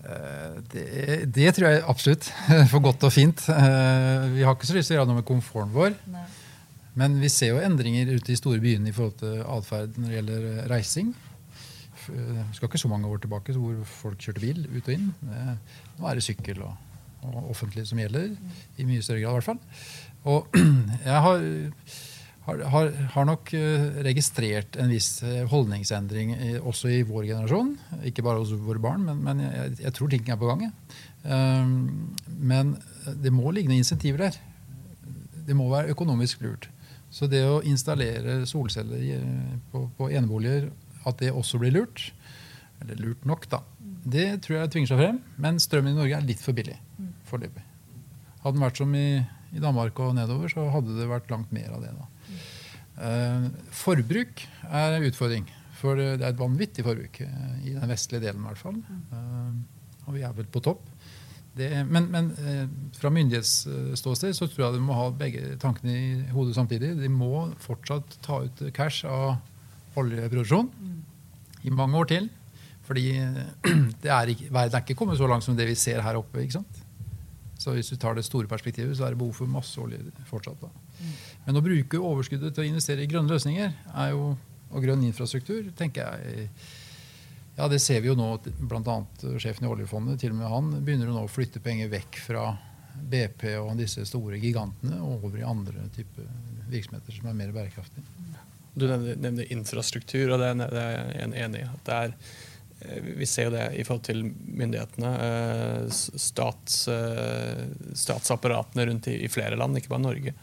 Eh, 0.06 0.58
det, 0.72 0.86
det, 1.34 1.52
tror 1.56 1.70
jeg 1.70 1.84
absolutt. 1.90 2.30
For 2.72 2.84
godt 2.84 3.06
og 3.08 3.14
fint. 3.14 3.46
Eh, 3.50 4.26
vi 4.36 4.46
har 4.46 4.56
ikke 4.56 4.70
så 4.70 4.78
lyst 4.78 4.92
til 4.92 4.98
å 4.98 5.02
gjøre 5.02 5.12
noe 5.12 5.22
med 5.22 5.28
komforten 5.28 5.74
vår. 5.76 5.96
Nei. 6.14 6.26
Men 6.96 7.18
vi 7.20 7.30
ser 7.32 7.52
jo 7.52 7.64
endringer 7.64 8.14
ute 8.16 8.32
i 8.32 8.40
store 8.40 8.62
byene 8.64 8.92
i 8.92 8.96
forhold 8.96 9.18
til 9.20 9.42
atferd 9.44 9.98
når 10.00 10.12
det 10.12 10.20
gjelder 10.20 10.50
eh, 10.52 10.66
reising. 10.72 11.14
Vi 12.06 12.54
skal 12.54 12.70
ikke 12.70 12.78
så 12.78 12.90
mange 12.92 13.10
år 13.10 13.24
tilbake 13.24 13.56
hvor 13.58 13.80
folk 13.90 14.20
kjørte 14.22 14.44
bil 14.44 14.60
ut 14.70 14.84
og 14.84 14.92
inn. 14.94 15.08
Nå 15.98 16.06
er 16.06 16.20
det 16.20 16.22
sykkel 16.22 16.60
og, 16.62 16.76
og 17.26 17.48
offentlig 17.56 17.88
som 17.90 17.98
gjelder, 17.98 18.28
i 18.78 18.86
mye 18.86 19.02
større 19.02 19.24
grad 19.24 19.34
i 19.34 19.40
hvert 19.40 19.48
fall. 19.48 19.64
Og 20.30 20.60
jeg 21.08 21.24
har 21.26 21.48
har, 22.46 22.62
har, 22.70 22.92
har, 23.16 23.26
nok 23.26 23.52
eh, 23.58 23.86
registrert 24.06 24.78
en 24.82 24.92
viss 24.94 25.24
eh, 25.26 25.44
holdningsendring 25.50 26.36
også 26.62 26.92
i 26.94 27.00
vår 27.08 27.30
generasjon. 27.32 27.74
Ikke 28.06 28.26
bare 28.26 28.42
hos 28.42 28.54
våre 28.54 28.82
barn, 28.82 29.06
men, 29.08 29.24
men 29.26 29.44
jeg, 29.46 29.76
jeg, 29.82 29.94
tror 29.98 30.12
ting 30.12 30.30
er 30.30 30.40
på 30.42 30.52
gang. 30.52 30.68
Um, 31.26 32.14
men 32.28 32.76
det 33.24 33.34
må 33.34 33.50
ligge 33.50 33.72
noen 33.72 33.82
insentiver 33.82 34.28
der. 34.28 34.40
Det 35.46 35.58
må 35.58 35.68
være 35.72 35.94
økonomisk 35.96 36.46
lurt. 36.46 36.70
Så 37.14 37.30
det 37.32 37.42
å 37.48 37.64
installere 37.66 38.44
solceller 38.50 39.02
på, 39.72 39.86
på 39.98 40.10
eneboliger, 40.12 40.70
at 41.06 41.22
det 41.22 41.32
også 41.34 41.62
blir 41.62 41.74
lurt, 41.74 42.10
eller 42.84 43.00
lurt 43.00 43.26
nok, 43.26 43.46
da, 43.50 43.62
det 44.06 44.28
tror 44.46 44.60
jeg 44.60 44.74
tvinger 44.74 44.92
seg 44.92 45.02
frem. 45.02 45.22
Men 45.42 45.62
strømmen 45.62 45.96
i 45.96 45.98
Norge 45.98 46.18
er 46.18 46.28
litt 46.28 46.44
for 46.44 46.58
billig 46.58 46.76
foreløpig. 47.30 47.64
Hadde 48.44 48.58
den 48.58 48.66
vært 48.66 48.82
som 48.82 48.92
i, 48.98 49.08
i 49.56 49.62
Danmark 49.64 50.00
og 50.04 50.14
nedover, 50.18 50.52
så 50.52 50.68
hadde 50.74 50.98
det 50.98 51.08
vært 51.10 51.32
langt 51.34 51.54
mer 51.56 51.72
av 51.74 51.82
det. 51.82 51.94
da. 51.98 52.10
Eh, 52.96 53.48
forbruk 53.76 54.46
er 54.70 54.96
en 54.96 55.08
utfordring. 55.10 55.48
For 55.76 56.00
det 56.00 56.24
er 56.24 56.32
et 56.32 56.40
vanvittig 56.40 56.86
forbruk 56.86 57.20
eh, 57.26 57.56
i 57.68 57.74
den 57.76 57.92
vestlige 57.92 58.24
delen. 58.24 58.44
I 58.44 58.52
hvert 58.52 58.62
fall. 58.62 58.78
Eh, 58.80 60.06
og 60.06 60.16
vi 60.16 60.24
er 60.24 60.36
vel 60.38 60.48
på 60.52 60.64
topp. 60.64 60.86
Det, 61.56 61.70
men, 61.88 62.10
men 62.12 62.26
fra 62.98 63.08
myndighetsståsted 63.16 64.34
så 64.36 64.48
tror 64.52 64.66
jeg 64.66 64.76
de 64.76 64.82
må 64.84 64.96
ha 64.98 65.06
begge 65.16 65.54
tankene 65.62 65.94
i 65.96 66.34
hodet 66.36 66.58
samtidig. 66.58 66.90
De 67.00 67.08
må 67.08 67.46
fortsatt 67.64 68.18
ta 68.26 68.42
ut 68.44 68.64
cash 68.76 69.08
av 69.08 69.38
oljeproduksjon 69.96 70.68
i 71.64 71.72
mange 71.72 72.02
år 72.02 72.10
til. 72.12 72.28
Fordi 72.86 73.06
det 74.04 74.12
er 74.12 74.34
ikke, 74.34 74.50
verden 74.52 74.76
er 74.76 74.84
ikke 74.84 74.98
kommet 75.00 75.22
så 75.22 75.32
langt 75.32 75.48
som 75.48 75.56
det 75.56 75.70
vi 75.72 75.80
ser 75.80 76.04
her 76.04 76.20
oppe. 76.20 76.44
ikke 76.44 76.60
sant? 76.60 76.84
Så 77.58 77.72
hvis 77.72 77.90
du 77.90 77.96
tar 78.04 78.20
det 78.20 78.28
store 78.28 78.52
perspektivet, 78.52 78.98
så 78.98 79.08
er 79.08 79.16
det 79.16 79.24
behov 79.24 79.40
for 79.40 79.50
masse 79.50 79.80
olje 79.82 80.04
fortsatt. 80.28 80.60
da. 80.60 80.85
Men 81.46 81.60
å 81.60 81.64
bruke 81.66 82.02
overskuddet 82.02 82.56
til 82.56 82.66
å 82.66 82.68
investere 82.68 83.06
i 83.06 83.10
grønne 83.10 83.32
løsninger 83.32 83.74
jo, 84.12 84.32
og 84.72 84.86
grønn 84.86 85.06
infrastruktur, 85.08 85.70
tenker 85.78 86.08
jeg 86.08 86.48
ja, 87.56 87.70
Det 87.72 87.80
ser 87.80 88.02
vi 88.04 88.10
jo 88.10 88.18
nå, 88.20 88.34
bl.a. 88.68 88.96
sjefen 89.40 89.64
i 89.68 89.70
oljefondet 89.72 90.20
til 90.20 90.34
og 90.34 90.42
med 90.42 90.52
han 90.52 90.74
begynner 90.84 91.08
nå 91.08 91.22
å 91.24 91.32
flytte 91.32 91.62
penger 91.64 91.88
vekk 91.94 92.18
fra 92.20 92.50
BP 92.96 93.46
og 93.62 93.78
disse 93.80 94.04
store 94.08 94.40
gigantene 94.42 95.00
og 95.04 95.24
over 95.30 95.40
i 95.40 95.48
andre 95.48 95.86
typer 95.96 96.28
virksomheter 96.72 97.16
som 97.16 97.30
er 97.32 97.38
mer 97.38 97.54
bærekraftige. 97.56 98.04
Du 98.76 98.90
nevner 98.90 99.48
infrastruktur, 99.56 100.34
og 100.36 100.42
det 100.42 100.52
er 100.68 100.84
jeg 100.84 101.32
enig 101.46 101.62
i. 101.64 101.70
Det 101.88 101.96
er 101.96 102.18
Eh, 102.80 103.02
vi 103.02 103.26
ser 103.26 103.50
jo 103.50 103.54
det 103.54 103.66
i 103.80 103.84
forhold 103.88 104.06
til 104.08 104.24
myndighetene. 104.30 105.12
Eh, 105.26 105.90
stats, 105.92 106.88
eh, 106.92 107.66
statsapparatene 107.94 108.88
rundt 108.90 109.08
i, 109.08 109.28
flere 109.32 109.56
land, 109.60 109.78
ikke 109.78 109.94
bare 109.94 110.06
Norge. 110.06 110.34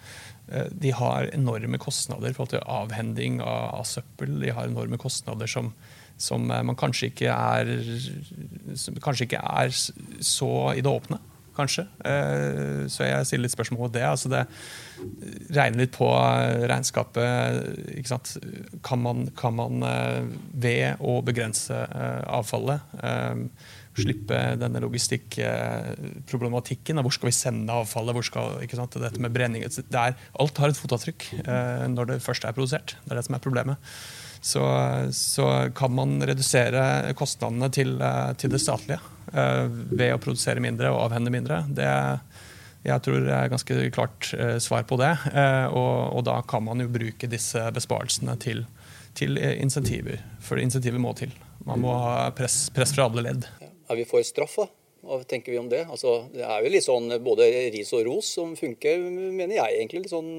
De 0.72 0.92
har 0.92 1.30
enorme 1.32 1.80
kostnader 1.80 2.30
i 2.30 2.36
forhold 2.36 2.52
til 2.54 2.64
avhending 2.68 3.40
av, 3.40 3.80
av 3.80 3.86
søppel. 3.88 4.34
De 4.42 4.52
har 4.52 4.68
enorme 4.68 4.98
kostnader 5.00 5.48
som, 5.50 5.70
som 6.20 6.44
man 6.48 6.78
kanskje 6.78 7.08
ikke 7.12 7.32
er, 7.32 7.70
kanskje 9.04 9.28
ikke 9.30 9.42
er 9.42 9.72
så 9.72 10.52
i 10.76 10.84
det 10.84 10.92
åpne 10.92 11.20
kanskje. 11.56 11.84
Eh, 12.06 12.86
så 12.92 13.00
jeg 13.06 13.26
stiller 13.28 13.46
litt 13.46 13.54
spørsmål 13.54 13.88
om 13.88 13.94
det. 13.94 14.04
Altså 14.06 14.28
det 14.32 14.42
regner 15.54 15.78
litt 15.84 15.96
på 15.96 16.08
eh, 16.08 16.66
regnskapet. 16.70 17.28
Kan 18.86 19.00
man, 19.04 19.18
kan 19.38 19.54
man, 19.58 19.74
eh, 19.86 20.22
ved 20.52 20.86
å 21.00 21.22
begrense 21.26 21.76
avfallet 22.32 22.80
slippe 23.92 24.56
denne 24.56 24.80
logistikkproblematikken. 24.80 26.96
Hvor 27.04 27.12
skal 27.12 27.28
vi 27.28 27.36
sende 27.36 27.76
avfallet? 27.76 28.16
Hvor 28.16 28.24
skal, 28.24 28.56
Dette 28.64 29.20
med 29.20 29.34
brenning. 29.34 29.60
Det 29.68 29.92
er, 29.92 30.16
alt 30.40 30.56
har 30.62 30.72
et 30.72 30.80
fotavtrykk 30.80 31.20
når 31.92 32.04
det 32.08 32.24
først 32.24 32.48
er 32.48 32.56
produsert. 32.56 32.96
Det 33.04 33.12
er 33.12 33.20
det 33.20 33.28
som 33.28 33.36
er 33.36 33.44
problemet. 33.44 33.76
Så, 34.42 34.62
så 35.14 35.48
kan 35.78 35.92
man 35.94 36.16
redusere 36.26 37.14
kostnadene 37.14 37.68
til, 37.70 37.94
til 38.42 38.50
det 38.50 38.58
statlige 38.58 38.98
Eh, 39.32 39.66
ved 39.70 40.12
å 40.12 40.20
produsere 40.20 40.60
mindre 40.60 40.90
og 40.92 41.06
avhende 41.06 41.32
mindre. 41.32 41.62
Det 41.72 41.88
jeg 42.82 42.98
tror 43.04 43.20
det 43.22 43.34
er 43.36 43.50
ganske 43.52 43.74
klart 43.94 44.32
eh, 44.34 44.56
svar 44.60 44.82
på 44.90 44.98
det. 45.00 45.12
Eh, 45.30 45.66
og, 45.70 46.18
og, 46.18 46.24
da 46.26 46.40
kan 46.48 46.64
man 46.66 46.82
jo 46.82 46.90
bruke 46.90 47.30
disse 47.30 47.62
besparelsene 47.74 48.34
til, 48.42 48.64
til 49.18 49.38
insentiver. 49.38 50.20
For 50.42 50.60
insentiver 50.60 51.00
må 51.00 51.14
til. 51.16 51.32
Man 51.64 51.84
må 51.84 51.94
ha 52.02 52.26
press, 52.34 52.66
press 52.74 52.94
fra 52.96 53.06
alle 53.06 53.24
ledd. 53.28 53.46
Er 53.62 54.00
vi 54.00 54.08
for 54.08 54.24
straff, 54.26 54.58
da? 54.58 54.66
Hva 55.02 55.18
tenker 55.26 55.54
vi 55.54 55.58
om 55.58 55.70
det? 55.70 55.84
Altså, 55.90 56.26
det 56.34 56.42
er 56.46 56.62
jo 56.62 56.74
litt 56.74 56.86
sånn 56.86 57.08
både 57.22 57.46
ris 57.74 57.88
og 57.94 58.04
ros 58.06 58.34
som 58.36 58.52
funker, 58.58 59.00
mener 59.34 59.56
jeg 59.56 59.78
egentlig. 59.78 60.04
litt 60.04 60.12
sånn 60.12 60.36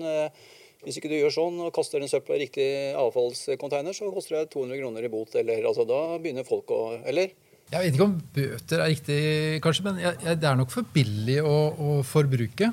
hvis 0.84 1.00
ikke 1.00 1.12
du 1.12 1.16
gjør 1.16 1.34
sånn 1.34 1.62
og 1.64 1.72
kaster 1.76 2.04
en 2.04 2.12
søppel 2.12 2.38
i 2.38 2.44
riktig 2.46 2.68
avfallscontainer, 3.00 3.96
så 3.96 4.12
koster 4.14 4.42
det 4.42 4.52
200 4.54 4.82
kroner 4.82 5.08
i 5.08 5.12
bot. 5.12 5.36
Eller, 5.40 5.64
altså, 5.70 5.86
da 5.88 6.20
begynner 6.20 6.48
folk 6.48 6.72
å 6.76 6.84
Eller? 7.02 7.34
Jeg 7.74 7.80
vet 7.80 7.96
ikke 7.96 8.06
om 8.06 8.18
bøter 8.36 8.82
er 8.84 8.92
riktig, 8.92 9.20
kanskje, 9.64 9.86
men 9.88 10.02
jeg, 10.04 10.18
jeg, 10.22 10.40
det 10.42 10.50
er 10.50 10.58
nok 10.60 10.74
for 10.74 10.90
billig 10.94 11.40
å, 11.42 11.56
å, 11.72 11.94
forbruke. 12.06 12.70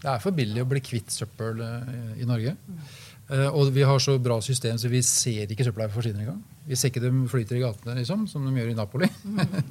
Det 0.00 0.08
er 0.08 0.22
for 0.22 0.36
billig 0.36 0.62
å 0.62 0.68
bli 0.70 0.80
kvitt 0.84 1.12
søppel 1.12 1.60
uh, 1.60 2.14
i 2.16 2.28
Norge. 2.28 2.54
Uh, 3.28 3.50
og 3.50 3.68
vi 3.74 3.84
har 3.84 4.00
så 4.00 4.14
bra 4.22 4.38
system, 4.44 4.78
så 4.80 4.88
vi 4.88 5.02
ser 5.04 5.50
ikke 5.52 5.66
søpla 5.66 5.90
forsvinne 5.92 6.24
engang. 6.24 6.40
Hvis 6.68 6.84
ikke 6.86 7.00
de 7.02 7.10
flyter 7.30 7.56
i 7.56 7.62
gatene, 7.62 7.96
liksom, 7.98 8.26
som 8.30 8.44
de 8.44 8.52
gjør 8.54 8.72
i 8.72 8.76
Napoli. 8.76 9.08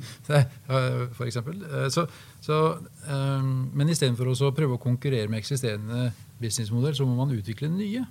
for 1.18 1.28
eksempel. 1.28 1.62
Så, 1.94 2.56
um, 3.06 3.52
men 3.78 3.92
istedenfor 3.94 4.32
å 4.34 4.54
prøve 4.58 4.76
å 4.76 4.82
konkurrere 4.82 5.30
med 5.30 5.44
eksisterende 5.44 6.10
businessmodell, 6.42 6.98
så 6.98 7.08
må 7.08 7.16
man 7.20 7.36
utvikle 7.36 7.70
nye. 7.72 8.04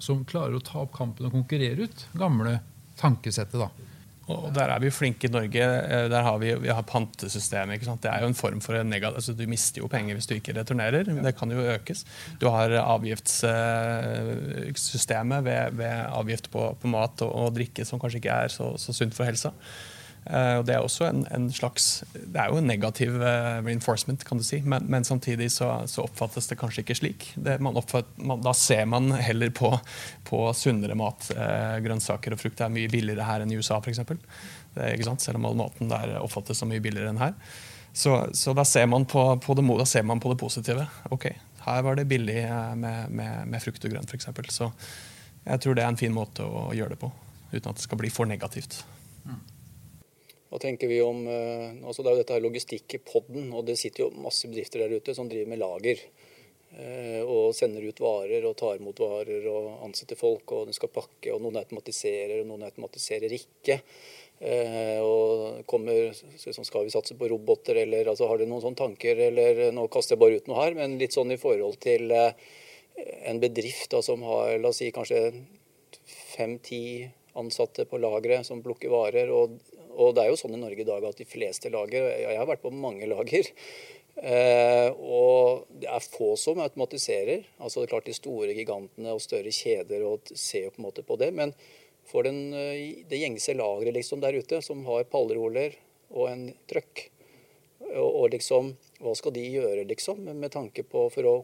Som 0.00 0.26
klarer 0.28 0.56
å 0.56 0.64
ta 0.64 0.82
opp 0.84 0.92
kampen 0.96 1.28
og 1.28 1.34
konkurrere 1.34 1.88
ut 1.88 2.06
gamle 2.20 2.58
tankesettet. 3.00 3.58
da. 3.58 3.89
Og 4.30 4.52
Der 4.54 4.70
er 4.70 4.78
vi 4.82 4.90
flinke 4.94 5.26
i 5.26 5.30
Norge. 5.32 5.62
Eh, 5.62 6.08
der 6.10 6.22
har 6.22 6.38
Vi, 6.38 6.54
vi 6.54 6.68
har 6.68 6.82
pantesystemet. 6.82 7.80
Det 7.80 8.10
er 8.10 8.20
jo 8.22 8.26
en 8.30 8.34
form 8.34 8.60
for 8.60 8.82
negativ, 8.82 9.16
altså 9.16 9.32
Du 9.34 9.46
mister 9.46 9.80
jo 9.82 9.88
penger 9.88 10.14
hvis 10.14 10.26
du 10.26 10.34
ikke 10.34 10.58
returnerer. 10.58 11.04
Det 11.04 11.38
kan 11.38 11.50
jo 11.50 11.60
økes. 11.60 12.04
Du 12.40 12.48
har 12.48 12.70
avgiftssystemet 12.70 15.44
ved, 15.44 15.70
ved 15.72 16.06
avgift 16.08 16.50
på, 16.50 16.76
på 16.80 16.88
mat 16.88 17.22
og, 17.22 17.34
og, 17.34 17.54
drikke 17.54 17.84
som 17.84 18.00
kanskje 18.00 18.16
ikke 18.22 18.30
er 18.44 18.48
så, 18.48 18.76
så 18.78 18.92
sunt 18.92 19.14
for 19.14 19.24
helsa. 19.24 19.50
Uh, 20.26 20.60
og 20.60 20.66
Det 20.68 20.74
er 20.74 20.84
også 20.84 21.06
en, 21.08 21.22
en, 21.32 21.46
slags, 21.52 22.02
det 22.12 22.36
er 22.36 22.50
jo 22.52 22.58
en 22.60 22.68
negativ 22.68 23.14
uh, 23.22 23.58
reinforcement, 23.64 24.20
kan 24.26 24.38
du 24.38 24.44
si. 24.44 24.60
Men, 24.60 24.84
men 24.92 25.06
samtidig 25.06 25.48
så, 25.54 25.70
så, 25.88 26.04
oppfattes 26.04 26.50
det 26.50 26.58
kanskje 26.60 26.84
ikke 26.84 26.98
slik. 26.98 27.26
Det, 27.40 27.56
man 27.64 27.78
oppfatt, 27.80 28.10
man, 28.20 28.42
da 28.44 28.52
ser 28.56 28.84
man 28.90 29.10
heller 29.16 29.52
på, 29.56 29.72
på 30.28 30.42
sunnere 30.56 30.96
mat. 30.98 31.30
Uh, 31.32 31.80
grønnsaker 31.84 32.36
og 32.36 32.42
frukt 32.42 32.60
er 32.60 32.72
mye 32.72 32.90
billigere 32.92 33.26
her 33.26 33.44
enn 33.44 33.54
i 33.54 33.58
USA 33.58 33.80
f.eks. 33.80 34.02
Selv 35.24 35.40
om 35.40 35.48
all 35.48 35.58
maten 35.58 35.90
der 35.90 36.18
oppfattes 36.20 36.60
som 36.60 36.70
mye 36.70 36.84
billigere 36.84 37.14
enn 37.14 37.22
her. 37.22 37.36
Så, 37.92 38.20
så 38.38 38.52
da, 38.54 38.64
ser 38.68 38.86
på, 38.86 39.22
på 39.42 39.54
det, 39.58 39.64
da 39.80 39.86
ser 39.88 40.04
man 40.06 40.20
på 40.22 40.30
det 40.30 40.38
positive. 40.38 40.84
Ok, 41.10 41.30
her 41.64 41.80
var 41.82 41.96
det 41.98 42.06
billig 42.10 42.44
med, 42.78 43.10
med, 43.10 43.48
med 43.50 43.64
frukt 43.64 43.84
og 43.88 43.96
grønt 43.96 44.12
f.eks. 44.12 44.28
Så 44.52 44.68
jeg 45.48 45.64
tror 45.64 45.74
det 45.74 45.82
er 45.82 45.90
en 45.90 45.98
fin 45.98 46.14
måte 46.14 46.44
å 46.44 46.68
gjøre 46.76 46.94
det 46.94 47.00
på, 47.00 47.10
uten 47.50 47.72
at 47.72 47.80
det 47.80 47.88
skal 47.88 47.98
bli 47.98 48.12
for 48.12 48.30
negativt. 48.30 48.82
Mm. 49.24 49.40
Hva 50.50 50.58
tenker 50.58 50.90
vi 50.90 50.98
om 51.02 51.22
altså 51.30 52.02
Det 52.02 52.10
er 52.10 52.16
jo 52.16 52.22
dette 52.24 52.34
her 52.34 52.42
logistikk 52.42 52.96
i 52.96 53.02
podden, 53.06 53.52
og 53.54 53.68
det 53.68 53.78
sitter 53.78 54.06
jo 54.06 54.24
masse 54.24 54.50
bedrifter 54.50 54.82
der 54.82 54.98
ute 54.98 55.14
som 55.14 55.30
driver 55.30 55.52
med 55.52 55.62
lager. 55.62 56.02
Eh, 56.70 57.18
og 57.26 57.50
sender 57.58 57.82
ut 57.82 57.98
varer 57.98 58.44
og 58.46 58.54
tar 58.60 58.78
imot 58.78 59.00
varer 59.02 59.46
og 59.50 59.80
ansetter 59.88 60.18
folk, 60.18 60.52
og 60.54 60.68
de 60.68 60.74
skal 60.76 60.92
pakke. 60.94 61.32
og 61.34 61.42
Noen 61.42 61.58
automatiserer, 61.58 62.40
og 62.40 62.50
noen 62.50 62.68
automatiserer 62.68 63.34
ikke. 63.34 63.80
Eh, 64.40 64.98
og 65.02 65.66
kommer, 65.66 66.14
Skal 66.14 66.86
vi 66.86 66.94
satse 66.94 67.16
på 67.18 67.28
roboter, 67.28 67.82
eller 67.82 68.06
altså, 68.06 68.28
har 68.28 68.38
du 68.38 68.46
noen 68.46 68.62
sånne 68.62 68.78
tanker? 68.78 69.18
eller 69.18 69.72
Nå 69.72 69.88
kaster 69.88 70.14
jeg 70.14 70.22
bare 70.22 70.38
ut 70.38 70.46
noe 70.46 70.62
her, 70.62 70.74
men 70.78 70.98
litt 70.98 71.12
sånn 71.12 71.32
i 71.32 71.40
forhold 71.40 71.80
til 71.82 72.12
en 72.12 73.40
bedrift 73.40 73.90
da, 73.90 74.02
som 74.02 74.22
har 74.22 74.58
la 74.58 74.70
oss 74.70 74.78
si 74.78 74.90
kanskje 74.92 75.32
fem-ti 76.36 77.08
ansatte 77.40 77.86
på 77.86 77.98
lageret 77.98 78.46
som 78.46 78.62
plukker 78.62 78.90
varer, 78.92 79.30
og 79.30 79.58
og 80.00 80.14
det 80.16 80.24
er 80.24 80.32
jo 80.32 80.38
sånn 80.40 80.56
i 80.56 80.60
Norge 80.60 80.80
i 80.82 80.88
dag 80.88 81.04
at 81.04 81.18
de 81.20 81.28
fleste 81.28 81.72
lager 81.72 82.06
Jeg 82.08 82.38
har 82.38 82.48
vært 82.48 82.62
på 82.64 82.72
mange 82.72 83.08
lager. 83.10 83.50
Eh, 84.20 84.88
og 85.00 85.68
det 85.80 85.88
er 85.88 86.04
få 86.04 86.34
som 86.36 86.60
automatiserer. 86.60 87.46
altså 87.58 87.80
det 87.80 87.86
er 87.86 87.92
klart 87.94 88.08
De 88.08 88.16
store 88.16 88.56
gigantene 88.56 89.14
og 89.14 89.22
større 89.24 89.52
kjeder 89.54 90.04
og 90.04 90.32
ser 90.34 90.66
jo 90.66 90.72
på 90.74 90.82
en 90.82 90.88
måte 90.88 91.04
på 91.06 91.16
det. 91.20 91.30
Men 91.36 91.54
for 92.04 92.26
den, 92.26 92.52
eh, 92.52 93.04
det 93.08 93.22
gjengse 93.22 93.54
lageret 93.54 93.94
liksom 93.94 94.20
der 94.20 94.36
ute, 94.36 94.60
som 94.62 94.84
har 94.84 95.04
pallroller 95.04 95.76
og 96.10 96.28
en 96.28 96.44
trøkk, 96.68 97.10
og, 97.94 98.10
og, 98.10 98.30
liksom 98.30 98.76
Hva 99.00 99.14
skal 99.16 99.32
de 99.32 99.40
gjøre, 99.40 99.86
liksom, 99.88 100.18
med 100.36 100.52
tanke 100.52 100.82
på 100.84 101.06
for 101.08 101.24
å 101.24 101.36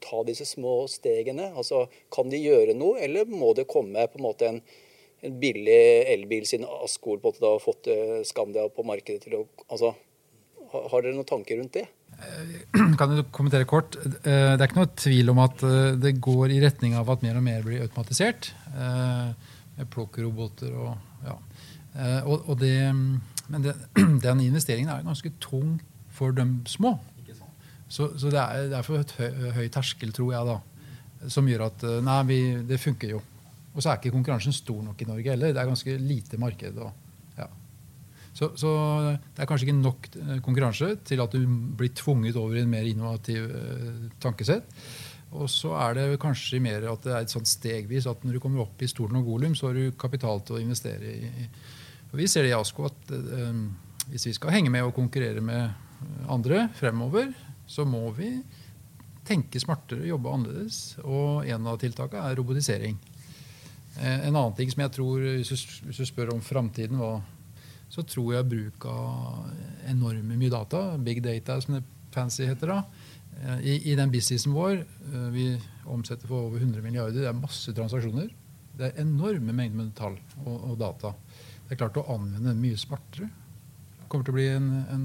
ta 0.00 0.22
disse 0.22 0.46
små 0.46 0.84
stegene? 0.86 1.50
Altså, 1.56 1.88
Kan 2.14 2.30
de 2.30 2.38
gjøre 2.38 2.76
noe, 2.78 3.00
eller 3.02 3.26
må 3.26 3.54
det 3.54 3.66
komme 3.66 4.06
på 4.06 4.20
en 4.20 4.26
måte 4.28 4.46
en 4.46 4.60
en 5.24 5.36
billig 5.40 5.80
elbil 6.12 6.46
siden 6.48 6.66
Askol 6.84 7.20
på 7.22 7.32
har 7.40 7.62
fått 7.62 7.88
eh, 7.92 8.20
Skandia 8.28 8.66
på 8.72 8.84
markedet 8.86 9.24
til 9.26 9.38
å 9.38 9.44
altså, 9.68 9.94
Har 10.74 11.04
dere 11.04 11.14
noen 11.14 11.28
tanker 11.28 11.60
rundt 11.60 11.76
det? 11.78 11.86
Eh, 12.14 12.60
kan 12.98 13.14
du 13.14 13.22
kommentere 13.34 13.68
kort? 13.68 13.96
Eh, 14.02 14.54
det 14.54 14.58
er 14.58 14.68
ikke 14.68 14.82
noe 14.82 14.92
tvil 15.00 15.32
om 15.32 15.42
at 15.44 15.64
det 16.02 16.16
går 16.24 16.54
i 16.54 16.60
retning 16.64 16.96
av 16.98 17.10
at 17.14 17.24
mer 17.24 17.40
og 17.40 17.46
mer 17.46 17.64
blir 17.66 17.84
automatisert. 17.84 18.52
Med 19.74 19.90
plukkroboter 19.90 20.74
og 20.74 20.94
ja. 21.24 21.38
Og, 22.26 22.48
og 22.50 22.56
det, 22.58 22.76
men 22.92 23.64
det, 23.64 23.74
den 24.26 24.44
investeringen 24.44 24.90
er 24.90 25.06
ganske 25.06 25.30
tung 25.42 25.78
for 26.14 26.34
de 26.34 26.46
små. 26.70 26.96
Så, 27.88 28.08
så 28.18 28.30
det 28.32 28.40
er 28.40 28.70
derfor 28.72 28.98
et 28.98 29.12
høy, 29.14 29.50
høy 29.54 29.66
terskel, 29.70 30.10
tror 30.16 30.32
jeg, 30.32 30.48
da, 30.48 31.28
som 31.30 31.46
gjør 31.46 31.68
at 31.68 31.84
nei, 32.02 32.16
vi, 32.26 32.38
det 32.66 32.80
funker 32.82 33.12
jo. 33.12 33.20
Og 33.74 33.82
så 33.82 33.90
er 33.90 33.98
ikke 33.98 34.14
konkurransen 34.14 34.54
stor 34.54 34.82
nok 34.86 35.00
i 35.02 35.08
Norge 35.08 35.34
heller. 35.34 35.54
Det 35.54 35.62
er 35.62 35.70
ganske 35.70 35.96
lite 35.98 36.38
marked. 36.38 36.78
Og, 36.78 36.92
ja. 37.38 37.48
så, 38.32 38.52
så, 38.58 38.70
det 39.34 39.42
er 39.42 39.50
kanskje 39.50 39.68
ikke 39.68 39.80
nok 39.80 40.10
eh, 40.20 40.36
konkurranse 40.46 40.92
til 41.06 41.24
at 41.24 41.34
du 41.34 41.42
blir 41.78 41.90
tvunget 41.98 42.38
over 42.38 42.58
i 42.58 42.62
en 42.62 42.70
mer 42.70 42.86
innovativ 42.86 43.48
eh, 43.50 44.04
tankesett. 44.22 44.70
Og 45.34 45.48
så 45.50 45.72
er 45.82 45.96
det 45.98 46.20
kanskje 46.22 46.62
mer 46.62 46.86
at 46.92 47.02
det 47.02 47.14
er 47.14 47.24
et 47.24 47.32
sånt 47.32 47.50
stegvis 47.50 48.06
at 48.06 48.22
når 48.22 48.36
du 48.36 48.42
kommer 48.42 48.62
opp 48.62 48.82
i 48.84 48.90
stort 48.90 49.14
nok 49.14 49.26
volum, 49.26 49.56
så 49.58 49.72
har 49.72 49.80
du 49.80 49.96
kapital 49.98 50.44
til 50.46 50.60
å 50.60 50.62
investere 50.62 51.10
i. 51.10 51.48
Og 52.12 52.20
vi 52.20 52.28
ser 52.30 52.46
det 52.46 52.52
i 52.52 52.58
ASKO 52.58 52.86
at 52.86 53.10
eh, 53.18 53.64
hvis 54.12 54.28
vi 54.30 54.36
skal 54.36 54.54
henge 54.54 54.70
med 54.70 54.86
og 54.86 54.94
konkurrere 54.94 55.42
med 55.42 55.82
andre 56.30 56.68
fremover, 56.78 57.32
så 57.66 57.82
må 57.88 58.06
vi 58.14 58.36
tenke 59.24 59.58
smartere, 59.58 60.06
jobbe 60.06 60.30
annerledes. 60.30 61.00
Og 61.02 61.48
en 61.48 61.66
av 61.70 61.80
tiltakene 61.82 62.28
er 62.28 62.38
robotisering. 62.38 62.98
Eh, 64.00 64.26
en 64.28 64.34
annen 64.34 64.54
ting 64.58 64.70
som 64.70 64.82
jeg 64.82 64.92
tror, 64.96 65.22
Hvis 65.22 65.98
du, 65.98 66.04
spør 66.06 66.34
om 66.34 66.42
framtiden, 66.42 67.00
så 67.88 68.02
tror 68.02 68.34
jeg 68.34 68.48
bruk 68.50 68.86
av 68.90 69.50
enorme 69.86 70.36
mye 70.36 70.50
data, 70.50 70.96
big 70.98 71.22
data 71.22 71.60
som 71.60 71.76
det 71.76 71.84
fancy 72.14 72.46
heter 72.46 72.72
da, 72.72 72.78
eh, 73.42 73.60
i, 73.60 73.74
i 73.92 73.94
den 73.98 74.10
businessen 74.10 74.54
vår 74.54 74.80
eh, 74.82 75.28
Vi 75.34 75.46
omsetter 75.84 76.26
for 76.26 76.48
over 76.48 76.58
100 76.58 76.82
milliarder. 76.82 77.20
Det 77.20 77.30
er 77.30 77.38
masse 77.38 77.74
transaksjoner. 77.74 78.30
Det 78.74 78.88
er 78.88 79.02
enorme 79.04 79.52
mengder 79.52 79.78
med 79.78 79.94
tall 79.94 80.18
og, 80.44 80.70
og, 80.72 80.78
data. 80.78 81.14
Det 81.64 81.74
er 81.74 81.82
klart 81.84 81.98
å 82.00 82.08
anvende 82.16 82.56
mye 82.58 82.78
smartere. 82.78 83.28
Det 84.00 84.08
kommer 84.10 84.26
til 84.26 84.34
å 84.34 84.38
bli 84.38 84.48
en, 84.50 84.70
en, 84.90 85.04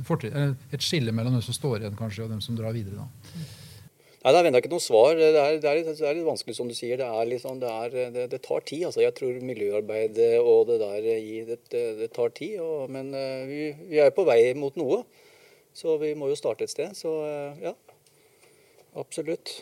en 0.00 0.56
et 0.72 0.84
skille 0.84 1.12
mellom 1.12 1.36
dem 1.36 1.44
som 1.44 1.56
står 1.56 1.82
igjen 1.82 1.98
kanskje, 1.98 2.24
og 2.24 2.32
dem 2.32 2.40
som 2.44 2.56
drar 2.56 2.72
videre. 2.72 3.04
da. 3.04 3.42
Nei, 4.22 4.30
Det 4.30 4.38
er 4.38 4.48
ennå 4.48 4.60
ikke 4.62 4.70
noe 4.70 4.82
svar. 4.82 5.16
Det 5.18 5.28
er, 5.34 5.56
det, 5.58 5.66
er 5.66 5.78
litt, 5.80 5.88
det 5.98 6.06
er, 6.06 6.14
litt, 6.14 6.28
vanskelig, 6.28 6.54
som 6.54 6.68
du 6.70 6.76
sier. 6.78 7.00
Det, 7.00 7.08
liksom, 7.26 7.58
det, 7.58 8.38
tar 8.44 8.62
tid. 8.68 8.84
altså 8.86 9.02
Jeg 9.02 9.16
tror 9.18 9.40
miljøarbeid 9.42 10.20
og 10.38 10.70
det 10.70 10.78
der 10.82 11.08
det, 11.72 12.10
tar 12.14 12.30
tid. 12.36 12.60
Og, 12.62 12.86
men 12.92 13.10
eh, 13.18 13.42
vi, 13.50 13.64
vi, 13.90 13.98
er 13.98 14.14
på 14.14 14.26
vei 14.28 14.54
mot 14.54 14.78
noe. 14.78 15.02
Så 15.74 15.96
vi 15.98 16.12
må 16.14 16.30
jo 16.30 16.38
starte 16.38 16.68
et 16.68 16.70
sted. 16.70 16.94
Så 16.94 17.16
eh, 17.26 17.66
ja, 17.66 17.74
absolutt. 19.02 19.56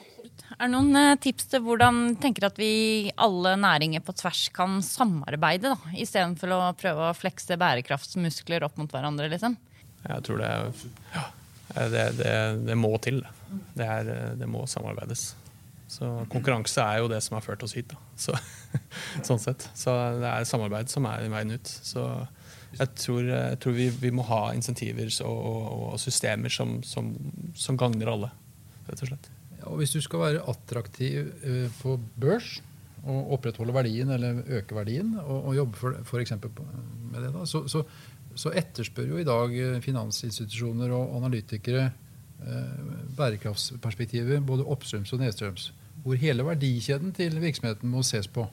Er 0.59 0.67
det 0.67 0.71
noen 0.75 0.93
eh, 1.07 1.17
tips 1.25 1.49
til 1.55 1.65
hvordan 1.65 2.19
tenker 2.21 2.51
at 2.51 2.61
vi 2.61 3.09
alle 3.17 3.57
næringer 3.65 4.05
på 4.05 4.13
tvers 4.21 4.45
kan 4.53 4.83
samarbeide, 4.85 5.73
da, 5.73 5.97
istedenfor 5.97 6.53
å 6.53 6.63
prøve 6.77 7.09
å 7.09 7.17
flekse 7.17 7.57
bærekraftsmuskler 7.57 8.69
opp 8.69 8.77
mot 8.77 8.93
hverandre? 8.93 9.33
liksom? 9.33 9.57
Jeg 10.05 10.25
tror 10.29 10.45
det, 10.45 10.57
ja, 11.17 11.31
det 11.75 12.77
må 12.79 12.97
til. 13.03 13.21
det. 13.23 13.61
Det, 13.79 13.87
er, 13.87 14.35
det, 14.39 14.49
må 14.51 14.65
samarbeides. 14.67 15.35
Så 15.91 16.09
Konkurranse 16.31 16.83
er 16.83 17.03
jo 17.03 17.11
det 17.11 17.21
som 17.23 17.37
har 17.39 17.45
ført 17.45 17.63
oss 17.67 17.75
hit. 17.79 17.95
Så, 18.19 18.35
sånn 19.27 19.43
sett. 19.43 19.67
Så 19.79 19.95
det 20.21 20.29
er 20.29 20.49
samarbeid 20.49 20.91
som 20.93 21.09
er 21.11 21.27
veien 21.31 21.57
ut. 21.57 21.67
Så 21.67 22.07
jeg 22.79 22.95
tror, 22.95 23.27
jeg 23.27 23.59
tror 23.63 23.75
vi, 23.75 23.89
vi, 24.03 24.13
må 24.15 24.25
ha 24.29 24.43
insentiver 24.55 25.11
og, 25.27 25.47
og, 25.91 25.95
systemer 25.99 26.53
som, 26.55 26.79
som, 26.87 27.13
som, 27.59 27.79
gagner 27.79 28.13
alle, 28.13 28.31
rett 28.87 29.03
og 29.03 29.11
slett. 29.11 29.31
Ja, 29.59 29.65
og 29.73 29.81
hvis 29.81 29.95
du 29.97 30.01
skal 30.05 30.23
være 30.23 30.45
attraktiv 30.51 31.33
på 31.81 31.97
børs 32.23 32.61
og 33.01 33.33
opprettholde 33.37 33.75
verdien 33.75 34.11
eller 34.13 34.43
øke 34.61 34.77
verdien, 34.77 35.15
og, 35.23 35.51
og 35.51 35.57
jobbe 35.57 35.81
for, 35.81 35.99
for 36.05 36.21
med 36.21 37.23
det, 37.25 37.33
da, 37.35 37.45
så, 37.49 37.65
så, 37.69 37.83
så 38.39 38.53
etterspør 38.55 39.15
jo 39.15 39.19
i 39.21 39.27
dag 39.27 39.57
finansinstitusjoner 39.83 40.93
og 40.95 41.17
analytikere 41.19 41.91
Eh, 42.41 43.17
bærekraftsperspektivet 43.17 44.47
både 44.47 44.65
oppstrøms 44.65 45.13
og 45.13 45.21
nedstrøms. 45.21 45.73
Hvor 46.03 46.17
hele 46.17 46.45
verdikjeden 46.47 47.13
til 47.13 47.37
virksomheten 47.41 47.91
må 47.93 48.03
ses 48.03 48.29
på. 48.29 48.47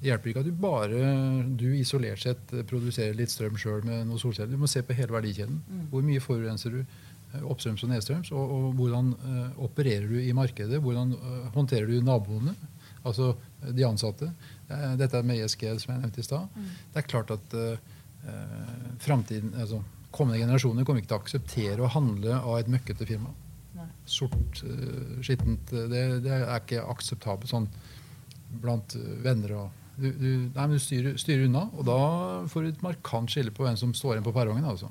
Det 0.00 0.10
hjelper 0.10 0.28
ikke 0.28 0.42
at 0.42 0.50
du 0.50 0.58
bare 0.60 1.46
du 1.56 1.70
isolert 1.72 2.20
sett 2.20 2.52
produserer 2.68 3.16
litt 3.16 3.32
strøm 3.32 3.56
sjøl 3.56 3.86
med 3.86 4.04
noen 4.04 4.20
solceller. 4.20 4.52
Du 4.52 4.60
må 4.60 4.68
se 4.68 4.82
på 4.84 4.96
hele 4.98 5.16
verdikjeden. 5.16 5.62
Mm. 5.64 5.86
Hvor 5.92 6.04
mye 6.04 6.20
forurenser 6.20 6.76
du 6.76 6.82
eh, 6.82 7.40
oppstrøms 7.40 7.86
og 7.86 7.94
nedstrøms? 7.94 8.34
Og, 8.36 8.52
og 8.58 8.76
hvordan 8.76 9.14
opererer 9.56 10.06
du 10.10 10.20
i 10.20 10.36
markedet? 10.36 10.82
Hvordan 10.84 11.16
håndterer 11.56 11.88
du 11.88 12.04
naboene? 12.04 12.52
Altså 13.04 13.32
de 13.72 13.88
ansatte. 13.88 14.28
Dette 15.00 15.16
er 15.16 15.24
med 15.24 15.40
ESG, 15.40 15.64
som 15.80 15.94
jeg 15.94 16.02
nevnte 16.02 16.20
i 16.20 16.28
stad. 16.28 16.44
Mm. 16.52 16.70
Det 16.92 17.00
er 17.00 17.08
klart 17.08 17.32
at 17.32 17.56
altså, 18.30 19.80
kommende 20.14 20.40
generasjoner 20.40 20.86
kommer 20.86 21.02
ikke 21.02 21.12
til 21.12 21.18
å 21.18 21.22
akseptere 21.22 21.84
å 21.84 21.90
handle 21.92 22.38
av 22.40 22.58
et 22.60 22.70
møkkete 22.72 23.06
firma. 23.08 23.32
Nei. 23.74 23.88
Sort, 24.06 24.62
uh, 24.62 25.18
skittent. 25.24 25.72
Det, 25.72 26.04
det, 26.24 26.36
er 26.38 26.60
ikke 26.60 26.84
akseptabelt 26.86 27.50
sånn 27.50 27.68
blant 28.62 28.94
venner 29.24 29.58
og 29.62 29.80
Du, 29.94 30.08
du, 30.10 30.30
nei, 30.50 30.64
men 30.66 30.72
du 30.74 30.82
styrer, 30.82 31.14
styrer 31.22 31.44
unna, 31.46 31.68
og 31.70 31.84
da 31.86 31.98
får 32.50 32.64
du 32.64 32.68
et 32.72 32.80
markant 32.82 33.30
skille 33.30 33.52
på 33.54 33.62
hvem 33.62 33.76
som 33.78 33.92
står 33.94 34.16
igjen 34.16 34.24
på 34.26 34.32
perrongen. 34.34 34.64
Altså. 34.66 34.88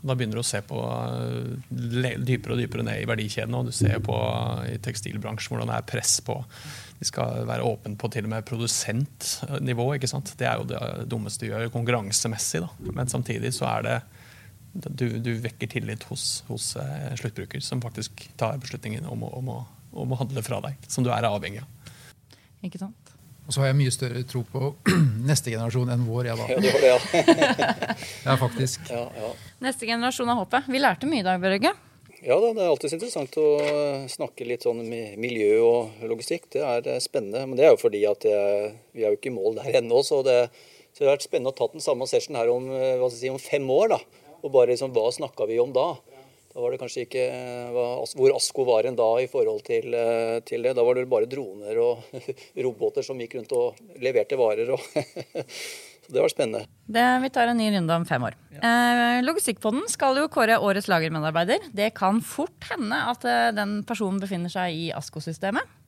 Da 0.00 0.16
begynner 0.16 0.40
du 0.40 0.42
å 0.42 0.48
se 0.48 0.58
på 0.64 0.80
eh, 0.80 1.76
le- 2.00 2.16
dypere 2.24 2.56
og 2.56 2.62
dypere 2.62 2.86
ned 2.86 3.02
i 3.02 3.08
verdikjeden. 3.08 3.54
Og 3.54 3.68
du 3.68 3.74
ser 3.76 4.00
på 4.04 4.16
eh, 4.16 4.74
i 4.74 4.78
tekstilbransjen 4.82 5.52
hvordan 5.52 5.70
det 5.70 5.76
er 5.76 5.88
press 5.92 6.16
på 6.24 6.40
De 7.00 7.08
skal 7.08 7.46
være 7.48 7.64
åpne 7.64 7.96
på 7.96 8.10
til 8.12 8.26
og 8.28 8.32
med 8.34 8.44
produsentnivå. 8.48 9.86
ikke 9.96 10.08
sant? 10.10 10.34
Det 10.36 10.46
er 10.46 10.60
jo 10.60 10.66
det 10.68 10.80
dummeste 11.08 11.46
du 11.46 11.50
gjør 11.50 11.70
konkurransemessig. 11.72 12.60
da. 12.60 12.68
Men 12.92 13.08
samtidig 13.08 13.54
så 13.56 13.66
er 13.72 13.86
det 13.86 13.98
du, 14.72 15.06
du 15.18 15.32
vekker 15.42 15.66
tillit 15.72 16.04
hos, 16.12 16.44
hos 16.46 16.76
eh, 16.78 17.08
sluttbruker, 17.18 17.60
som 17.64 17.80
faktisk 17.82 18.28
tar 18.38 18.60
beslutningen 18.62 19.08
om 19.10 19.24
å, 19.26 19.32
om, 19.40 19.48
å, 19.56 19.58
om 20.04 20.12
å 20.12 20.18
handle 20.20 20.44
fra 20.46 20.60
deg. 20.68 20.76
Som 20.86 21.02
du 21.06 21.10
er 21.10 21.26
avhengig 21.26 21.64
av. 21.64 21.96
Ikke 22.62 22.78
sant? 22.78 22.96
Og 23.48 23.54
så 23.56 23.64
har 23.64 23.72
jeg 23.72 23.78
mye 23.80 23.90
større 23.90 24.20
tro 24.30 24.44
på 24.46 24.68
neste 25.30 25.50
generasjon 25.50 25.90
enn 25.90 26.04
vår. 26.06 26.28
Jeg, 26.30 26.36
Ja, 26.38 26.46
da. 26.46 26.82
ja. 26.86 27.96
Ja, 28.28 28.36
faktisk. 28.38 28.84
ja, 28.92 29.06
ja. 29.16 29.32
Neste 29.64 29.88
generasjon 29.88 30.28
er 30.30 30.38
håpet. 30.44 30.68
Vi 30.70 30.78
lærte 30.84 31.08
mye 31.10 31.24
i 31.24 31.26
dag, 31.26 31.40
Børge. 31.42 31.72
Ja 32.20 32.36
da, 32.36 32.50
det 32.52 32.60
er 32.60 32.68
alltid 32.68 32.92
interessant 32.98 33.36
å 33.40 33.46
snakke 34.12 34.44
litt 34.44 34.66
sånn 34.66 34.82
miljø 34.84 35.54
og 35.64 36.02
logistikk. 36.04 36.50
Det 36.52 36.60
er 36.60 36.84
eh, 36.92 36.98
spennende. 37.00 37.46
Men 37.48 37.56
det 37.56 37.64
er 37.64 37.72
jo 37.72 37.80
fordi 37.80 38.02
at 38.04 38.26
jeg, 38.28 38.74
vi 38.92 39.06
er 39.06 39.14
jo 39.14 39.16
ikke 39.16 39.30
i 39.30 39.38
mål 39.38 39.56
der 39.56 39.78
ennå. 39.80 40.02
Så 40.04 40.18
det, 40.26 40.34
så 40.92 41.00
det 41.00 41.08
har 41.08 41.14
vært 41.14 41.24
spennende 41.24 41.54
å 41.54 41.56
ta 41.56 41.70
den 41.72 41.80
samme 41.80 42.04
session 42.10 42.36
her 42.36 42.52
om, 42.52 42.68
eh, 42.76 43.06
si, 43.14 43.32
om 43.32 43.40
fem 43.40 43.64
år. 43.72 43.94
da. 43.94 44.00
Og 44.42 44.52
bare 44.52 44.74
liksom, 44.74 44.92
hva 44.92 45.06
snakka 45.16 45.48
vi 45.48 45.56
om 45.64 45.72
da? 45.72 45.94
Da 46.50 46.60
var 46.60 46.74
det 46.74 46.82
kanskje 46.82 47.06
ikke 47.06 47.24
eh, 47.24 47.72
hva, 47.72 47.86
hvor 48.04 48.36
Asko 48.36 48.68
var 48.68 48.84
en 48.84 49.00
da 49.00 49.08
i 49.22 49.28
forhold 49.30 49.64
til, 49.64 49.96
eh, 49.96 50.36
til 50.44 50.68
det. 50.68 50.76
Da 50.76 50.84
var 50.84 51.00
det 51.00 51.08
bare 51.08 51.30
droner 51.30 51.80
og 51.80 52.04
roboter 52.66 53.06
som 53.06 53.20
gikk 53.22 53.38
rundt 53.38 53.56
og 53.56 53.80
leverte 53.96 54.36
varer. 54.36 54.74
Og 54.76 54.84
det 56.14 56.22
var 56.22 56.32
spennende. 56.32 56.66
Det, 56.90 57.04
vi 57.22 57.30
tar 57.32 57.50
en 57.50 57.60
ny 57.60 57.68
runde 57.74 57.98
om 58.00 58.06
fem 58.08 58.24
år. 58.26 58.36
Eh, 58.60 59.20
Logistikkpodden 59.24 59.86
skal 59.92 60.18
jo 60.20 60.30
kåre 60.32 60.58
årets 60.60 60.88
lagermedarbeider. 60.90 61.70
Det 61.76 61.92
kan 61.96 62.20
fort 62.24 62.66
hende 62.72 62.98
at 63.12 63.24
eh, 63.28 63.50
den 63.56 63.80
personen 63.88 64.20
befinner 64.22 64.52
seg 64.52 64.74
i 64.76 64.88
ASKO-systemet. 64.96 65.78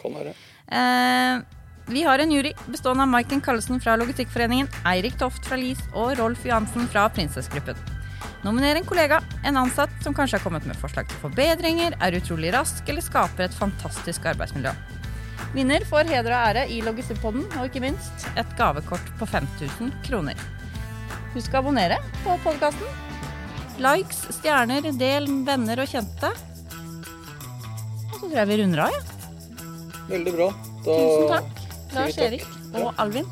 Kan 0.00 0.14
være. 0.18 0.34
Eh, 0.70 1.40
vi 1.90 2.04
har 2.06 2.22
en 2.22 2.30
jury 2.30 2.52
bestående 2.70 3.02
av 3.02 3.10
Maiken 3.10 3.40
Kallesen 3.42 3.80
fra 3.82 3.96
Logistikkforeningen, 3.98 4.68
Eirik 4.86 5.16
Toft 5.18 5.48
fra 5.48 5.58
LIS 5.58 5.80
og 5.90 6.14
Rolf 6.20 6.44
Johansen 6.46 6.86
fra 6.92 7.08
Prinsessgruppen. 7.10 7.78
Nominer 8.44 8.78
en 8.78 8.86
kollega, 8.88 9.18
en 9.44 9.58
ansatt 9.60 9.92
som 10.04 10.14
kanskje 10.16 10.38
har 10.38 10.44
kommet 10.44 10.64
med 10.68 10.78
forslag 10.80 11.10
til 11.10 11.18
forbedringer, 11.24 11.98
er 12.00 12.16
utrolig 12.16 12.54
rask 12.54 12.86
eller 12.88 13.04
skaper 13.04 13.48
et 13.48 13.58
fantastisk 13.58 14.30
arbeidsmiljø. 14.30 14.72
Vinner 15.50 15.82
får 15.88 16.06
heder 16.06 16.30
og 16.30 16.48
ære 16.52 16.62
i 16.70 16.78
Logistikkpodden, 16.86 17.46
og 17.58 17.66
ikke 17.66 17.82
minst 17.82 18.26
et 18.38 18.50
gavekort 18.58 19.08
på 19.18 19.26
5000 19.26 19.90
kroner. 20.06 20.38
Husk 21.34 21.54
å 21.54 21.62
abonnere 21.62 21.98
på 22.22 22.36
podkasten. 22.44 22.86
Likes, 23.82 24.22
stjerner, 24.36 24.86
del 25.00 25.26
venner 25.46 25.82
og 25.82 25.90
kjente. 25.90 26.30
Og 26.30 28.14
så 28.14 28.22
tror 28.28 28.36
jeg 28.38 28.50
vi 28.50 28.60
runder 28.62 28.84
av, 28.86 28.94
ja. 28.94 29.02
Veldig 30.10 30.34
bra. 30.36 30.48
Da 30.84 30.96
Tusen 31.00 31.30
takk, 31.34 31.62
Lars 31.96 32.18
Erik 32.28 32.46
og 32.78 32.92
Alvin. 33.02 33.26